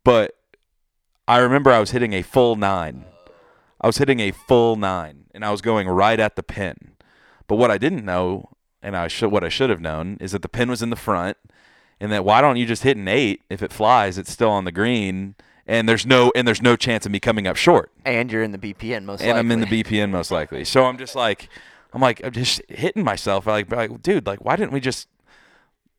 But 0.04 0.37
I 1.26 1.38
remember 1.38 1.73
I 1.73 1.80
was 1.80 1.90
hitting 1.90 2.12
a 2.12 2.23
full 2.23 2.54
nine. 2.54 3.06
I 3.80 3.87
was 3.88 3.99
hitting 3.99 4.20
a 4.20 4.30
full 4.30 4.76
nine, 4.76 5.25
and 5.34 5.44
I 5.44 5.50
was 5.50 5.61
going 5.61 5.88
right 5.88 6.20
at 6.20 6.37
the 6.37 6.42
pin. 6.42 6.92
But 7.49 7.56
what 7.56 7.70
I 7.70 7.76
didn't 7.78 8.04
know, 8.04 8.49
and 8.84 8.96
I 8.96 9.08
should 9.08 9.32
what 9.32 9.42
I 9.42 9.48
should 9.48 9.70
have 9.70 9.80
known, 9.80 10.18
is 10.20 10.32
that 10.32 10.42
the 10.42 10.48
pin 10.48 10.70
was 10.70 10.82
in 10.82 10.90
the 10.90 10.96
front, 10.96 11.36
and 11.98 12.12
that 12.12 12.24
why 12.24 12.40
don't 12.40 12.56
you 12.56 12.66
just 12.66 12.82
hit 12.82 12.96
an 12.96 13.08
eight? 13.08 13.42
If 13.48 13.62
it 13.62 13.72
flies, 13.72 14.18
it's 14.18 14.30
still 14.30 14.50
on 14.50 14.64
the 14.64 14.72
green, 14.72 15.34
and 15.66 15.88
there's 15.88 16.06
no 16.06 16.30
and 16.36 16.46
there's 16.46 16.62
no 16.62 16.76
chance 16.76 17.06
of 17.06 17.12
me 17.12 17.18
coming 17.18 17.46
up 17.46 17.56
short 17.56 17.90
And 18.04 18.30
you're 18.30 18.42
in 18.42 18.52
the 18.52 18.58
BPN 18.58 19.04
most 19.04 19.20
and 19.22 19.30
likely. 19.30 19.40
I'm 19.40 19.50
in 19.50 19.60
the 19.60 19.66
BPN 19.66 20.10
most 20.10 20.30
likely. 20.30 20.64
So 20.64 20.84
I'm 20.84 20.98
just 20.98 21.16
like, 21.16 21.48
I'm 21.92 22.00
like, 22.00 22.24
I'm 22.24 22.32
just 22.32 22.60
hitting 22.68 23.02
myself. 23.02 23.46
Like, 23.46 23.72
like 23.72 24.02
dude, 24.02 24.26
like, 24.26 24.44
why 24.44 24.56
didn't 24.56 24.72
we 24.72 24.80
just? 24.80 25.08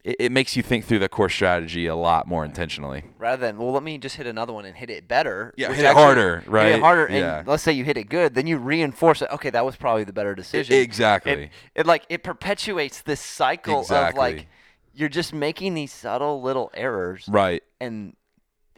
It, 0.05 0.15
it 0.19 0.31
makes 0.31 0.55
you 0.55 0.61
think 0.63 0.85
through 0.85 0.99
the 0.99 1.09
course 1.09 1.33
strategy 1.33 1.87
a 1.87 1.95
lot 1.95 2.27
more 2.27 2.45
intentionally. 2.45 3.03
Rather 3.17 3.41
than, 3.47 3.57
well, 3.57 3.71
let 3.71 3.81
me 3.83 3.97
just 3.97 4.15
hit 4.17 4.27
another 4.27 4.53
one 4.53 4.63
and 4.65 4.75
hit 4.77 4.89
it 4.91 5.07
better. 5.07 5.51
Yeah, 5.57 5.69
hit 5.69 5.79
it 5.79 5.85
actually- 5.87 6.03
harder, 6.03 6.39
Hit 6.41 6.47
right? 6.49 6.67
it 6.75 6.79
harder, 6.79 7.07
Yeah. 7.11 7.39
and 7.39 7.47
let's 7.47 7.63
say 7.63 7.71
you 7.73 7.83
hit 7.83 7.97
it 7.97 8.07
good, 8.07 8.35
then 8.35 8.45
you 8.45 8.57
reinforce 8.57 9.21
it. 9.23 9.29
Okay, 9.31 9.49
that 9.49 9.65
was 9.65 9.75
probably 9.75 10.03
the 10.03 10.13
better 10.13 10.35
decision. 10.35 10.75
exactly. 10.75 11.31
It, 11.33 11.49
it 11.73 11.85
like 11.87 12.05
it 12.07 12.23
perpetuates 12.23 13.01
this 13.01 13.19
cycle 13.19 13.81
of 13.89 14.13
like 14.15 14.47
you're 14.93 15.09
just 15.09 15.33
making 15.33 15.73
these 15.73 15.91
subtle 15.91 16.41
little 16.41 16.69
errors, 16.75 17.25
Right, 17.27 17.63
and 17.81 18.15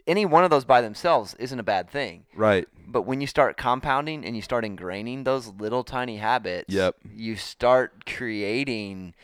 any 0.06 0.24
one 0.24 0.42
of 0.42 0.48
those 0.50 0.64
by 0.64 0.80
themselves 0.80 1.34
isn't 1.38 1.60
a 1.60 1.62
bad 1.62 1.90
thing. 1.90 2.24
right. 2.34 2.66
But 2.90 3.02
when 3.02 3.20
you 3.20 3.26
start 3.26 3.58
compounding 3.58 4.24
and 4.24 4.34
you 4.34 4.40
start 4.40 4.64
ingraining 4.64 5.24
those 5.24 5.48
little 5.48 5.84
tiny 5.84 6.16
habits, 6.16 6.72
Yep. 6.72 6.96
you 7.14 7.36
start 7.36 8.06
creating 8.06 9.14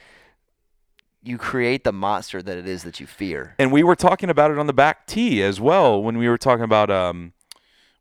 you 1.25 1.39
create 1.39 1.85
the 1.85 1.93
monster 1.93 2.43
that 2.43 2.59
it 2.59 2.69
is 2.69 2.83
that 2.85 3.01
you 3.01 3.07
fear. 3.07 3.55
And 3.59 3.73
we 3.73 3.83
were 3.83 3.97
talking 3.97 4.29
about 4.29 4.51
it 4.51 4.59
on 4.59 4.67
the 4.67 4.73
back 4.73 5.07
tee 5.07 5.43
as 5.43 5.61
well 5.61 6.03
when 6.03 6.19
we 6.19 6.29
were 6.29 6.39
talking 6.39 6.65
about 6.65 6.91
um, 6.91 7.33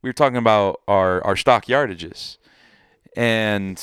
we 0.01 0.09
were 0.09 0.13
talking 0.13 0.37
about 0.37 0.81
our 0.87 1.23
our 1.23 1.35
stock 1.35 1.65
yardages, 1.65 2.37
and 3.15 3.81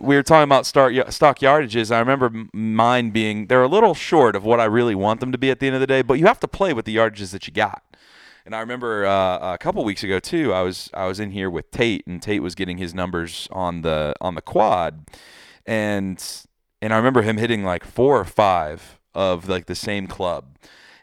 we 0.00 0.16
were 0.16 0.22
talking 0.22 0.44
about 0.44 0.66
start 0.66 0.94
stock 1.12 1.38
yardages. 1.38 1.94
I 1.94 2.00
remember 2.00 2.30
mine 2.52 3.10
being 3.10 3.46
they're 3.46 3.62
a 3.62 3.68
little 3.68 3.94
short 3.94 4.36
of 4.36 4.44
what 4.44 4.60
I 4.60 4.64
really 4.64 4.94
want 4.94 5.20
them 5.20 5.32
to 5.32 5.38
be 5.38 5.50
at 5.50 5.60
the 5.60 5.66
end 5.66 5.76
of 5.76 5.80
the 5.80 5.86
day, 5.86 6.02
but 6.02 6.14
you 6.14 6.26
have 6.26 6.40
to 6.40 6.48
play 6.48 6.72
with 6.72 6.84
the 6.84 6.96
yardages 6.96 7.30
that 7.30 7.46
you 7.46 7.52
got. 7.52 7.82
And 8.44 8.56
I 8.56 8.60
remember 8.60 9.06
uh, 9.06 9.54
a 9.54 9.58
couple 9.58 9.84
weeks 9.84 10.02
ago 10.02 10.18
too. 10.18 10.52
I 10.52 10.62
was 10.62 10.90
I 10.92 11.06
was 11.06 11.20
in 11.20 11.30
here 11.30 11.48
with 11.48 11.70
Tate, 11.70 12.06
and 12.06 12.20
Tate 12.20 12.42
was 12.42 12.54
getting 12.54 12.78
his 12.78 12.94
numbers 12.94 13.46
on 13.52 13.82
the 13.82 14.14
on 14.20 14.34
the 14.34 14.42
quad, 14.42 15.06
and 15.66 16.18
and 16.80 16.92
I 16.92 16.96
remember 16.96 17.22
him 17.22 17.36
hitting 17.36 17.64
like 17.64 17.84
four 17.84 18.18
or 18.18 18.24
five 18.24 18.98
of 19.14 19.48
like 19.48 19.66
the 19.66 19.74
same 19.74 20.06
club. 20.06 20.56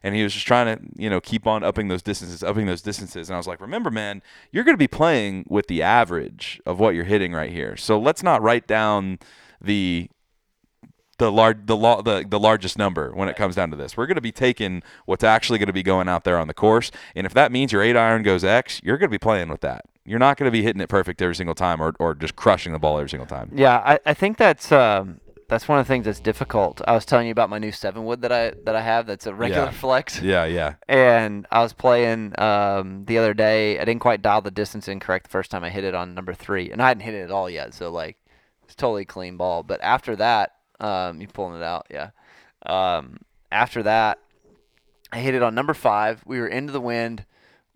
And 0.04 0.14
he 0.14 0.22
was 0.22 0.34
just 0.34 0.46
trying 0.46 0.68
to, 0.68 0.86
you 0.96 1.10
know, 1.10 1.20
keep 1.20 1.48
on 1.48 1.64
upping 1.64 1.88
those 1.88 2.04
distances, 2.04 2.44
upping 2.44 2.68
those 2.68 2.84
distances. 2.84 3.28
And 3.28 3.34
I 3.34 3.38
was 3.38 3.48
like, 3.48 3.60
remember, 3.60 3.90
man, 3.90 4.22
you're 4.52 4.64
going 4.64 4.76
to 4.76 4.78
be 4.78 4.88
playing 4.88 5.46
with 5.50 5.66
the 5.66 5.82
average 5.82 6.62
of 6.64 6.80
what 6.80 6.94
you're 6.94 7.06
hitting 7.06 7.34
right 7.34 7.52
here. 7.52 7.76
So 7.76 7.98
let's 7.98 8.22
not 8.22 8.42
write 8.44 8.68
down 8.68 9.18
the 9.60 10.10
the 11.18 11.32
large 11.32 11.66
the, 11.66 11.76
la- 11.76 12.02
the 12.02 12.26
the 12.28 12.40
largest 12.40 12.78
number 12.78 13.12
when 13.14 13.30
it 13.30 13.36
comes 13.36 13.56
down 13.56 13.72
to 13.72 13.78
this. 13.78 13.98
We're 13.98 14.06
going 14.06 14.16
to 14.16 14.22
be 14.22 14.32
taking 14.32 14.84
what's 15.06 15.24
actually 15.24 15.60
going 15.60 15.68
to 15.68 15.74
be 15.74 15.84
going 15.84 16.08
out 16.08 16.24
there 16.24 16.38
on 16.38 16.48
the 16.48 16.54
course, 16.54 16.92
and 17.16 17.26
if 17.26 17.34
that 17.34 17.52
means 17.52 17.72
your 17.72 17.82
eight 17.82 17.96
iron 17.96 18.22
goes 18.22 18.44
X, 18.44 18.82
you're 18.84 18.98
going 18.98 19.10
to 19.10 19.14
be 19.14 19.18
playing 19.18 19.50
with 19.50 19.62
that. 19.62 19.86
You're 20.06 20.20
not 20.20 20.38
going 20.38 20.46
to 20.46 20.52
be 20.52 20.62
hitting 20.62 20.82
it 20.82 20.90
perfect 20.90 21.22
every 21.22 21.36
single 21.36 21.56
time, 21.56 21.82
or, 21.82 21.96
or 22.00 22.14
just 22.14 22.36
crushing 22.36 22.74
the 22.74 22.80
ball 22.80 22.98
every 22.98 23.10
single 23.10 23.26
time. 23.26 23.50
Yeah, 23.56 23.78
I, 23.78 24.00
I 24.06 24.14
think 24.14 24.38
that's 24.38 24.72
um, 24.72 25.20
that's 25.48 25.68
one 25.68 25.80
of 25.80 25.86
the 25.86 25.88
things 25.94 26.06
that's 26.06 26.20
difficult. 26.20 26.82
I 26.88 26.94
was 26.94 27.06
telling 27.06 27.28
you 27.28 27.32
about 27.32 27.50
my 27.50 27.60
new 27.60 27.72
seven 27.72 28.06
wood 28.06 28.22
that 28.22 28.32
I 28.32 28.52
that 28.66 28.76
I 28.76 28.82
have. 28.82 29.06
That's 29.06 29.28
a 29.28 29.34
regular 29.34 29.66
Yeah. 29.66 29.72
flex. 29.86 30.22
Yeah, 30.22 30.46
yeah, 30.46 30.76
And 30.88 31.46
I 31.52 31.62
was 31.62 31.74
playing 31.74 32.34
um, 32.40 33.06
the 33.06 33.18
other 33.18 33.34
day. 33.34 33.80
I 33.80 33.86
didn't 33.86 34.02
quite 34.02 34.22
dial 34.22 34.42
the 34.42 34.52
distance 34.52 34.88
in 34.88 35.00
correct 35.00 35.26
the 35.26 35.30
first 35.32 35.52
time 35.52 35.64
I 35.64 35.70
hit 35.70 35.84
it 35.84 35.94
on 35.96 36.14
number 36.16 36.34
three, 36.34 36.72
and 36.72 36.82
I 36.82 36.88
hadn't 36.88 37.04
hit 37.04 37.14
it 37.14 37.22
at 37.24 37.32
all 37.32 37.50
yet. 37.50 37.74
So 37.74 37.92
like, 37.92 38.18
it's 38.64 38.76
totally 38.76 39.06
clean 39.06 39.38
ball. 39.38 39.62
But 39.64 39.80
after 39.82 40.16
that, 40.16 40.54
um, 40.80 41.22
you 41.22 41.28
pulling 41.28 41.62
it 41.62 41.64
out, 41.64 41.86
yeah. 41.90 42.10
Um, 42.66 43.20
after 43.52 43.84
that, 43.84 44.18
I 45.12 45.20
hit 45.20 45.36
it 45.36 45.44
on 45.44 45.54
number 45.56 45.74
five. 45.76 46.24
We 46.26 46.40
were 46.40 46.48
into 46.48 46.74
the 46.74 46.82
wind, 46.82 47.26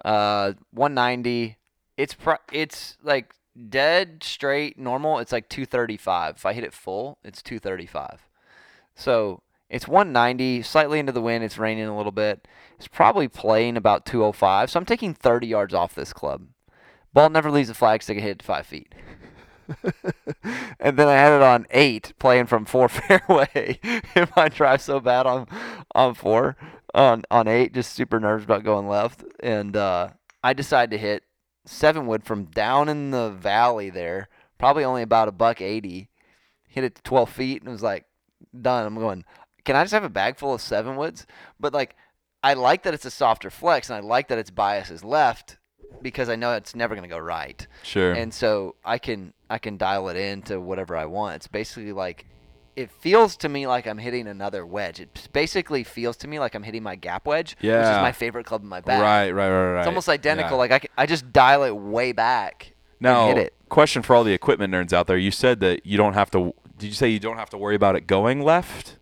uh, 0.04 0.54
190. 0.72 1.58
It's 1.96 2.14
pro- 2.16 2.38
it's 2.52 2.98
like 3.04 3.34
dead 3.68 4.24
straight 4.24 4.78
normal. 4.78 5.20
It's 5.20 5.32
like 5.32 5.50
235. 5.50 6.38
If 6.38 6.46
I 6.46 6.54
hit 6.54 6.64
it 6.64 6.74
full, 6.74 7.18
it's 7.24 7.42
235. 7.42 8.28
So 8.96 9.42
it's 9.70 9.88
190, 9.88 10.62
slightly 10.62 11.00
into 11.00 11.12
the 11.12 11.22
wind. 11.22 11.44
It's 11.44 11.58
raining 11.58 11.86
a 11.86 11.98
little 11.98 12.12
bit. 12.12 12.48
It's 12.78 12.88
probably 12.88 13.28
playing 13.28 13.78
about 13.78 14.06
205. 14.06 14.72
So 14.72 14.80
I'm 14.80 14.86
taking 14.86 15.14
30 15.14 15.48
yards 15.48 15.74
off 15.74 15.96
this 15.96 16.14
club. 16.14 16.48
Ball 17.14 17.30
never 17.30 17.52
leaves 17.52 17.70
the 17.70 17.74
flagstick. 17.74 18.20
Hit 18.20 18.32
it 18.32 18.40
to 18.40 18.46
five 18.46 18.66
feet. 18.66 18.94
and 20.80 20.98
then 20.98 21.08
I 21.08 21.14
had 21.14 21.34
it 21.34 21.42
on 21.42 21.68
eight, 21.72 22.14
playing 22.20 22.48
from 22.48 22.66
four 22.66 22.90
fairway. 22.90 23.80
if 23.84 24.38
I 24.38 24.50
drive 24.50 24.82
so 24.82 25.00
bad 25.00 25.26
on 25.26 25.48
on 25.96 26.14
four, 26.14 26.56
on 26.94 27.24
on 27.30 27.48
eight, 27.48 27.74
just 27.74 27.94
super 27.94 28.20
nervous 28.20 28.46
about 28.46 28.64
going 28.64 28.88
left. 28.88 29.24
And 29.40 29.76
uh, 29.76 30.10
I 30.44 30.54
decided 30.54 30.92
to 30.92 30.98
hit 30.98 31.24
seven 31.66 32.08
wood 32.08 32.24
from 32.24 32.46
down 32.46 32.90
in 32.90 33.12
the 33.12 33.30
valley 33.30 33.90
there, 33.90 34.30
probably 34.58 34.84
only 34.84 35.02
about 35.02 35.28
a 35.28 35.32
buck 35.32 35.62
eighty. 35.62 36.10
Hit 36.68 36.84
it 36.84 36.94
to 36.96 37.02
12 37.02 37.32
feet 37.32 37.62
and 37.64 37.72
was 37.72 37.82
like, 37.82 38.06
done. 38.62 38.86
I'm 38.86 38.96
going, 38.96 39.26
can 39.66 39.76
I 39.76 39.84
just 39.84 39.94
have 39.94 40.04
a 40.04 40.10
bag 40.10 40.38
full 40.38 40.54
of 40.54 40.62
seven 40.62 40.96
woods? 40.98 41.26
But 41.60 41.74
like, 41.74 41.96
I 42.44 42.54
like 42.54 42.84
that 42.84 42.94
it's 42.94 43.06
a 43.06 43.12
softer 43.12 43.50
flex 43.50 43.90
and 43.90 43.98
I 43.98 44.00
like 44.02 44.28
that 44.30 44.38
its 44.38 44.52
bias 44.52 44.90
is 44.90 45.04
left 45.04 45.58
because 46.02 46.30
I 46.30 46.36
know 46.36 46.54
it's 46.54 46.76
never 46.76 46.96
going 46.96 47.08
to 47.08 47.14
go 47.14 47.20
right. 47.20 47.66
sure. 47.84 48.14
And 48.14 48.34
so 48.34 48.76
I 48.86 48.98
can 48.98 49.34
I 49.50 49.58
can 49.58 49.78
dial 49.78 50.10
it 50.10 50.16
in 50.16 50.44
to 50.44 50.60
whatever 50.60 50.96
I 50.96 51.06
want. 51.06 51.38
It's 51.38 51.48
basically 51.48 51.92
like 51.92 52.26
it 52.80 52.90
feels 52.90 53.36
to 53.36 53.50
me 53.50 53.68
like 53.68 53.86
I'm 53.88 53.98
hitting 53.98 54.26
another 54.26 54.66
wedge. 54.66 55.02
It 55.02 55.28
basically 55.34 55.84
feels 55.84 56.16
to 56.18 56.30
me 56.30 56.40
like 56.40 56.56
I'm 56.56 56.64
hitting 56.64 56.82
my 56.82 56.96
gap 56.96 57.28
wedge, 57.28 57.58
yeah. 57.60 57.80
which 57.80 57.98
is 57.98 58.02
my 58.02 58.14
favorite 58.14 58.46
club 58.46 58.64
in 58.64 58.70
my 58.70 58.80
bag. 58.80 59.02
right, 59.02 59.32
right, 59.32 59.50
right, 59.50 59.74
right. 59.74 59.80
It's 59.80 59.88
almost 59.88 60.08
identical. 60.08 60.52
Yeah. 60.52 60.72
Like 60.72 60.92
I 60.98 61.06
just 61.06 61.34
dial 61.34 61.64
it 61.64 61.76
way 61.76 62.14
back 62.14 62.74
now, 63.02 63.28
and 63.28 63.38
hit 63.38 63.48
it. 63.48 63.54
question 63.68 64.02
for 64.02 64.16
all 64.16 64.24
the 64.24 64.32
equipment 64.32 64.74
nerds 64.74 64.94
out 64.94 65.08
there: 65.08 65.18
You 65.18 65.30
said 65.30 65.60
that 65.60 65.86
you 65.86 65.98
don't 65.98 66.14
have 66.14 66.32
to. 66.32 66.54
Did 66.78 66.88
you 66.88 66.94
say 66.94 67.10
you 67.10 67.20
don't 67.20 67.38
have 67.38 67.50
to 67.50 67.58
worry 67.58 67.76
about 67.76 67.98
it 67.98 68.08
going 68.08 68.42
left, 68.42 68.98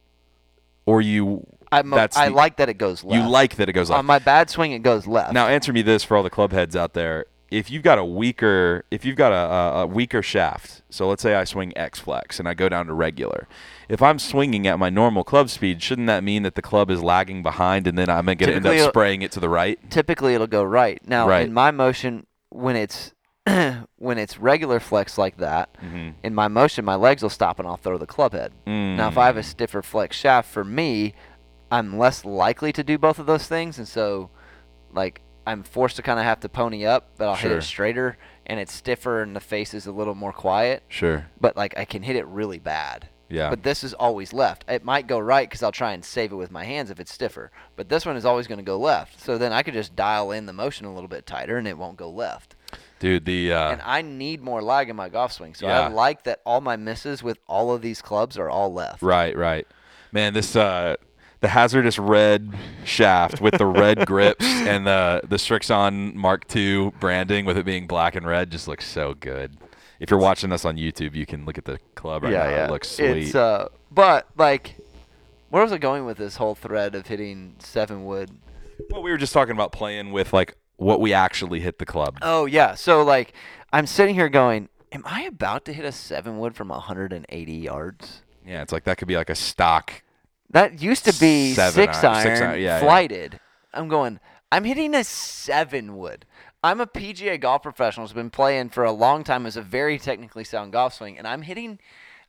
or 0.88 1.00
you? 1.00 1.46
I'm, 1.72 1.94
I 1.94 2.08
the- 2.08 2.30
like 2.32 2.58
that 2.58 2.70
it 2.70 2.80
goes 2.80 3.04
left. 3.04 3.22
You 3.22 3.30
like 3.30 3.58
that 3.58 3.70
it 3.70 3.74
goes 3.74 3.92
left. 3.92 4.00
on 4.00 4.06
my 4.08 4.18
bad 4.18 4.50
swing 4.50 4.72
it 4.72 4.80
goes 4.80 5.06
left. 5.06 5.34
Now, 5.34 5.48
answer 5.48 5.72
me 5.72 5.84
this 5.84 6.04
for 6.04 6.18
all 6.18 6.24
the 6.24 6.32
club 6.32 6.52
heads 6.52 6.76
out 6.76 6.96
there: 6.96 7.26
If 7.50 7.72
you've 7.72 7.84
got 7.84 7.98
a 7.98 8.04
weaker, 8.04 8.84
if 8.92 9.06
you've 9.06 9.16
got 9.16 9.32
a, 9.32 9.80
a, 9.82 9.88
weaker 9.88 10.22
shaft, 10.22 10.82
so 10.90 11.08
let's 11.08 11.22
say 11.22 11.34
I 11.36 11.46
swing 11.46 11.72
X 11.78 11.98
flex 12.00 12.40
and 12.40 12.48
I 12.48 12.54
go 12.54 12.68
down 12.68 12.88
to 12.88 12.94
regular. 12.94 13.48
If 13.88 14.02
I'm 14.02 14.20
swinging 14.20 14.68
at 14.68 14.78
my 14.78 14.90
normal 14.90 15.24
club 15.24 15.50
speed, 15.50 15.82
shouldn't 15.82 16.08
that 16.08 16.24
mean 16.26 16.44
that 16.44 16.56
the 16.56 16.62
club 16.62 16.92
is 16.92 17.02
lagging 17.02 17.44
behind, 17.44 17.88
and 17.88 17.98
then 17.98 18.10
I'm 18.10 18.26
going 18.26 18.38
to 18.38 18.54
end 18.54 18.66
up 18.66 18.90
spraying 18.90 19.22
it 19.22 19.32
to 19.32 19.40
the 19.40 19.48
right? 19.50 19.80
typically 19.90 20.34
it'll 20.34 20.48
go 20.48 20.64
right. 20.64 21.00
Now 21.08 21.28
Right. 21.28 21.46
in 21.48 21.54
my 21.54 21.72
motion 21.72 22.26
when 22.50 22.76
it's 22.76 23.14
when 23.46 24.18
it's 24.18 24.38
regular 24.38 24.82
flex 24.82 25.18
like 25.18 25.38
that, 25.38 25.70
Mhm. 25.82 26.16
in 26.24 26.36
my 26.36 26.50
motion 26.50 26.84
my 26.84 26.96
legs 26.96 27.24
will 27.24 27.30
stop 27.30 27.60
and 27.60 27.68
I'll 27.68 27.78
throw 27.78 27.98
the 27.98 28.06
club 28.06 28.34
head. 28.34 28.52
Now 28.66 29.08
if 29.08 29.18
I 29.18 29.24
Mm. 29.24 29.28
have 29.28 29.38
a 29.38 29.44
stiffer 29.44 29.82
flex 29.82 30.18
shaft 30.18 30.52
for 30.52 30.66
me, 30.66 31.14
I'm 31.72 31.98
less 31.98 32.26
likely 32.26 32.74
to 32.74 32.84
do 32.84 32.98
both 32.98 33.20
of 33.20 33.26
those 33.26 33.48
things 33.48 33.78
and 33.78 33.88
so 33.88 34.30
like 34.94 35.22
I'm 35.48 35.64
forced 35.64 35.96
to 35.96 36.02
kind 36.02 36.20
of 36.20 36.26
have 36.26 36.42
to 36.42 36.50
pony 36.50 36.86
up, 36.86 37.10
but 37.18 37.28
I'll 37.30 37.36
hit 37.36 37.50
Sure. 37.50 37.58
it 37.58 37.64
straighter 37.64 38.18
and 38.46 38.60
it's 38.60 38.74
stiffer 38.74 39.22
and 39.22 39.36
the 39.36 39.40
face 39.40 39.74
is 39.74 39.88
a 39.88 39.92
little 39.92 40.16
more 40.16 40.34
quiet, 40.34 40.84
Sure. 40.90 41.26
but 41.40 41.56
like 41.58 41.78
I 41.78 41.86
can 41.86 42.04
hit 42.04 42.16
it 42.16 42.26
really 42.28 42.60
bad. 42.60 43.08
Yeah. 43.30 43.50
But 43.50 43.64
this 43.64 43.84
is 43.84 43.94
always 43.94 44.32
left. 44.32 44.64
It 44.70 44.86
might 44.86 45.06
go 45.08 45.20
right 45.20 45.50
because 45.50 45.62
I'll 45.62 45.72
try 45.74 45.92
and 45.94 46.04
save 46.04 46.32
it 46.32 46.36
with 46.36 46.50
my 46.52 46.64
hands 46.64 46.90
if 46.90 47.00
it's 47.00 47.12
stiffer. 47.12 47.52
But 47.76 47.90
this 47.90 48.06
one 48.06 48.16
is 48.16 48.26
always 48.26 48.48
going 48.48 48.60
to 48.60 48.64
go 48.64 48.78
left. 48.80 49.20
So 49.20 49.38
then 49.38 49.52
I 49.52 49.64
could 49.64 49.74
just 49.74 49.98
dial 49.98 50.32
in 50.32 50.46
the 50.46 50.54
motion 50.54 50.86
a 50.86 50.94
little 50.94 51.10
bit 51.10 51.26
tighter 51.26 51.58
and 51.58 51.68
it 51.68 51.78
won't 51.78 51.98
go 51.98 52.10
left. 52.10 52.56
Dude, 53.00 53.26
the 53.26 53.52
uh, 53.54 53.72
and 53.72 53.82
I 53.84 54.02
need 54.02 54.42
more 54.42 54.62
lag 54.62 54.90
in 54.90 54.96
my 54.96 55.10
golf 55.10 55.34
swing. 55.34 55.56
So 55.56 55.68
Yeah. 55.68 55.82
I 55.82 55.88
like 55.90 56.24
that 56.24 56.40
all 56.46 56.62
my 56.62 56.78
misses 56.78 57.22
with 57.22 57.38
all 57.48 57.74
of 57.74 57.82
these 57.82 58.02
clubs 58.02 58.38
are 58.38 58.50
all 58.50 58.72
left. 58.74 59.02
Right, 59.02 59.36
right. 59.36 59.68
Man, 60.14 60.34
this 60.34 60.56
uh 60.56 60.96
the 61.40 61.48
HZRDUS 61.48 61.98
red 62.08 62.54
shaft 62.84 63.42
with 63.42 63.58
the 63.58 63.66
red 63.66 64.06
grips 64.06 64.46
and 64.46 64.88
the 64.88 65.22
the 65.28 65.38
Srixon 65.38 66.14
Mark 66.16 66.44
II 66.56 66.92
branding 67.00 67.46
with 67.46 67.58
it 67.58 67.66
being 67.66 67.88
black 67.88 68.16
and 68.16 68.26
red 68.26 68.52
just 68.52 68.68
looks 68.68 68.88
so 68.88 69.14
good. 69.14 69.58
If 70.00 70.12
you're 70.12 70.20
watching 70.20 70.52
us 70.52 70.64
on 70.66 70.78
YouTube, 70.78 71.16
you 71.16 71.26
can 71.26 71.46
look 71.46 71.58
at 71.58 71.66
the 71.66 71.80
club 71.96 72.24
right 72.24 72.34
now. 72.34 72.66
It 72.66 72.72
looks 72.72 72.90
sweet. 72.90 73.28
It's 73.28 73.36
uh, 73.36 73.70
but 73.90 74.28
like, 74.38 74.76
where 75.50 75.64
was 75.64 75.72
I 75.72 75.78
going 75.78 76.06
with 76.06 76.18
this 76.18 76.36
whole 76.36 76.56
thread 76.56 76.94
of 76.94 77.08
hitting 77.08 77.56
seven 77.60 78.06
wood? 78.06 78.32
well, 78.90 79.02
we 79.02 79.12
were 79.12 79.18
just 79.18 79.34
talking 79.34 79.54
about 79.54 79.72
playing 79.72 80.12
with 80.12 80.34
like 80.34 80.56
what 80.78 81.02
we 81.02 81.14
actually 81.14 81.60
hit 81.60 81.80
the 81.80 81.86
club. 81.86 82.18
Oh 82.22 82.46
yeah. 82.46 82.76
So 82.76 83.04
like, 83.04 83.34
I'm 83.74 83.88
sitting 83.88 84.16
here 84.16 84.30
going, 84.30 84.70
am 84.92 85.04
I 85.06 85.24
about 85.24 85.66
to 85.66 85.74
hit 85.74 85.86
a 85.86 85.92
seven 85.92 86.40
wood 86.40 86.56
from 86.56 86.70
180 86.70 87.52
yards? 87.54 88.22
Yeah, 88.46 88.62
it's 88.62 88.72
like 88.72 88.86
that 88.86 88.98
could 88.98 89.08
be 89.08 89.18
like 89.18 89.30
a 89.30 89.36
stock. 89.36 90.02
That 90.52 90.82
used 90.82 91.06
to 91.06 91.20
be 91.20 91.54
Seven 91.54 91.74
six 91.74 92.04
iron- 92.04 92.14
iron, 92.16 92.24
six 92.24 92.42
iron, 92.42 92.52
yeah, 92.60 92.66
yeah. 92.66 92.80
flighted. 92.80 93.40
I'm 93.74 93.88
going. 93.88 94.20
I'm 94.52 94.64
hitting 94.64 94.96
a 94.96 95.04
seven 95.04 95.98
wood. 95.98 96.26
I'm 96.64 96.80
a 96.80 96.88
PGA 96.88 97.40
golf 97.40 97.64
professional 97.64 98.06
who's 98.06 98.14
been 98.14 98.30
playing 98.30 98.70
for 98.70 98.84
a 98.84 98.92
long 98.92 99.24
time 99.24 99.46
as 99.46 99.58
a 99.58 99.62
very 99.62 100.00
technically 100.00 100.44
sound 100.44 100.72
golf 100.72 100.94
swing, 100.94 101.18
and 101.18 101.28
I'm 101.28 101.42
hitting, 101.44 101.80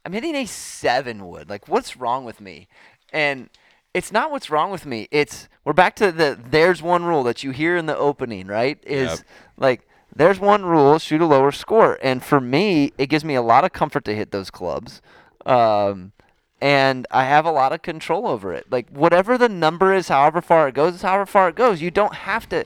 I'm 0.04 0.12
hitting 0.12 0.34
a 0.34 0.46
seven 0.46 1.26
wood. 1.28 1.48
Like, 1.48 1.68
what's 1.68 1.96
wrong 1.96 2.24
with 2.24 2.40
me? 2.40 2.68
And 3.12 3.48
it's 3.94 4.12
not 4.12 4.30
what's 4.30 4.50
wrong 4.50 4.70
with 4.70 4.84
me. 4.84 5.08
It's 5.10 5.48
we're 5.64 5.72
back 5.72 5.94
to 5.96 6.12
the 6.12 6.38
there's 6.50 6.82
one 6.82 7.04
rule 7.04 7.22
that 7.22 7.42
you 7.42 7.52
hear 7.52 7.76
in 7.76 7.86
the 7.86 7.96
opening, 7.96 8.46
right? 8.48 8.78
Is 8.84 9.08
Yep. 9.10 9.18
like 9.56 9.88
there's 10.14 10.38
one 10.40 10.64
rule, 10.64 10.98
shoot 10.98 11.20
a 11.20 11.26
lower 11.26 11.52
score. 11.52 11.98
And 12.02 12.22
for 12.22 12.40
me, 12.40 12.92
it 12.98 13.06
gives 13.06 13.24
me 13.24 13.34
a 13.34 13.42
lot 13.42 13.64
of 13.64 13.72
comfort 13.72 14.04
to 14.06 14.14
hit 14.14 14.30
those 14.32 14.50
clubs. 14.50 15.00
Um, 15.46 16.12
and 16.60 17.06
I 17.10 17.24
have 17.24 17.44
a 17.44 17.50
lot 17.50 17.72
of 17.72 17.82
control 17.82 18.26
over 18.26 18.52
it. 18.52 18.70
Like 18.70 18.90
whatever 18.90 19.38
the 19.38 19.48
number 19.48 19.94
is, 19.94 20.08
however 20.08 20.40
far 20.40 20.68
it 20.68 20.74
goes, 20.74 20.96
is 20.96 21.02
however 21.02 21.26
far 21.26 21.48
it 21.48 21.54
goes. 21.54 21.80
You 21.80 21.90
don't 21.90 22.14
have 22.14 22.48
to. 22.50 22.64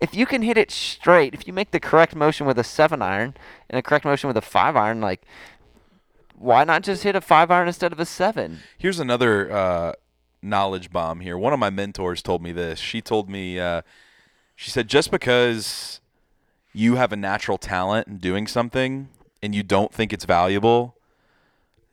If 0.00 0.14
you 0.14 0.26
can 0.26 0.42
hit 0.42 0.56
it 0.56 0.70
straight, 0.70 1.34
if 1.34 1.46
you 1.46 1.52
make 1.52 1.70
the 1.70 1.80
correct 1.80 2.14
motion 2.14 2.46
with 2.46 2.58
a 2.58 2.64
seven 2.64 3.02
iron 3.02 3.34
and 3.68 3.78
the 3.78 3.82
correct 3.82 4.04
motion 4.04 4.28
with 4.28 4.36
a 4.36 4.42
five 4.42 4.76
iron, 4.76 5.00
like 5.00 5.22
why 6.36 6.64
not 6.64 6.82
just 6.82 7.04
hit 7.04 7.14
a 7.14 7.20
five 7.20 7.50
iron 7.50 7.68
instead 7.68 7.92
of 7.92 8.00
a 8.00 8.06
seven? 8.06 8.60
Here's 8.76 8.98
another 8.98 9.50
uh, 9.50 9.92
knowledge 10.42 10.90
bomb 10.90 11.20
here. 11.20 11.38
One 11.38 11.52
of 11.52 11.60
my 11.60 11.70
mentors 11.70 12.20
told 12.20 12.42
me 12.42 12.50
this. 12.50 12.80
She 12.80 13.00
told 13.00 13.30
me, 13.30 13.60
uh, 13.60 13.82
she 14.56 14.70
said, 14.70 14.88
just 14.88 15.10
because 15.10 16.00
you 16.72 16.96
have 16.96 17.12
a 17.12 17.16
natural 17.16 17.58
talent 17.58 18.08
in 18.08 18.18
doing 18.18 18.46
something 18.46 19.08
and 19.42 19.54
you 19.54 19.62
don't 19.62 19.92
think 19.92 20.12
it's 20.12 20.24
valuable, 20.24 20.96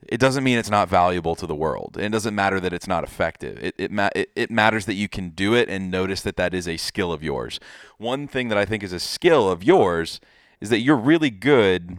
it 0.08 0.18
doesn't 0.18 0.44
mean 0.44 0.58
it's 0.58 0.70
not 0.70 0.88
valuable 0.88 1.34
to 1.36 1.46
the 1.46 1.54
world. 1.54 1.96
It 1.98 2.10
doesn't 2.10 2.34
matter 2.34 2.58
that 2.60 2.72
it's 2.72 2.88
not 2.88 3.04
effective. 3.04 3.58
It 3.62 3.74
it, 3.78 3.90
ma- 3.90 4.10
it 4.14 4.30
it 4.34 4.50
matters 4.50 4.86
that 4.86 4.94
you 4.94 5.08
can 5.08 5.30
do 5.30 5.54
it 5.54 5.68
and 5.68 5.90
notice 5.90 6.22
that 6.22 6.36
that 6.36 6.54
is 6.54 6.66
a 6.66 6.76
skill 6.76 7.12
of 7.12 7.22
yours. 7.22 7.60
One 7.98 8.26
thing 8.26 8.48
that 8.48 8.58
I 8.58 8.64
think 8.64 8.82
is 8.82 8.92
a 8.92 9.00
skill 9.00 9.50
of 9.50 9.62
yours 9.62 10.20
is 10.60 10.70
that 10.70 10.80
you're 10.80 10.96
really 10.96 11.30
good 11.30 11.98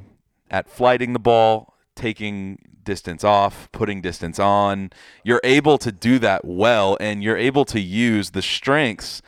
at 0.49 0.69
flighting 0.69 1.13
the 1.13 1.19
ball, 1.19 1.75
taking 1.95 2.59
distance 2.83 3.23
off, 3.23 3.71
putting 3.71 4.01
distance 4.01 4.39
on. 4.39 4.91
You're 5.23 5.41
able 5.43 5.77
to 5.77 5.91
do 5.91 6.19
that 6.19 6.45
well 6.45 6.97
and 6.99 7.23
you're 7.23 7.37
able 7.37 7.65
to 7.65 7.79
use 7.79 8.31
the 8.31 8.41
strengths 8.41 9.21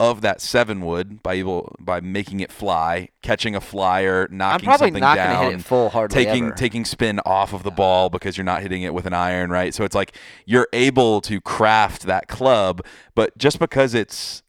of 0.00 0.20
that 0.20 0.40
seven 0.40 0.80
wood 0.80 1.22
by 1.22 1.34
able 1.34 1.74
by 1.80 2.00
making 2.00 2.40
it 2.40 2.52
fly, 2.52 3.08
catching 3.22 3.56
a 3.56 3.60
flyer, 3.60 4.28
knocking 4.30 4.66
probably 4.66 4.86
something 4.86 5.00
not 5.00 5.16
down, 5.16 5.50
hit 5.50 5.60
it 5.60 5.64
full 5.64 5.90
hardly 5.90 6.24
taking 6.24 6.46
ever. 6.46 6.54
taking 6.54 6.84
spin 6.84 7.20
off 7.26 7.52
of 7.52 7.64
the 7.64 7.70
ball 7.70 8.08
because 8.08 8.36
you're 8.36 8.44
not 8.44 8.62
hitting 8.62 8.82
it 8.82 8.94
with 8.94 9.06
an 9.06 9.12
iron, 9.12 9.50
right? 9.50 9.74
So 9.74 9.84
it's 9.84 9.94
like 9.94 10.16
you're 10.46 10.68
able 10.72 11.20
to 11.22 11.40
craft 11.40 12.02
that 12.02 12.28
club, 12.28 12.84
but 13.14 13.36
just 13.36 13.58
because 13.58 13.94
it's 13.94 14.42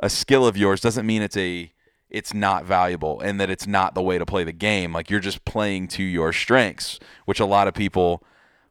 a 0.00 0.10
skill 0.10 0.46
of 0.46 0.56
yours 0.56 0.80
doesn't 0.80 1.06
mean 1.06 1.22
it's 1.22 1.36
a 1.36 1.72
it's 2.10 2.34
not 2.34 2.64
valuable 2.64 3.20
and 3.20 3.40
that 3.40 3.50
it's 3.50 3.66
not 3.66 3.94
the 3.94 4.02
way 4.02 4.18
to 4.18 4.26
play 4.26 4.42
the 4.42 4.52
game. 4.52 4.92
Like 4.92 5.10
you're 5.10 5.20
just 5.20 5.44
playing 5.44 5.88
to 5.88 6.02
your 6.02 6.32
strengths, 6.32 6.98
which 7.26 7.40
a 7.40 7.46
lot 7.46 7.68
of 7.68 7.74
people 7.74 8.24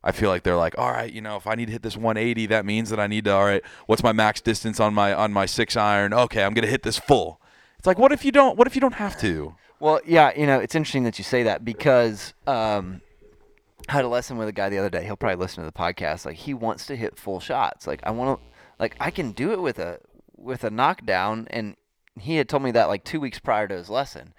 I 0.05 0.11
feel 0.11 0.29
like 0.29 0.43
they're 0.43 0.55
like, 0.55 0.77
all 0.77 0.91
right, 0.91 1.11
you 1.11 1.19
know, 1.19 1.35
if 1.35 1.47
I 1.47 1.55
need 1.55 1.65
to 1.65 1.71
hit 1.71 1.81
this 1.81 1.97
180, 1.97 2.45
that 2.47 2.63
means 2.63 2.91
that 2.91 2.99
I 2.99 3.07
need 3.07 3.25
to. 3.25 3.33
All 3.33 3.43
right, 3.43 3.63
what's 3.87 4.03
my 4.03 4.13
max 4.13 4.39
distance 4.39 4.79
on 4.79 4.93
my 4.93 5.11
on 5.13 5.33
my 5.33 5.47
six 5.47 5.75
iron? 5.75 6.13
Okay, 6.13 6.43
I'm 6.43 6.53
gonna 6.53 6.67
hit 6.67 6.83
this 6.83 6.99
full. 6.99 7.41
It's 7.79 7.87
like, 7.87 7.97
what 7.97 8.11
if 8.11 8.23
you 8.23 8.31
don't? 8.31 8.55
What 8.55 8.67
if 8.67 8.75
you 8.75 8.81
don't 8.81 8.93
have 8.93 9.19
to? 9.21 9.55
Well, 9.79 9.99
yeah, 10.05 10.31
you 10.37 10.45
know, 10.45 10.59
it's 10.59 10.75
interesting 10.75 11.03
that 11.03 11.17
you 11.17 11.23
say 11.23 11.43
that 11.43 11.65
because 11.65 12.33
um, 12.47 13.01
I 13.89 13.93
had 13.93 14.05
a 14.05 14.07
lesson 14.07 14.37
with 14.37 14.47
a 14.47 14.51
guy 14.51 14.69
the 14.69 14.77
other 14.77 14.89
day. 14.89 15.03
He'll 15.03 15.17
probably 15.17 15.37
listen 15.37 15.63
to 15.63 15.69
the 15.69 15.77
podcast. 15.77 16.25
Like 16.25 16.37
he 16.37 16.53
wants 16.53 16.85
to 16.87 16.95
hit 16.95 17.17
full 17.17 17.39
shots. 17.39 17.87
Like 17.87 17.99
I 18.03 18.11
want 18.11 18.39
to, 18.39 18.45
like 18.79 18.95
I 18.99 19.11
can 19.11 19.31
do 19.31 19.51
it 19.51 19.61
with 19.61 19.79
a 19.79 19.99
with 20.37 20.63
a 20.63 20.69
knockdown, 20.69 21.47
and 21.49 21.75
he 22.19 22.37
had 22.37 22.47
told 22.47 22.63
me 22.63 22.71
that 22.71 22.87
like 22.87 23.03
two 23.03 23.19
weeks 23.19 23.39
prior 23.39 23.67
to 23.67 23.75
his 23.75 23.89
lesson. 23.89 24.33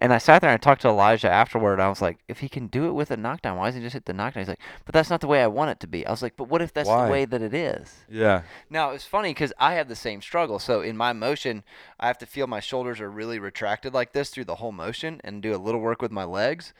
And 0.00 0.14
I 0.14 0.18
sat 0.18 0.40
there 0.40 0.50
and 0.50 0.54
I 0.54 0.62
talked 0.62 0.82
to 0.82 0.88
Elijah 0.88 1.30
afterward. 1.30 1.74
And 1.74 1.82
I 1.82 1.88
was 1.88 2.00
like, 2.00 2.18
if 2.26 2.38
he 2.38 2.48
can 2.48 2.68
do 2.68 2.86
it 2.86 2.92
with 2.92 3.10
a 3.10 3.16
knockdown, 3.16 3.58
why 3.58 3.66
doesn't 3.66 3.82
he 3.82 3.86
just 3.86 3.92
hit 3.92 4.06
the 4.06 4.14
knockdown? 4.14 4.42
He's 4.42 4.48
like, 4.48 4.60
but 4.86 4.94
that's 4.94 5.10
not 5.10 5.20
the 5.20 5.26
way 5.26 5.42
I 5.42 5.46
want 5.46 5.72
it 5.72 5.80
to 5.80 5.86
be. 5.86 6.06
I 6.06 6.10
was 6.10 6.22
like, 6.22 6.36
but 6.36 6.48
what 6.48 6.62
if 6.62 6.72
that's 6.72 6.88
Why? 6.88 7.04
the 7.04 7.12
way 7.12 7.24
that 7.26 7.42
it 7.42 7.52
is? 7.52 7.94
Yeah, 8.08 8.42
Now 8.70 8.90
it's 8.90 9.04
funny 9.04 9.30
because 9.30 9.52
I 9.58 9.74
have 9.74 9.88
the 9.88 9.96
same 9.96 10.22
struggle. 10.22 10.58
So 10.58 10.80
in 10.80 10.96
my 10.96 11.12
motion, 11.12 11.64
I 11.98 12.06
have 12.06 12.18
to 12.18 12.26
feel 12.26 12.46
my 12.46 12.60
shoulders 12.60 13.00
are 13.00 13.10
really 13.10 13.38
retracted 13.38 13.92
like 13.92 14.12
this 14.12 14.30
through 14.30 14.46
the 14.46 14.56
whole 14.56 14.72
motion, 14.72 15.20
and 15.22 15.42
do 15.42 15.54
a 15.54 15.58
little 15.58 15.80
work 15.80 16.00
with 16.00 16.10
my 16.10 16.24
legs, 16.24 16.72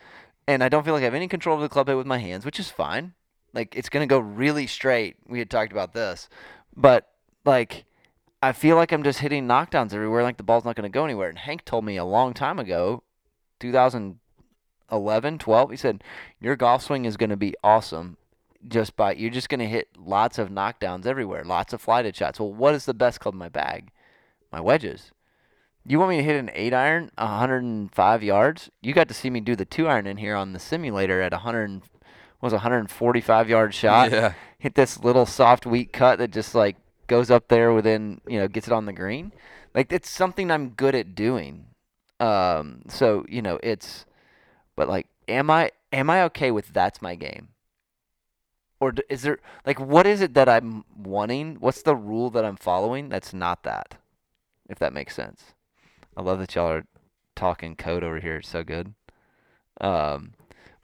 and 0.47 0.65
I 0.65 0.69
don't 0.69 0.85
feel 0.85 0.95
like 0.95 1.03
I 1.03 1.05
have 1.05 1.15
any 1.15 1.29
control 1.29 1.57
of 1.57 1.63
the 1.63 1.69
club 1.69 1.89
head 1.89 1.97
with 1.97 2.07
my 2.07 2.19
hands, 2.19 2.45
which 2.45 2.59
is 2.59 2.71
fine. 2.71 3.13
Like 3.53 3.75
it's 3.77 3.89
gonna 3.89 4.07
go 4.07 4.19
really 4.19 4.67
straight. 4.67 5.17
We 5.29 5.39
had 5.41 5.51
talked 5.51 5.73
about 5.73 5.93
this, 5.93 6.29
but 6.77 7.09
like 7.45 7.85
I 8.43 8.53
feel 8.53 8.77
like 8.77 8.93
I'm 8.93 9.03
just 9.03 9.19
hitting 9.19 9.47
knockdowns 9.47 9.93
everywhere. 9.93 10.23
Like 10.23 10.39
the 10.39 10.43
ball's 10.43 10.65
not 10.65 10.77
gonna 10.77 10.89
go 10.89 11.05
anywhere. 11.05 11.29
And 11.29 11.39
Hank 11.39 11.65
told 11.65 11.85
me 11.85 11.97
a 11.97 12.05
long 12.05 12.33
time 12.33 12.59
ago, 12.59 13.03
2011, 13.61 15.39
12. 15.39 15.71
He 15.71 15.77
said 15.77 16.03
your 16.41 16.57
golf 16.57 16.83
swing 16.83 17.05
is 17.05 17.17
gonna 17.17 17.37
be 17.37 17.55
awesome 17.63 18.17
just 18.67 18.97
by 18.97 19.13
you're 19.13 19.31
just 19.31 19.49
going 19.49 19.61
to 19.61 19.67
hit 19.67 19.89
lots 19.97 20.39
of 20.39 20.51
knockdowns 20.51 21.07
everywhere, 21.07 21.45
lots 21.45 21.73
of 21.73 21.81
flighted 21.81 22.15
shots. 22.15 22.39
Well, 22.39 22.53
what 22.53 22.75
is 22.75 22.85
the 22.85 22.95
best 22.95 23.21
club 23.21 23.35
in 23.35 23.39
my 23.39 23.49
bag? 23.49 23.91
My 24.53 24.61
wedges. 24.61 25.13
You 25.87 25.99
want 25.99 26.11
me 26.11 26.19
to 26.19 26.23
hit 26.23 26.37
an 26.37 26.51
8 26.53 26.75
iron 26.75 27.11
105 27.17 28.23
yards? 28.23 28.71
You 28.83 28.93
got 28.93 29.09
to 29.09 29.15
see 29.15 29.31
me 29.31 29.41
do 29.41 29.57
the 29.57 29.65
2 29.65 29.89
iron 29.89 30.07
in 30.07 30.19
here 30.19 30.37
on 30.37 30.53
the 30.53 30.59
simulator 30.59 31.23
at 31.23 31.33
100 31.33 31.83
what 32.41 32.47
was 32.47 32.53
a 32.53 32.57
145 32.57 33.49
yard 33.49 33.75
shot. 33.75 34.11
Yeah. 34.11 34.35
Hit 34.59 34.75
this 34.75 35.03
little 35.03 35.27
soft 35.27 35.67
weak 35.67 35.93
cut 35.93 36.19
that 36.19 36.31
just 36.31 36.55
like 36.55 36.77
goes 37.07 37.31
up 37.31 37.49
there 37.49 37.73
within, 37.73 38.21
you 38.27 38.39
know, 38.39 38.49
gets 38.49 38.67
it 38.67 38.73
on 38.73 38.87
the 38.87 38.93
green. 38.93 39.33
Like 39.75 39.93
it's 39.93 40.11
something 40.11 40.51
I'm 40.51 40.71
good 40.71 40.95
at 40.95 41.15
doing. 41.15 41.67
Um 42.21 42.83
so, 42.89 43.25
you 43.29 43.43
know, 43.43 43.59
it's 43.63 44.07
but 44.77 44.89
like 44.89 45.07
am 45.29 45.51
I 45.51 45.71
am 45.93 46.11
I 46.11 46.23
okay 46.25 46.51
with 46.51 46.73
that's 46.73 47.03
my 47.03 47.15
game? 47.15 47.49
or 48.81 48.95
is 49.09 49.23
there 49.23 49.39
like 49.67 49.79
what 49.79 50.07
is 50.07 50.21
it 50.21 50.35
that 50.35 50.49
I'm 50.49 50.85
wanting? 50.97 51.57
What's 51.61 51.83
the 51.83 51.95
rule 51.95 52.31
that 52.31 52.45
I'm 52.45 52.57
following 52.57 53.09
that's 53.09 53.33
not 53.33 53.63
that? 53.63 53.97
If 54.69 54.79
that 54.79 54.95
makes 54.95 55.15
sense. 55.15 55.55
I 56.17 56.23
love 56.23 56.39
that 56.41 56.55
y'all 56.55 56.71
are 56.71 56.87
talking 57.37 57.77
code 57.77 58.03
over 58.03 58.19
here. 58.19 58.37
It's 58.37 58.49
so 58.49 58.65
good. 58.65 58.95
Um, 59.81 60.33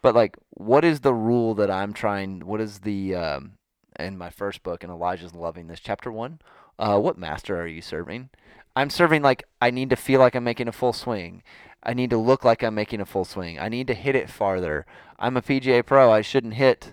but 0.03 0.15
like, 0.15 0.37
what 0.51 0.85
is 0.85 1.01
the 1.01 1.15
rule 1.15 1.55
that 1.55 1.71
I'm 1.71 1.93
trying? 1.93 2.41
What 2.41 2.61
is 2.61 2.81
the 2.81 3.15
um, 3.15 3.53
in 3.99 4.19
my 4.19 4.31
first 4.31 4.63
book? 4.63 4.83
And 4.85 4.93
Elijah's 4.93 5.35
loving 5.35 5.67
this 5.67 5.81
chapter 5.81 6.13
one. 6.13 6.41
Uh, 6.79 6.99
what 6.99 7.19
master 7.19 7.61
are 7.61 7.67
you 7.67 7.81
serving? 7.81 8.29
I'm 8.77 8.91
serving 8.91 9.23
like 9.23 9.45
I 9.61 9.71
need 9.71 9.91
to 9.91 9.97
feel 9.97 10.21
like 10.21 10.35
I'm 10.37 10.45
making 10.45 10.69
a 10.69 10.73
full 10.73 10.93
swing. 10.93 11.43
I 11.83 11.95
need 11.95 12.11
to 12.11 12.19
look 12.19 12.45
like 12.45 12.63
I'm 12.63 12.75
making 12.75 13.01
a 13.01 13.07
full 13.07 13.25
swing. 13.25 13.59
I 13.59 13.69
need 13.69 13.87
to 13.87 13.95
hit 13.95 14.15
it 14.15 14.29
farther. 14.29 14.85
I'm 15.19 15.37
a 15.37 15.43
PGA 15.43 15.85
pro. 15.85 16.13
I 16.13 16.21
shouldn't 16.21 16.55
hit 16.55 16.93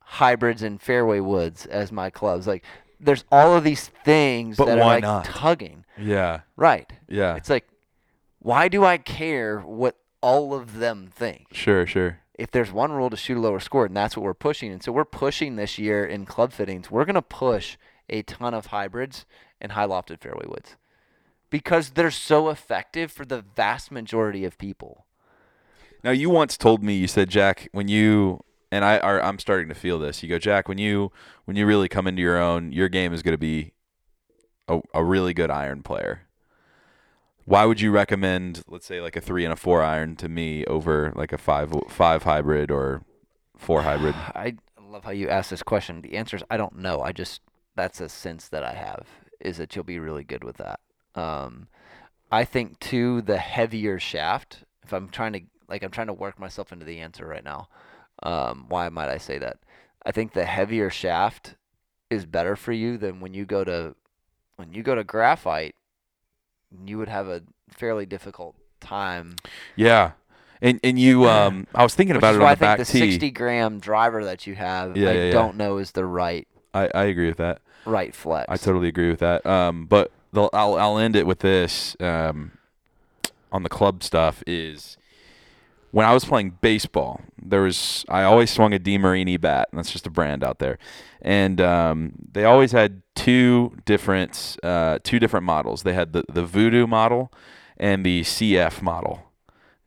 hybrids 0.00 0.62
and 0.62 0.80
fairway 0.80 1.20
woods 1.20 1.66
as 1.66 1.90
my 1.92 2.10
clubs. 2.10 2.46
Like 2.46 2.64
there's 3.00 3.24
all 3.30 3.56
of 3.56 3.64
these 3.64 3.88
things 4.04 4.56
But 4.56 4.66
that 4.66 4.78
are 4.78 4.84
like 4.84 5.02
not? 5.02 5.24
tugging. 5.24 5.84
Yeah. 5.98 6.40
Right. 6.56 6.90
Yeah. 7.08 7.34
It's 7.36 7.50
like 7.50 7.66
why 8.38 8.68
do 8.68 8.84
I 8.84 8.98
care 8.98 9.60
what 9.60 9.96
all 10.20 10.54
of 10.54 10.78
them 10.78 11.10
think? 11.12 11.48
Sure, 11.52 11.86
sure. 11.86 12.20
If 12.34 12.52
there's 12.52 12.70
one 12.72 12.92
rule 12.92 13.10
to 13.10 13.16
shoot 13.16 13.36
a 13.36 13.40
lower 13.40 13.58
score, 13.58 13.86
and 13.86 13.96
that's 13.96 14.16
what 14.16 14.22
we're 14.22 14.32
pushing. 14.32 14.70
And 14.70 14.80
so 14.80 14.92
we're 14.92 15.04
pushing 15.04 15.56
this 15.56 15.76
year 15.76 16.04
in 16.04 16.24
club 16.24 16.52
fittings. 16.52 16.88
We're 16.88 17.04
gonna 17.04 17.20
push 17.20 17.76
a 18.08 18.22
ton 18.22 18.54
of 18.54 18.66
hybrids 18.66 19.26
and 19.60 19.72
high 19.72 19.86
lofted 19.86 20.20
fairway 20.20 20.46
woods. 20.46 20.76
Because 21.50 21.90
they're 21.90 22.10
so 22.10 22.50
effective 22.50 23.10
for 23.10 23.24
the 23.24 23.42
vast 23.56 23.90
majority 23.90 24.44
of 24.44 24.58
people. 24.58 25.06
Now 26.04 26.10
you 26.10 26.30
once 26.30 26.56
told 26.56 26.82
me 26.82 26.94
you 26.94 27.08
said 27.08 27.28
Jack 27.28 27.68
when 27.72 27.88
you 27.88 28.40
and 28.70 28.84
I 28.84 28.98
are 28.98 29.22
I'm 29.22 29.38
starting 29.38 29.68
to 29.68 29.74
feel 29.74 29.98
this. 29.98 30.22
You 30.22 30.28
go 30.28 30.38
Jack 30.38 30.68
when 30.68 30.78
you 30.78 31.10
when 31.44 31.56
you 31.56 31.66
really 31.66 31.88
come 31.88 32.06
into 32.06 32.22
your 32.22 32.38
own, 32.38 32.72
your 32.72 32.88
game 32.88 33.12
is 33.12 33.22
going 33.22 33.34
to 33.34 33.38
be 33.38 33.72
a, 34.68 34.80
a 34.94 35.02
really 35.02 35.34
good 35.34 35.50
iron 35.50 35.82
player. 35.82 36.22
Why 37.44 37.64
would 37.64 37.80
you 37.80 37.90
recommend 37.90 38.62
let's 38.68 38.86
say 38.86 39.00
like 39.00 39.16
a 39.16 39.20
3 39.20 39.44
and 39.44 39.52
a 39.52 39.56
4 39.56 39.82
iron 39.82 40.16
to 40.16 40.28
me 40.28 40.64
over 40.66 41.12
like 41.16 41.32
a 41.32 41.38
5 41.38 41.74
5 41.88 42.22
hybrid 42.22 42.70
or 42.70 43.02
4 43.56 43.82
hybrid? 43.82 44.14
I 44.34 44.56
love 44.80 45.04
how 45.04 45.10
you 45.10 45.28
ask 45.28 45.50
this 45.50 45.62
question. 45.62 46.02
The 46.02 46.16
answer 46.16 46.36
is 46.36 46.42
I 46.50 46.56
don't 46.56 46.76
know. 46.76 47.00
I 47.00 47.12
just 47.12 47.40
that's 47.74 48.00
a 48.00 48.08
sense 48.08 48.48
that 48.48 48.62
I 48.62 48.74
have 48.74 49.06
is 49.40 49.56
that 49.58 49.74
you'll 49.74 49.84
be 49.84 49.98
really 49.98 50.24
good 50.24 50.44
with 50.44 50.56
that. 50.58 50.80
Um, 51.14 51.68
I 52.30 52.44
think 52.44 52.78
too 52.80 53.22
the 53.22 53.38
heavier 53.38 53.98
shaft. 53.98 54.64
If 54.84 54.92
I'm 54.92 55.08
trying 55.08 55.32
to 55.34 55.40
like 55.68 55.82
I'm 55.82 55.90
trying 55.90 56.06
to 56.08 56.12
work 56.12 56.38
myself 56.38 56.72
into 56.72 56.84
the 56.84 56.98
answer 57.00 57.26
right 57.26 57.44
now. 57.44 57.68
Um, 58.22 58.66
why 58.68 58.88
might 58.88 59.08
I 59.08 59.18
say 59.18 59.38
that? 59.38 59.58
I 60.04 60.12
think 60.12 60.32
the 60.32 60.44
heavier 60.44 60.90
shaft 60.90 61.54
is 62.10 62.24
better 62.26 62.56
for 62.56 62.72
you 62.72 62.96
than 62.98 63.20
when 63.20 63.34
you 63.34 63.44
go 63.44 63.64
to 63.64 63.94
when 64.56 64.72
you 64.72 64.82
go 64.82 64.94
to 64.94 65.04
graphite. 65.04 65.74
You 66.84 66.98
would 66.98 67.08
have 67.08 67.28
a 67.28 67.42
fairly 67.70 68.06
difficult 68.06 68.56
time. 68.80 69.36
Yeah. 69.76 70.12
And 70.60 70.80
and 70.82 70.98
you 70.98 71.26
um 71.28 71.66
I 71.74 71.82
was 71.82 71.94
thinking 71.94 72.16
about 72.16 72.34
it 72.34 72.40
on 72.40 72.46
I 72.46 72.54
the 72.54 72.58
think 72.58 72.60
back 72.60 72.78
the 72.78 72.84
tee. 72.84 72.98
60 72.98 73.30
gram 73.30 73.78
driver 73.80 74.24
that 74.24 74.46
you 74.46 74.54
have, 74.54 74.96
Yeah, 74.96 75.10
I 75.10 75.12
yeah, 75.12 75.24
yeah. 75.26 75.30
don't 75.32 75.56
know 75.56 75.78
is 75.78 75.92
the 75.92 76.04
right 76.04 76.46
I 76.74 76.90
I 76.94 77.04
agree 77.04 77.28
with 77.28 77.38
that. 77.38 77.60
Right 77.88 78.14
flex. 78.14 78.46
I 78.48 78.56
totally 78.56 78.88
agree 78.88 79.10
with 79.10 79.20
that. 79.20 79.44
Um, 79.46 79.86
but 79.86 80.12
the 80.32 80.48
I'll 80.52 80.74
I'll 80.74 80.98
end 80.98 81.16
it 81.16 81.26
with 81.26 81.40
this 81.40 81.96
um, 82.00 82.52
on 83.50 83.62
the 83.62 83.68
club 83.68 84.02
stuff 84.02 84.42
is 84.46 84.96
when 85.90 86.06
I 86.06 86.12
was 86.12 86.24
playing 86.24 86.58
baseball, 86.60 87.22
there 87.40 87.62
was 87.62 88.04
I 88.08 88.22
always 88.24 88.50
swung 88.50 88.74
a 88.74 88.78
DeMarini 88.78 89.40
bat, 89.40 89.68
and 89.70 89.78
that's 89.78 89.90
just 89.90 90.06
a 90.06 90.10
brand 90.10 90.44
out 90.44 90.58
there, 90.58 90.78
and 91.22 91.60
um, 91.60 92.12
they 92.32 92.44
always 92.44 92.72
had 92.72 93.02
two 93.14 93.76
different 93.84 94.58
uh, 94.62 94.98
two 95.02 95.18
different 95.18 95.46
models. 95.46 95.82
They 95.82 95.94
had 95.94 96.12
the 96.12 96.24
the 96.28 96.44
Voodoo 96.44 96.86
model 96.86 97.32
and 97.78 98.04
the 98.04 98.22
CF 98.22 98.82
model. 98.82 99.22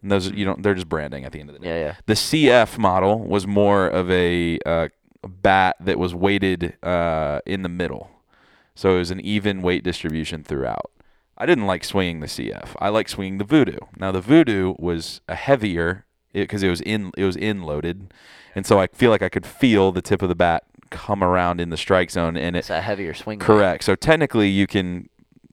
And 0.01 0.11
those 0.11 0.31
you 0.31 0.45
don't 0.45 0.63
they're 0.63 0.73
just 0.73 0.89
branding 0.89 1.25
at 1.25 1.31
the 1.31 1.39
end 1.39 1.49
of 1.49 1.53
the 1.53 1.59
day. 1.59 1.67
Yeah, 1.67 1.85
yeah. 1.85 1.95
The 2.07 2.13
CF 2.13 2.77
model 2.79 3.19
was 3.19 3.45
more 3.45 3.87
of 3.87 4.09
a 4.09 4.59
uh, 4.65 4.87
bat 5.27 5.75
that 5.79 5.99
was 5.99 6.13
weighted 6.15 6.77
uh, 6.84 7.39
in 7.45 7.63
the 7.63 7.69
middle, 7.69 8.12
so 8.75 8.95
it 8.95 8.99
was 8.99 9.12
an 9.12 9.19
even 9.21 9.62
weight 9.62 9.84
distribution 9.84 10.43
throughout. 10.43 10.91
I 11.38 11.45
didn't 11.45 11.65
like 11.65 11.84
swinging 11.84 12.19
the 12.19 12.27
CF. 12.27 12.75
I 12.79 12.89
like 12.89 13.10
swinging 13.10 13.38
the 13.39 13.43
Voodoo. 13.43 13.79
Now 13.97 14.12
the 14.12 14.21
Voodoo 14.21 14.75
was 14.77 15.21
a 15.27 15.36
heavier 15.36 16.05
because 16.34 16.63
it, 16.63 16.69
was 16.69 16.81
in 16.81 17.12
it 17.17 17.25
was 17.25 17.36
in 17.36 17.63
loaded, 17.63 18.13
and 18.55 18.65
so 18.65 18.79
I 18.79 18.88
feel 18.88 19.10
like 19.10 19.21
I 19.21 19.29
could 19.29 19.45
feel 19.45 19.91
the 19.91 20.01
tip 20.01 20.21
of 20.21 20.29
the 20.29 20.36
bat 20.36 20.63
come 20.91 21.23
around 21.23 21.60
in 21.60 21.69
the 21.69 21.77
strike 21.77 22.12
zone, 22.12 22.38
and 22.38 22.55
it 22.55 22.60
It's 22.60 22.69
a 22.69 22.81
heavier 22.81 23.13
swing. 23.13 23.39
Correct. 23.39 23.84
So 23.84 23.95
technically, 23.95 24.49
you 24.49 24.67
can 24.67 25.10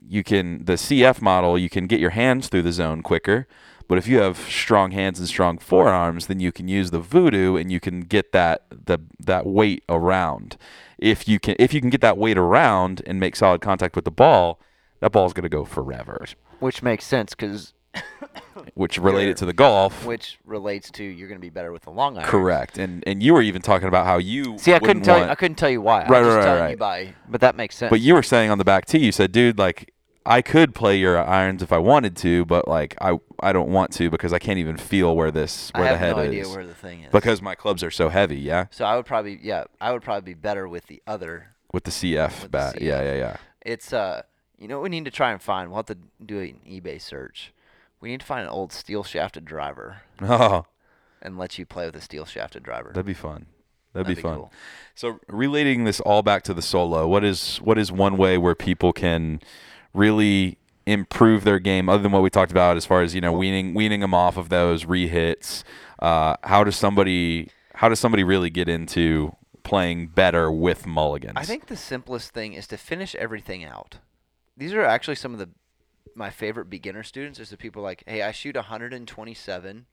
you 0.07 0.25
can 0.25 0.65
the 0.65 0.75
CF 0.75 1.21
model 1.21 1.59
you 1.59 1.71
can 1.71 1.87
get 1.87 2.01
your 2.01 2.11
hands 2.11 2.49
through 2.49 2.63
the 2.63 2.73
zone 2.73 3.03
quicker. 3.03 3.47
But 3.89 3.97
if 3.99 4.07
you 4.07 4.19
have 4.19 4.39
strong 4.39 4.91
hands 4.91 5.19
and 5.19 5.27
strong 5.27 5.59
forearms, 5.59 6.27
then 6.27 6.41
you 6.41 6.53
can 6.53 6.69
use 6.69 6.91
the 6.91 7.01
voodoo 7.01 7.57
and 7.57 7.73
you 7.73 7.81
can 7.81 8.03
get 8.03 8.33
that 8.33 8.67
the 8.71 8.99
that 9.19 9.47
weight 9.47 9.83
around. 9.89 10.59
If 10.99 11.27
you 11.27 11.41
can 11.41 11.57
if 11.59 11.73
you 11.73 11.81
can 11.81 11.91
get 11.91 12.03
that 12.03 12.19
weight 12.19 12.37
around 12.37 13.03
and 13.07 13.19
make 13.19 13.35
solid 13.35 13.63
contact 13.63 13.97
with 13.97 14.05
the 14.05 14.11
ball, 14.11 14.61
that 15.01 15.11
ball's 15.11 15.33
going 15.33 15.45
to 15.45 15.49
go 15.49 15.65
forever. 15.65 16.27
Which 16.61 16.83
makes 16.83 17.07
sense 17.07 17.35
because 17.35 17.73
Which 18.75 18.99
related 18.99 19.37
to 19.39 19.47
the 19.47 19.53
golf. 19.53 20.05
which 20.05 20.39
relates 20.45 20.91
to 20.93 21.05
you're 21.05 21.29
going 21.29 21.39
to 21.39 21.45
be 21.45 21.51
better 21.51 21.73
with 21.73 21.83
the 21.83 21.91
long 21.91 22.19
iron. 22.19 22.29
Correct. 22.29 22.79
And 22.79 23.03
and 23.07 23.23
you 23.23 23.33
were 23.33 23.43
even 23.43 23.63
talking 23.63 23.89
about 23.89 24.05
how 24.05 24.19
you 24.19 24.59
See, 24.59 24.75
I 24.75 24.79
couldn't 24.79 25.03
tell. 25.03 25.19
You, 25.19 25.25
I 25.25 25.35
couldn't 25.35 25.57
tell 25.57 25.71
you 25.71 25.81
why. 25.81 26.01
Right, 26.07 26.23
right, 26.23 26.43
telling 26.43 26.61
right, 26.61 26.71
you 26.73 26.77
by, 26.77 27.15
but 27.29 27.41
that 27.41 27.57
makes 27.57 27.77
sense. 27.77 27.91
But 27.91 28.01
you 28.01 28.15
were 28.15 28.23
saying 28.23 28.51
on 28.51 28.59
the 28.59 28.65
back 28.65 28.87
tee, 28.87 28.99
you 28.99 29.13
said, 29.13 29.33
dude, 29.33 29.59
like 29.59 29.95
I 30.27 30.43
could 30.43 30.75
play 30.75 30.99
your 30.99 31.19
irons 31.19 31.63
if 31.63 31.73
I 31.73 31.79
wanted 31.79 32.17
to, 32.19 32.45
but 32.45 32.69
like 32.69 32.97
I 33.01 33.19
I 33.41 33.53
don't 33.53 33.71
want 33.71 33.93
to 33.95 34.11
because 34.11 34.33
I 34.33 34.39
can't 34.39 34.59
even 34.59 34.77
feel 34.77 35.17
where 35.17 35.31
this 35.31 35.71
I 35.75 35.81
where 35.81 35.89
have 35.89 35.99
the 36.01 36.07
head 36.07 36.17
no 36.17 36.23
is 36.23 36.29
idea 36.29 36.49
where 36.49 36.67
the 36.67 36.75
thing 36.75 37.05
is. 37.05 37.13
because 37.13 37.41
my 37.41 37.55
clubs 37.55 37.83
are 37.83 37.91
so 37.91 38.09
heavy. 38.09 38.37
Yeah, 38.39 38.67
so 38.71 38.85
I 38.85 38.97
would 38.97 39.07
probably, 39.07 39.39
yeah, 39.43 39.65
I 39.81 39.93
would 39.93 40.03
probably 40.03 40.35
be 40.35 40.39
better 40.39 40.69
with 40.69 40.87
the 40.87 41.03
other. 41.07 41.49
with 41.73 41.85
the 41.85 41.91
CF 41.91 42.43
With 42.43 42.51
bat. 42.51 42.81
Yeah, 42.83 43.01
CF. 43.01 43.05
yeah, 43.05 43.15
yeah. 43.15 43.37
It's 43.63 43.93
uh, 43.93 44.23
you 44.59 44.69
know, 44.69 44.79
what 44.79 44.85
we 44.85 44.89
need 44.91 45.05
to 45.07 45.11
try 45.11 45.31
and 45.33 45.41
find. 45.41 45.71
We'll 45.71 45.79
have 45.79 45.87
to 45.87 45.99
do 46.25 46.41
an 46.41 46.61
eBay 46.69 47.01
search. 47.01 47.53
We 48.01 48.11
need 48.11 48.21
to 48.21 48.27
find 48.27 48.43
an 48.43 48.49
old 48.51 48.73
steel 48.73 49.03
shafted 49.05 49.45
driver 49.45 50.03
Oh, 50.23 50.67
and 51.23 51.37
let 51.39 51.59
you 51.59 51.67
play 51.67 51.87
with 51.87 51.97
a 51.97 52.01
steel 52.01 52.25
shafted 52.27 52.63
driver. 52.63 52.91
that'd 52.91 53.07
be 53.07 53.15
fun. 53.15 53.47
That'd, 53.95 54.15
be, 54.15 54.21
fun. 54.21 54.37
cool. 54.37 54.53
So 54.95 55.19
relating 55.29 55.85
this 55.85 55.99
all 56.01 56.23
back 56.23 56.43
to 56.45 56.55
the 56.55 56.63
solo, 56.63 57.09
what 57.09 57.25
is 57.25 57.57
what 57.59 57.79
is 57.79 57.91
one 57.91 58.17
way 58.19 58.37
where 58.39 58.55
people 58.55 58.93
can 58.93 59.41
really 59.95 60.59
improve 60.87 61.45
their 61.45 61.59
game 61.59 61.89
other 61.89 62.03
than 62.03 62.13
what 62.13 62.23
we 62.23 62.31
talked 62.31 62.51
about 62.51 62.77
as 62.77 62.87
far 62.87 63.03
as 63.03 63.15
you 63.15 63.21
know 63.21 63.33
weaning 63.33 63.75
weaning 63.75 64.01
them 64.01 64.15
off 64.15 64.37
of 64.37 64.49
those 64.49 64.85
rehits? 64.85 65.63
Uh, 65.99 66.37
how 66.45 66.65
does 66.65 66.77
somebody 66.77 67.51
how 67.75 67.89
does 67.89 68.01
somebody 68.01 68.25
really 68.25 68.51
get 68.51 68.69
into 68.69 69.35
playing 69.63 70.09
better 70.09 70.51
with 70.51 70.87
mulligans? 70.87 71.35
I 71.37 71.45
think 71.45 71.67
the 71.67 71.77
simplest 71.77 72.33
thing 72.33 72.55
is 72.55 72.67
to 72.69 72.77
finish 72.77 73.15
everything 73.17 73.65
out. 73.65 73.99
These 74.57 74.73
are 74.73 74.83
actually 74.83 75.17
some 75.17 75.33
of 75.33 75.39
the 75.39 75.51
my 76.15 76.31
favorite 76.31 76.69
beginner 76.69 77.03
students 77.03 77.39
is 77.39 77.51
the 77.51 77.57
people 77.57 77.83
like, 77.83 78.03
hey, 78.07 78.23
I 78.23 78.33
shoot 78.33 78.57
127, 78.57 79.87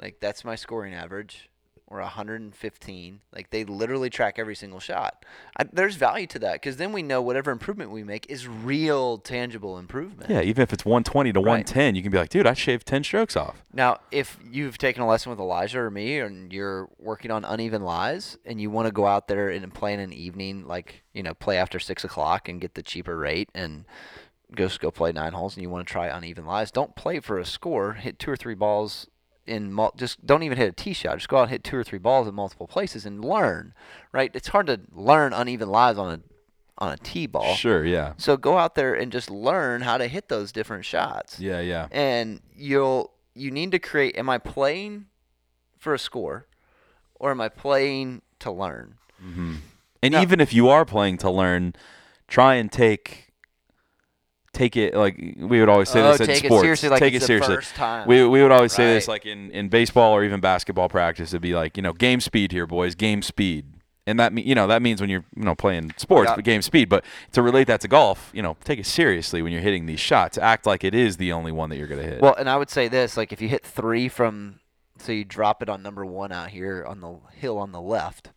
like 0.00 0.18
that's 0.20 0.44
my 0.44 0.56
scoring 0.56 0.94
average, 0.94 1.48
or 1.86 2.00
115. 2.00 3.20
Like 3.32 3.50
they 3.50 3.64
literally 3.64 4.10
track 4.10 4.38
every 4.38 4.54
single 4.54 4.80
shot. 4.80 5.24
I, 5.58 5.64
there's 5.72 5.96
value 5.96 6.26
to 6.28 6.38
that 6.40 6.54
because 6.54 6.76
then 6.76 6.92
we 6.92 7.02
know 7.02 7.20
whatever 7.20 7.50
improvement 7.50 7.90
we 7.90 8.02
make 8.02 8.26
is 8.28 8.48
real, 8.48 9.18
tangible 9.18 9.78
improvement. 9.78 10.30
yeah, 10.30 10.40
even 10.40 10.62
if 10.62 10.72
it's 10.72 10.84
120 10.84 11.32
to 11.32 11.40
Right. 11.40 11.44
110, 11.44 11.94
you 11.94 12.02
can 12.02 12.10
be 12.10 12.18
like, 12.18 12.30
dude, 12.30 12.46
I 12.46 12.54
shaved 12.54 12.86
10 12.86 13.04
strokes 13.04 13.36
off. 13.36 13.62
Now, 13.72 13.98
if 14.10 14.38
you've 14.50 14.78
taken 14.78 15.02
a 15.02 15.06
lesson 15.06 15.30
with 15.30 15.38
Elijah 15.38 15.80
or 15.80 15.90
me, 15.90 16.18
and 16.20 16.52
you're 16.52 16.88
working 16.98 17.30
on 17.30 17.44
uneven 17.44 17.82
lies, 17.82 18.38
and 18.44 18.60
you 18.60 18.70
want 18.70 18.86
to 18.86 18.92
go 18.92 19.06
out 19.06 19.28
there 19.28 19.50
and 19.50 19.74
play 19.74 19.92
in 19.92 20.00
an 20.00 20.12
evening, 20.12 20.66
like 20.66 21.02
you 21.12 21.22
know, 21.22 21.34
play 21.34 21.58
after 21.58 21.78
six 21.78 22.02
o'clock 22.02 22.48
and 22.48 22.60
get 22.60 22.74
the 22.74 22.82
cheaper 22.82 23.16
rate, 23.16 23.50
and 23.54 23.84
go 24.54 24.66
just 24.68 24.80
go 24.80 24.90
play 24.90 25.12
nine 25.12 25.32
holes, 25.32 25.54
and 25.54 25.62
you 25.62 25.70
want 25.70 25.86
to 25.86 25.92
try 25.92 26.06
uneven 26.06 26.46
lies, 26.46 26.70
don't 26.70 26.96
play 26.96 27.20
for 27.20 27.38
a 27.38 27.44
score. 27.44 27.94
Hit 27.94 28.18
two 28.18 28.30
or 28.30 28.36
three 28.36 28.54
balls 28.54 29.06
in 29.46 29.72
mul- 29.72 29.94
just 29.96 30.24
don't 30.26 30.42
even 30.42 30.56
hit 30.58 30.68
a 30.68 30.72
tee 30.72 30.92
shot. 30.92 31.16
Just 31.18 31.28
go 31.28 31.38
out 31.38 31.42
and 31.42 31.50
hit 31.50 31.64
two 31.64 31.76
or 31.76 31.84
three 31.84 31.98
balls 31.98 32.26
in 32.28 32.34
multiple 32.34 32.66
places 32.66 33.04
and 33.06 33.24
learn. 33.24 33.74
Right? 34.12 34.30
It's 34.34 34.48
hard 34.48 34.66
to 34.68 34.80
learn 34.92 35.32
uneven 35.32 35.68
lies 35.68 35.98
on 35.98 36.12
a 36.14 36.20
on 36.78 36.92
a 36.92 36.96
tee 36.96 37.26
ball. 37.26 37.54
Sure, 37.54 37.84
yeah. 37.84 38.14
So 38.16 38.36
go 38.36 38.58
out 38.58 38.74
there 38.74 38.94
and 38.94 39.12
just 39.12 39.30
learn 39.30 39.82
how 39.82 39.96
to 39.96 40.08
hit 40.08 40.28
those 40.28 40.50
different 40.50 40.84
shots 40.84 41.38
Yeah, 41.38 41.60
yeah. 41.60 41.86
and 41.92 42.40
you'll 42.54 43.12
you 43.34 43.50
need 43.52 43.70
to 43.72 43.78
create 43.78 44.16
am 44.16 44.28
i 44.28 44.38
playing 44.38 45.06
for 45.78 45.94
a 45.94 45.98
score 45.98 46.46
or 47.16 47.30
am 47.30 47.40
i 47.40 47.48
playing 47.48 48.22
to 48.40 48.50
learn 48.50 48.94
mm-hmm. 49.24 49.56
And 50.02 50.12
No. 50.12 50.20
even 50.22 50.40
if 50.40 50.52
you 50.52 50.68
are 50.68 50.84
playing 50.84 51.16
to 51.18 51.30
learn, 51.30 51.74
try 52.28 52.56
and 52.56 52.70
take 52.70 53.32
take 54.54 54.76
it 54.76 54.94
like 54.94 55.16
we 55.36 55.60
would 55.60 55.68
always 55.68 55.88
say 55.88 56.00
Oh, 56.00 56.16
this 56.16 56.20
in 56.20 56.26
sports. 56.26 56.40
take 56.40 56.50
it 56.50 56.60
seriously 56.60 56.88
like 56.88 56.98
take 57.00 57.14
it's 57.14 57.24
it 57.24 57.26
the 57.26 57.26
seriously. 57.26 57.54
first 57.56 57.74
time. 57.74 58.08
We 58.08 58.26
we 58.26 58.42
would 58.42 58.52
always 58.52 58.72
say 58.72 58.94
this 58.94 59.08
like 59.08 59.26
in 59.26 59.50
in 59.50 59.68
baseball 59.68 60.12
or 60.14 60.24
even 60.24 60.40
basketball 60.40 60.88
practice. 60.88 61.30
It'd 61.32 61.42
be 61.42 61.54
like 61.54 61.76
you 61.76 61.82
know 61.82 61.92
game 61.92 62.20
speed 62.20 62.52
here, 62.52 62.66
boys. 62.66 62.94
Game 62.94 63.20
speed. 63.22 63.66
And 64.06 64.20
that 64.20 64.32
mean 64.34 64.46
you 64.46 64.54
know 64.54 64.66
that 64.66 64.82
means 64.82 65.00
when 65.00 65.08
you're 65.10 65.24
you 65.36 65.44
know 65.44 65.54
playing 65.54 65.92
sports, 65.96 66.28
Yeah. 66.30 66.36
but 66.36 66.44
game 66.44 66.60
speed. 66.62 66.88
But 66.88 67.04
to 67.32 67.40
relate 67.42 67.66
that 67.68 67.80
to 67.82 67.88
golf, 67.88 68.30
you 68.34 68.42
know, 68.42 68.56
take 68.62 68.78
it 68.78 68.86
seriously 68.86 69.40
when 69.42 69.50
you're 69.52 69.62
hitting 69.62 69.86
these 69.86 70.00
shots. 70.00 70.36
Act 70.38 70.66
like 70.66 70.84
it 70.84 70.94
is 70.94 71.16
the 71.16 71.32
only 71.32 71.52
one 71.52 71.70
that 71.70 71.76
you're 71.76 71.86
gonna 71.88 72.02
hit. 72.02 72.20
well 72.20 72.34
and 72.34 72.48
i 72.50 72.56
would 72.56 72.68
say 72.70 72.86
this 72.88 73.16
like 73.16 73.32
if 73.32 73.40
you 73.40 73.48
hit 73.48 73.64
three 73.64 74.08
from 74.08 74.60
so 74.98 75.10
you 75.10 75.24
drop 75.24 75.62
it 75.62 75.68
on 75.68 75.82
number 75.82 76.04
one 76.04 76.30
out 76.32 76.50
here 76.50 76.84
on 76.86 77.00
the 77.00 77.16
hill 77.34 77.56
on 77.58 77.72
the 77.72 77.80
left 77.80 78.30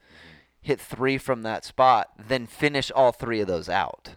hit 0.61 0.79
three 0.79 1.17
from 1.17 1.43
that 1.43 1.63
spot 1.65 2.09
then 2.27 2.47
finish 2.47 2.89
all 2.91 3.11
three 3.11 3.39
of 3.41 3.47
those 3.47 3.67
out 3.69 4.15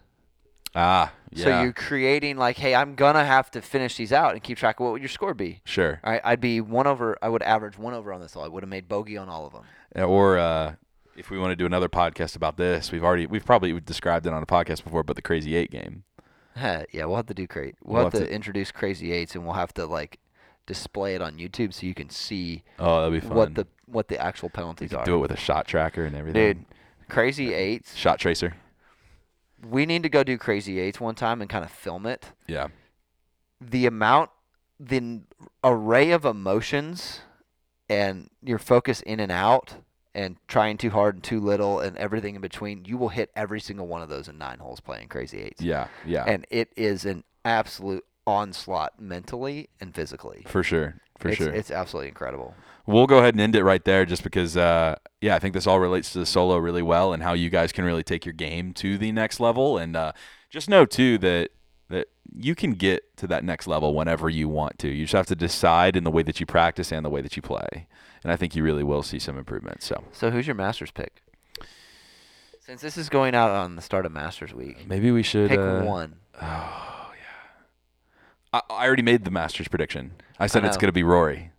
ah, 0.74 1.12
yeah, 1.32 1.44
so 1.44 1.62
you're 1.62 1.72
creating 1.72 2.36
like 2.36 2.56
hey 2.56 2.74
i'm 2.74 2.94
gonna 2.94 3.24
have 3.24 3.50
to 3.50 3.60
finish 3.62 3.96
these 3.96 4.12
out 4.12 4.32
and 4.32 4.42
keep 4.42 4.58
track 4.58 4.78
of 4.80 4.84
what 4.84 4.92
would 4.92 5.02
your 5.02 5.08
score 5.08 5.34
be 5.34 5.60
sure. 5.64 6.00
all 6.04 6.12
right 6.12 6.20
i'd 6.24 6.40
be 6.40 6.60
one 6.60 6.86
over 6.86 7.16
i 7.22 7.28
would 7.28 7.42
average 7.42 7.76
one 7.78 7.94
over 7.94 8.12
on 8.12 8.20
this 8.20 8.34
all 8.36 8.44
i 8.44 8.48
would 8.48 8.62
have 8.62 8.70
made 8.70 8.88
bogey 8.88 9.16
on 9.16 9.28
all 9.28 9.46
of 9.46 9.52
them 9.52 9.64
or 10.08 10.38
uh, 10.38 10.74
if 11.16 11.30
we 11.30 11.38
want 11.38 11.50
to 11.50 11.56
do 11.56 11.66
another 11.66 11.88
podcast 11.88 12.34
about 12.36 12.56
this, 12.56 12.92
we've 12.92 13.02
already 13.04 13.26
we've 13.26 13.44
probably 13.44 13.78
described 13.80 14.26
it 14.26 14.32
on 14.32 14.42
a 14.42 14.46
podcast 14.46 14.84
before, 14.84 15.02
but 15.02 15.16
the 15.16 15.22
Crazy 15.22 15.54
Eight 15.56 15.70
game. 15.70 16.04
Yeah, 16.56 17.04
we'll 17.04 17.16
have 17.16 17.26
to 17.26 17.34
do 17.34 17.46
crazy. 17.46 17.74
We'll, 17.82 17.94
We'll 17.96 18.04
have, 18.04 18.12
have 18.12 18.22
to, 18.22 18.26
to- 18.28 18.32
introduce 18.34 18.70
Crazy 18.70 19.12
Eights, 19.12 19.34
and 19.34 19.44
we'll 19.44 19.54
have 19.54 19.74
to 19.74 19.84
like 19.86 20.18
display 20.66 21.14
it 21.16 21.20
on 21.20 21.36
YouTube 21.36 21.74
so 21.74 21.86
you 21.86 21.94
can 21.94 22.08
see 22.08 22.62
Oh, 22.78 23.02
that'd 23.02 23.20
be 23.20 23.26
fun. 23.26 23.36
what 23.36 23.54
the 23.54 23.66
what 23.86 24.08
the 24.08 24.18
actual 24.22 24.48
penalties 24.48 24.94
are. 24.94 25.04
do 25.04 25.16
it 25.16 25.18
with 25.18 25.32
a 25.32 25.36
shot 25.36 25.66
tracker 25.66 26.04
and 26.04 26.14
everything. 26.14 26.52
Dude, 26.54 26.64
Crazy 27.08 27.52
Eights. 27.52 27.94
shot 27.96 28.18
tracer. 28.20 28.54
We 29.68 29.86
need 29.86 30.02
to 30.04 30.08
go 30.08 30.22
do 30.24 30.38
Crazy 30.38 30.80
Eights 30.80 31.00
one 31.00 31.14
time 31.14 31.40
and 31.40 31.50
kind 31.50 31.64
of 31.64 31.70
film 31.70 32.06
it. 32.06 32.32
Yeah, 32.46 32.68
The 33.60 33.86
amount, 33.86 34.30
the 34.78 35.20
array 35.62 36.10
of 36.12 36.24
emotions, 36.24 37.20
and 37.88 38.30
your 38.42 38.58
focus 38.58 39.00
in 39.02 39.20
and 39.20 39.30
out, 39.32 39.74
and 40.14 40.36
trying 40.48 40.78
too 40.78 40.90
hard 40.90 41.16
and 41.16 41.24
too 41.24 41.40
little, 41.40 41.80
and 41.80 41.96
everything 41.98 42.34
in 42.36 42.40
between. 42.40 42.84
You 42.84 42.96
will 42.96 43.10
hit 43.10 43.30
every 43.36 43.60
single 43.60 43.86
one 43.86 44.00
of 44.02 44.08
those 44.08 44.28
in 44.28 44.38
nine 44.38 44.58
holes 44.60 44.80
playing 44.80 45.08
Crazy 45.08 45.40
Eights. 45.42 45.60
yeah, 45.60 45.88
yeah, 46.06 46.24
And 46.26 46.46
it 46.50 46.70
is 46.76 47.04
an 47.04 47.24
absolute 47.44 48.04
onslaught 48.26 49.00
mentally 49.00 49.68
and 49.80 49.94
physically. 49.94 50.44
for 50.46 50.62
sure, 50.62 50.94
for 51.20 51.28
it's, 51.28 51.36
sure. 51.36 51.52
It's 51.52 51.70
absolutely 51.70 52.08
incredible. 52.08 52.54
We'll 52.86 53.06
go 53.06 53.18
ahead 53.18 53.34
and 53.34 53.40
end 53.40 53.54
it 53.54 53.62
right 53.62 53.84
there, 53.84 54.04
just 54.04 54.24
because. 54.24 54.56
Uh, 54.56 54.96
yeah, 55.20 55.36
I 55.36 55.38
think 55.38 55.54
this 55.54 55.66
all 55.66 55.78
relates 55.78 56.12
to 56.14 56.18
the 56.18 56.26
solo 56.26 56.56
really 56.56 56.82
well, 56.82 57.12
and 57.12 57.22
how 57.22 57.34
you 57.34 57.50
guys 57.50 57.72
can 57.72 57.84
really 57.84 58.02
take 58.02 58.24
your 58.24 58.32
game 58.32 58.72
to 58.74 58.98
the 58.98 59.12
next 59.12 59.38
level. 59.38 59.78
And 59.78 59.94
uh, 59.96 60.12
just 60.48 60.68
know 60.68 60.84
too 60.86 61.18
that 61.18 61.50
that 61.90 62.08
you 62.34 62.54
can 62.54 62.72
get 62.72 63.16
to 63.18 63.26
that 63.26 63.44
next 63.44 63.66
level 63.66 63.94
whenever 63.94 64.28
you 64.30 64.48
want 64.48 64.78
to. 64.78 64.88
You 64.88 65.04
just 65.04 65.12
have 65.12 65.26
to 65.26 65.36
decide 65.36 65.96
in 65.96 66.04
the 66.04 66.10
way 66.10 66.22
that 66.22 66.40
you 66.40 66.46
practice 66.46 66.92
and 66.92 67.04
the 67.04 67.10
way 67.10 67.20
that 67.20 67.36
you 67.36 67.42
play. 67.42 67.86
And 68.22 68.32
I 68.32 68.36
think 68.36 68.54
you 68.54 68.62
really 68.62 68.84
will 68.84 69.02
see 69.02 69.18
some 69.18 69.36
improvement. 69.36 69.82
So 69.82 70.04
So 70.12 70.30
who's 70.30 70.46
your 70.46 70.56
Masters 70.56 70.90
pick? 70.90 71.22
Since 72.60 72.82
this 72.82 72.96
is 72.96 73.08
going 73.08 73.34
out 73.34 73.50
on 73.50 73.74
the 73.74 73.82
start 73.82 74.06
of 74.06 74.12
Masters 74.12 74.54
week, 74.54 74.86
maybe 74.86 75.10
we 75.10 75.22
should 75.22 75.50
pick 75.50 75.58
uh, 75.58 75.82
one. 75.82 76.16
I, 78.52 78.60
I 78.70 78.86
already 78.86 79.02
made 79.02 79.24
the 79.24 79.30
Masters 79.30 79.68
prediction. 79.68 80.12
I 80.38 80.46
said 80.46 80.64
it's 80.64 80.76
going 80.76 80.88
to 80.88 80.92
be 80.92 81.02
Rory. 81.02 81.52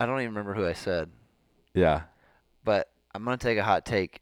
I 0.00 0.06
don't 0.06 0.20
even 0.20 0.34
remember 0.34 0.54
who 0.54 0.66
I 0.66 0.72
said, 0.74 1.10
Yeah. 1.72 2.02
but 2.64 2.90
I'm 3.14 3.24
gonna 3.24 3.36
take 3.36 3.58
a 3.58 3.62
hot 3.62 3.84
take. 3.86 4.20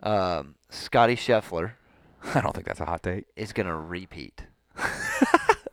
Um, 0.00 0.54
Scotty 0.70 1.16
Scheffler 1.16 1.72
I 2.34 2.40
don't 2.40 2.54
think 2.54 2.66
that's 2.66 2.80
a 2.80 2.84
hot 2.84 3.02
take. 3.02 3.24
is 3.34 3.52
gonna 3.52 3.76
repeat. 3.76 4.42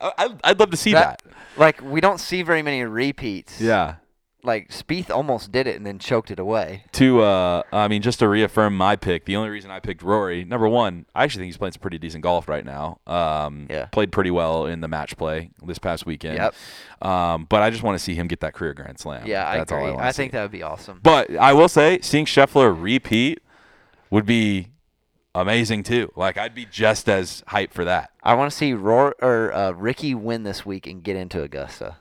I, 0.02 0.30
I'd 0.44 0.60
love 0.60 0.72
to 0.72 0.78
see 0.78 0.94
that. 0.94 1.22
Like 1.56 1.82
we 1.82 2.02
don't 2.02 2.20
see 2.20 2.42
very 2.42 2.62
many 2.62 2.84
repeats. 2.84 3.62
Yeah. 3.62 3.96
Like 4.44 4.70
Spieth 4.70 5.10
almost 5.10 5.52
did 5.52 5.68
it 5.68 5.76
and 5.78 5.86
then 5.86 6.00
choked 6.00 6.30
it 6.30 6.40
away. 6.40 6.84
To 6.94 7.22
uh, 7.22 7.64
I 7.72 7.88
mean, 7.88 8.02
just 8.02 8.20
to 8.20 8.28
reaffirm 8.28 8.76
my 8.76 8.96
pick, 8.96 9.26
the 9.26 9.36
only 9.36 9.50
reason 9.50 9.72
I 9.72 9.80
picked 9.80 10.04
Rory, 10.04 10.44
number 10.44 10.68
one, 10.68 11.06
I 11.16 11.24
actually 11.24 11.44
think 11.44 11.48
he's 11.48 11.58
playing 11.58 11.74
some 11.74 11.82
pretty 11.82 11.98
decent 11.98 12.24
golf 12.24 12.48
right 12.48 12.66
now. 12.66 13.00
Um, 13.08 13.68
Yeah. 13.70 13.86
Played 13.86 14.12
pretty 14.12 14.32
well 14.32 14.66
in 14.66 14.82
the 14.82 14.88
match 14.88 15.18
play 15.18 15.52
this 15.66 15.80
past 15.80 16.06
weekend. 16.06 16.38
Yep. 16.38 16.56
Um, 17.02 17.46
but 17.50 17.62
I 17.62 17.70
just 17.70 17.84
want 17.84 17.98
to 17.98 18.04
see 18.04 18.16
him 18.16 18.28
get 18.28 18.42
that 18.42 18.54
career 18.54 18.74
grand 18.74 19.00
slam. 19.00 19.26
Yeah, 19.26 19.48
I 19.48 19.58
That's 19.58 19.72
all 19.72 19.78
agree. 19.80 19.90
I, 19.90 19.94
I, 19.94 19.96
wanna 19.96 20.14
think 20.14 20.32
that 20.34 20.42
would 20.42 20.52
be 20.52 20.64
awesome. 20.64 21.00
But 21.02 21.36
I 21.36 21.54
will 21.54 21.70
say, 21.70 22.00
seeing 22.02 22.26
Scheffler 22.26 22.76
repeat 22.78 23.40
would 24.10 24.26
be 24.26 24.68
amazing 25.36 25.84
too. 25.84 26.12
Like 26.16 26.38
I'd 26.38 26.56
be 26.56 26.66
just 26.66 27.10
as 27.10 27.44
hyped 27.48 27.72
for 27.72 27.86
that. 27.86 28.12
I 28.22 28.36
want 28.36 28.52
to 28.52 28.58
see 28.58 28.74
Rory 28.74 29.14
or 29.22 29.54
uh, 29.54 29.72
Rickie 29.72 30.16
win 30.16 30.44
this 30.44 30.66
week 30.66 30.88
and 30.88 31.04
get 31.04 31.16
into 31.16 31.42
Augusta. 31.42 31.98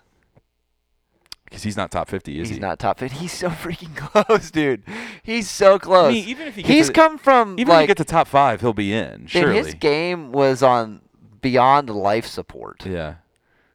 Because 1.52 1.64
he's 1.64 1.76
not 1.76 1.90
top 1.90 2.08
50, 2.08 2.32
is 2.32 2.38
He's 2.38 2.48
he? 2.48 2.54
He's 2.54 2.60
not 2.62 2.78
top 2.78 2.98
50. 2.98 3.14
He's 3.18 3.32
so 3.32 3.50
freaking 3.50 3.94
close, 4.26 4.50
dude. 4.50 4.82
He's 5.22 5.50
so 5.50 5.78
close. 5.78 6.08
I 6.08 6.12
mean, 6.12 6.28
even 6.28 6.46
if 6.48 6.56
he 6.56 6.62
gets 6.62 6.72
he's 6.72 6.86
to- 6.86 6.92
come 6.94 7.18
from 7.18 7.58
Even 7.58 7.74
like 7.74 7.80
if 7.80 7.82
he 7.82 7.86
gets 7.88 7.98
to 7.98 8.04
top 8.04 8.26
five, 8.26 8.62
he'll 8.62 8.72
be 8.72 8.92
in. 8.92 9.26
Surely. 9.26 9.56
his 9.56 9.74
game 9.74 10.32
was 10.32 10.62
on 10.62 11.02
beyond 11.42 11.90
life 11.90 12.26
support. 12.26 12.86
yeah. 12.86 13.16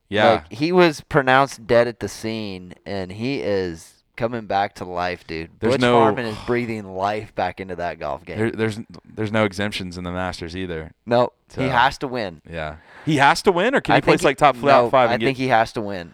Yeah. 0.10 0.30
Like 0.32 0.52
he 0.54 0.72
was 0.72 1.02
pronounced 1.02 1.68
dead 1.68 1.88
at 1.88 2.00
the 2.00 2.08
scene, 2.08 2.74
and 2.86 3.12
he 3.12 3.42
is 3.42 4.04
coming 4.16 4.46
back 4.48 4.74
to 4.76 4.86
life, 4.86 5.28
dude. 5.28 5.52
There's 5.60 5.74
Butch 5.74 5.82
no- 5.82 6.00
Harmon 6.00 6.26
is 6.26 6.38
breathing 6.48 6.86
life 6.96 7.36
back 7.36 7.60
into 7.60 7.76
that 7.76 8.00
golf 8.00 8.24
game. 8.26 8.38
there, 8.38 8.52
there's 8.52 8.80
there's 9.06 9.32
no 9.34 9.44
exemptions 9.44 9.98
in 9.98 10.04
the 10.06 10.12
Masters 10.14 10.56
either. 10.56 10.94
no, 11.06 11.34
So- 11.50 11.62
he 11.62 11.68
has 11.68 11.98
to 12.00 12.08
win. 12.08 12.42
Yeah. 12.50 12.78
He 13.06 13.18
has 13.18 13.42
to 13.44 13.52
win, 13.52 13.76
or 13.76 13.82
can 13.82 13.94
I 13.94 13.98
he 13.98 14.02
place 14.02 14.20
think 14.22 14.26
like 14.26 14.38
top 14.38 14.56
no, 14.56 14.90
five? 14.90 15.10
I 15.12 15.18
think 15.18 15.38
he 15.38 15.50
has 15.50 15.74
to 15.74 15.82
win. 15.82 16.14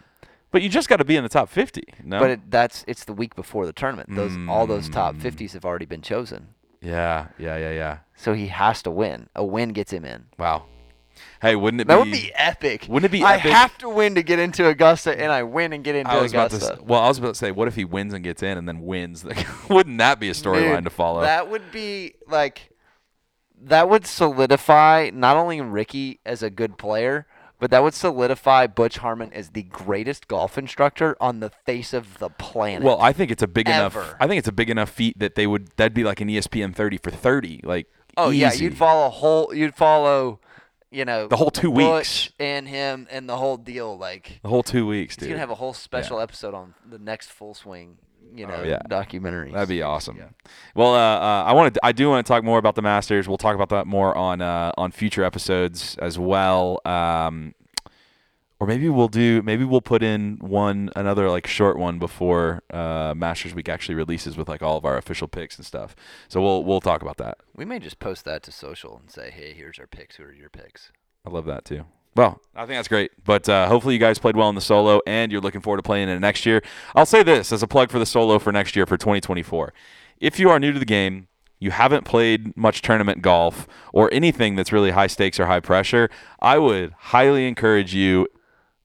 But 0.54 0.62
you 0.62 0.70
just 0.70 0.88
got 0.88 0.98
to 0.98 1.04
be 1.04 1.18
in 1.18 1.24
the 1.24 1.30
top 1.30 1.50
50. 1.50 1.84
No. 2.04 2.20
But 2.20 2.30
it, 2.30 2.50
that's 2.52 2.86
it's 2.88 3.04
the 3.04 3.12
week 3.14 3.36
before 3.36 3.66
the 3.66 3.74
tournament. 3.74 4.16
Those 4.16 4.32
all 4.48 4.66
those 4.68 4.88
top 4.88 5.16
Mm. 5.16 5.22
50s 5.22 5.52
have 5.54 5.66
already 5.66 5.86
been 5.86 6.02
chosen. 6.02 6.48
yeah. 6.82 7.28
Yeah. 7.38 7.58
Yeah. 7.58 7.72
Yeah. 7.72 7.98
So 8.16 8.34
he 8.34 8.48
has 8.48 8.82
to 8.84 8.92
win. 8.92 9.28
A 9.36 9.44
win 9.44 9.70
gets 9.74 9.92
him 9.92 10.06
in. 10.06 10.28
Wow. 10.40 10.68
Hey, 11.42 11.56
wouldn't 11.56 11.82
it 11.82 11.88
That 11.88 11.96
be? 12.04 12.10
would 12.12 12.12
be 12.12 12.32
epic. 12.36 12.86
Wouldn't 12.90 13.12
it 13.12 13.16
be 13.16 13.24
I 13.24 13.36
epic? 13.36 13.52
have 13.52 13.78
to 13.80 13.90
win 13.90 14.16
to 14.16 14.24
get 14.24 14.40
into 14.40 14.68
Augusta, 14.68 15.20
and 15.20 15.32
I 15.32 15.44
win 15.44 15.74
and 15.74 15.84
get 15.84 15.96
into 15.96 16.10
I 16.12 16.22
was 16.22 16.32
about 16.32 16.54
Augusta. 16.54 16.78
to. 16.78 16.84
Well, 16.84 17.02
I 17.02 17.08
was 17.08 17.18
about 17.18 17.30
to 17.30 17.36
say, 17.36 17.52
what 17.52 17.68
if 17.68 17.76
he 17.76 17.84
wins 17.86 18.14
and 18.14 18.24
gets 18.24 18.42
in, 18.42 18.58
and 18.58 18.68
then 18.68 18.82
wins? 18.82 19.26
wouldn't 19.70 19.98
that 20.00 20.20
be 20.20 20.30
a 20.30 20.34
storyline 20.34 20.84
to 20.86 20.90
follow? 20.90 21.22
That 21.22 21.50
would 21.50 21.72
be 21.72 22.14
like 22.28 22.70
that 23.66 23.90
would 23.90 24.06
solidify 24.06 25.10
not 25.14 25.36
only 25.38 25.62
Rickie 25.62 26.20
as 26.26 26.44
a 26.44 26.50
good 26.50 26.78
player, 26.78 27.26
but 27.64 27.72
that 27.72 27.82
would 27.82 27.94
solidify 27.94 28.68
Butch 28.68 28.98
Harmon 28.98 29.32
as 29.32 29.52
the 29.52 29.64
greatest 29.64 30.28
golf 30.28 30.58
instructor 30.58 31.16
on 31.22 31.40
the 31.40 31.50
face 31.50 31.94
of 31.94 32.18
the 32.20 32.28
planet. 32.28 32.84
Well, 32.84 33.00
I 33.00 33.14
think 33.14 33.32
it's 33.32 33.42
a 33.42 33.48
big 33.48 33.70
enough. 33.70 33.96
I 34.20 34.28
think 34.28 34.40
it's 34.40 34.50
a 34.50 34.52
big 34.52 34.70
enough 34.70 34.90
feat 34.90 35.18
that 35.20 35.36
they 35.36 35.48
would. 35.48 35.70
That'd 35.78 35.94
be 35.94 36.04
like 36.04 36.20
an 36.20 36.28
ESPN 36.28 36.76
30 36.76 36.98
for 36.98 37.10
30. 37.10 37.62
Like. 37.64 37.88
oh 38.18 38.32
yeah, 38.32 38.52
you'd 38.52 38.76
follow 38.76 39.08
whole 39.10 39.56
you'd 39.56 39.76
follow, 39.76 40.42
you 40.92 41.06
know, 41.06 41.30
The 41.30 41.38
whole 41.38 41.52
two 41.52 41.72
weeks. 41.72 42.32
and 42.38 42.68
him 42.68 43.08
and 43.10 43.30
the 43.30 43.38
whole 43.38 43.56
deal 43.56 43.98
like 43.98 44.42
the 44.44 44.50
whole 44.50 44.62
two 44.62 44.86
weeks, 44.86 45.16
he's 45.16 45.22
dude. 45.22 45.30
gonna 45.30 45.40
have 45.40 45.50
a 45.50 45.56
whole 45.56 45.74
special 45.74 46.20
episode 46.20 46.54
on 46.54 46.74
the 46.86 47.00
next 47.00 47.32
full 47.32 47.54
swing, 47.54 47.98
you 48.34 48.48
know, 48.48 48.56
Oh, 48.60 48.64
yeah. 48.64 48.80
documentary. 48.88 49.52
That'd 49.52 49.70
be 49.70 49.82
awesome. 49.82 50.20
Well, 50.76 50.94
uh, 50.96 51.20
uh, 51.20 51.44
I 51.46 51.54
want 51.54 51.74
to. 51.74 51.80
I 51.84 51.92
do 51.92 52.10
want 52.10 52.26
to 52.26 52.32
talk 52.32 52.44
more 52.44 52.58
about 52.60 52.76
the 52.76 52.82
Masters. 52.82 53.28
We'll 53.28 53.38
talk 53.38 53.56
about 53.56 53.70
that 53.70 53.88
more 53.88 54.16
on 54.18 54.42
uh, 54.42 54.72
on 54.78 54.92
future 54.92 55.24
episodes 55.24 55.98
as 56.00 56.18
well. 56.18 56.80
Um, 56.86 57.54
or 58.60 58.68
maybe 58.68 58.88
we'll 58.88 59.10
do. 59.10 59.42
Maybe 59.42 59.66
we'll 59.66 59.82
put 59.82 60.02
in 60.04 60.38
one 60.40 60.90
another 60.96 61.30
like 61.30 61.48
short 61.48 61.78
one 61.78 62.00
before 62.00 62.62
uh, 62.72 63.14
Masters 63.16 63.54
Week 63.54 63.68
actually 63.68 63.96
releases 63.96 64.38
with 64.38 64.48
like 64.48 64.62
all 64.64 64.78
of 64.78 64.86
our 64.86 64.98
official 64.98 65.28
picks 65.28 65.58
and 65.58 65.66
stuff. 65.66 65.96
So 66.30 66.42
we'll 66.42 66.64
we'll 66.64 66.80
talk 66.82 67.02
about 67.02 67.18
that. 67.18 67.40
We 67.56 67.66
may 67.66 67.80
just 67.80 68.00
post 68.00 68.24
that 68.26 68.42
to 68.44 68.52
social 68.52 68.98
and 68.98 69.12
say, 69.12 69.32
"Hey, 69.32 69.54
here's 69.54 69.80
our 69.80 69.88
picks. 69.88 70.16
Who 70.16 70.24
are 70.24 70.34
your 70.34 70.50
picks?" 70.50 70.92
I 71.26 71.30
love 71.30 71.46
that 71.46 71.66
too. 71.66 71.86
Well, 72.16 72.40
I 72.56 72.62
think 72.66 72.78
that's 72.78 72.88
great. 72.88 73.12
But 73.26 73.48
uh, 73.50 73.68
hopefully 73.68 73.94
you 73.96 74.00
guys 74.00 74.20
played 74.20 74.36
well 74.36 74.50
in 74.50 74.56
the 74.56 74.62
solo 74.62 75.02
and 75.08 75.32
you're 75.32 75.42
looking 75.42 75.62
forward 75.62 75.78
to 75.78 75.84
playing 75.84 76.10
in 76.10 76.18
it 76.18 76.20
next 76.20 76.46
year. 76.46 76.62
I'll 76.96 77.06
say 77.06 77.24
this 77.24 77.52
as 77.52 77.64
a 77.64 77.68
plug 77.68 77.90
for 77.92 78.00
the 78.00 78.06
solo 78.06 78.38
for 78.40 78.52
next 78.52 78.76
year 78.76 78.86
for 78.86 78.98
2024. 78.98 79.74
If 80.20 80.40
you 80.40 80.50
are 80.50 80.60
new 80.60 80.72
to 80.72 80.80
the 80.80 80.86
game, 80.86 81.28
you 81.60 81.72
haven't 81.72 82.04
played 82.06 82.56
much 82.58 82.82
tournament 82.82 83.22
golf 83.22 83.68
or 83.94 84.14
anything 84.14 84.56
that's 84.56 84.72
really 84.72 84.92
high 84.92 85.08
stakes 85.08 85.40
or 85.40 85.46
high 85.48 85.60
pressure, 85.62 86.10
I 86.40 86.58
would 86.60 86.94
highly 86.98 87.48
encourage 87.48 87.94
you 87.96 88.28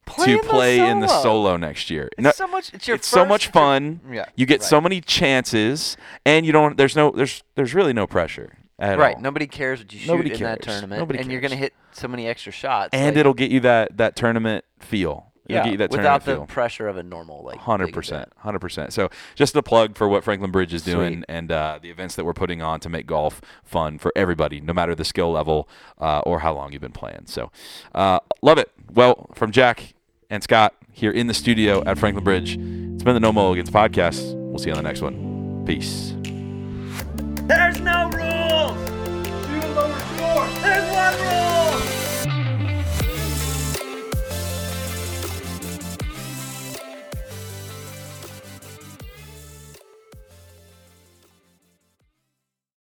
Play 0.07 0.27
to 0.27 0.33
in 0.33 0.37
the 0.39 0.43
play 0.49 0.79
in 0.89 1.01
the 1.01 1.09
solo. 1.09 1.23
solo 1.23 1.57
next 1.59 1.91
year. 1.91 2.09
It's 2.17 2.23
No- 2.25 2.31
so 2.31 2.47
much. 2.47 2.73
It's 2.73 2.89
your. 2.89 2.95
it's 2.95 3.07
so 3.07 3.27
much 3.27 3.47
it's 3.49 3.55
your- 3.55 3.63
fun. 3.63 4.01
Yeah, 4.11 4.25
You 4.37 4.47
get 4.47 4.61
right. 4.61 4.69
so 4.69 4.81
many 4.81 5.03
chances 5.03 5.99
and 6.25 6.47
you 6.47 6.53
don't 6.53 6.79
there's 6.79 6.97
no 6.97 7.11
there's 7.11 7.43
there's 7.57 7.75
really 7.75 7.93
no 7.93 8.07
pressure 8.07 8.53
at 8.58 8.58
right. 8.79 9.17
all. 9.17 9.21
Nobody 9.21 9.47
cares 9.47 9.81
what 9.81 9.93
you 9.93 9.99
shoot 9.99 10.09
Nobody 10.09 10.33
in 10.33 10.41
that 10.43 10.63
tournament, 10.63 11.01
Nobody 11.01 11.19
and 11.19 11.31
you're 11.31 11.41
gonna 11.41 11.57
hit 11.57 11.75
so 11.93 12.09
many 12.09 12.27
extra 12.27 12.53
shots. 12.53 12.91
and 12.93 13.15
like, 13.15 13.21
it'll 13.21 13.35
get 13.35 13.51
you 13.51 13.61
that 13.61 13.97
that 13.97 14.17
tournament 14.17 14.65
feel. 14.79 15.33
It'll 15.47 15.57
yeah, 15.61 15.65
get 15.65 15.71
you 15.73 15.79
that 15.79 15.91
without 15.91 16.25
the 16.27 16.35
feel. 16.35 16.47
pressure 16.47 16.89
of 16.89 16.99
a 16.99 17.03
normal 17.03 17.43
like 17.43 17.57
Hundred 17.57 17.95
percent, 17.95 18.31
hundred 18.37 18.59
percent. 18.59 18.93
So 18.93 19.09
just 19.35 19.57
a 19.57 19.63
plug 19.63 19.97
for 19.97 20.07
what 20.07 20.23
Franklin 20.23 20.51
Bridge 20.51 20.75
is 20.75 20.83
doing 20.83 21.19
Sweet. 21.19 21.25
and 21.29 21.51
uh, 21.51 21.79
the 21.81 21.89
events 21.91 22.17
that 22.17 22.25
we're 22.27 22.35
putting 22.35 22.61
on 22.61 22.81
to 22.81 22.91
make 22.91 23.07
golf 23.07 23.41
fun 23.65 23.99
for 23.99 24.13
everybody, 24.15 24.61
no 24.61 24.75
matter 24.75 24.95
the 24.95 25.07
skill 25.07 25.33
level 25.33 25.67
uh, 25.99 26.21
or 26.21 26.41
how 26.41 26.55
long 26.55 26.73
you've 26.73 26.83
been 26.83 26.93
playing. 26.93 27.23
So 27.25 27.51
uh, 27.95 28.19
love 28.43 28.59
it. 28.59 28.71
Well, 28.93 29.31
from 29.35 29.51
Jack 29.51 29.95
and 30.29 30.43
Scott 30.43 30.75
here 30.93 31.11
in 31.11 31.29
the 31.29 31.35
studio 31.35 31.83
at 31.87 31.97
Franklin 31.99 32.25
Bridge, 32.25 32.53
it's 32.59 33.03
been 33.03 33.15
the 33.15 33.21
No 33.21 33.33
Mulligans 33.33 33.71
podcast. 33.71 34.35
We'll 34.35 34.59
see 34.59 34.67
you 34.69 34.77
on 34.77 34.83
the 34.83 34.87
next 34.87 35.01
one. 35.01 35.65
Peace. 35.65 36.13
There's 37.49 37.81
no 37.81 38.11
there's 39.87 40.93
one 40.93 41.15
room. 41.21 41.58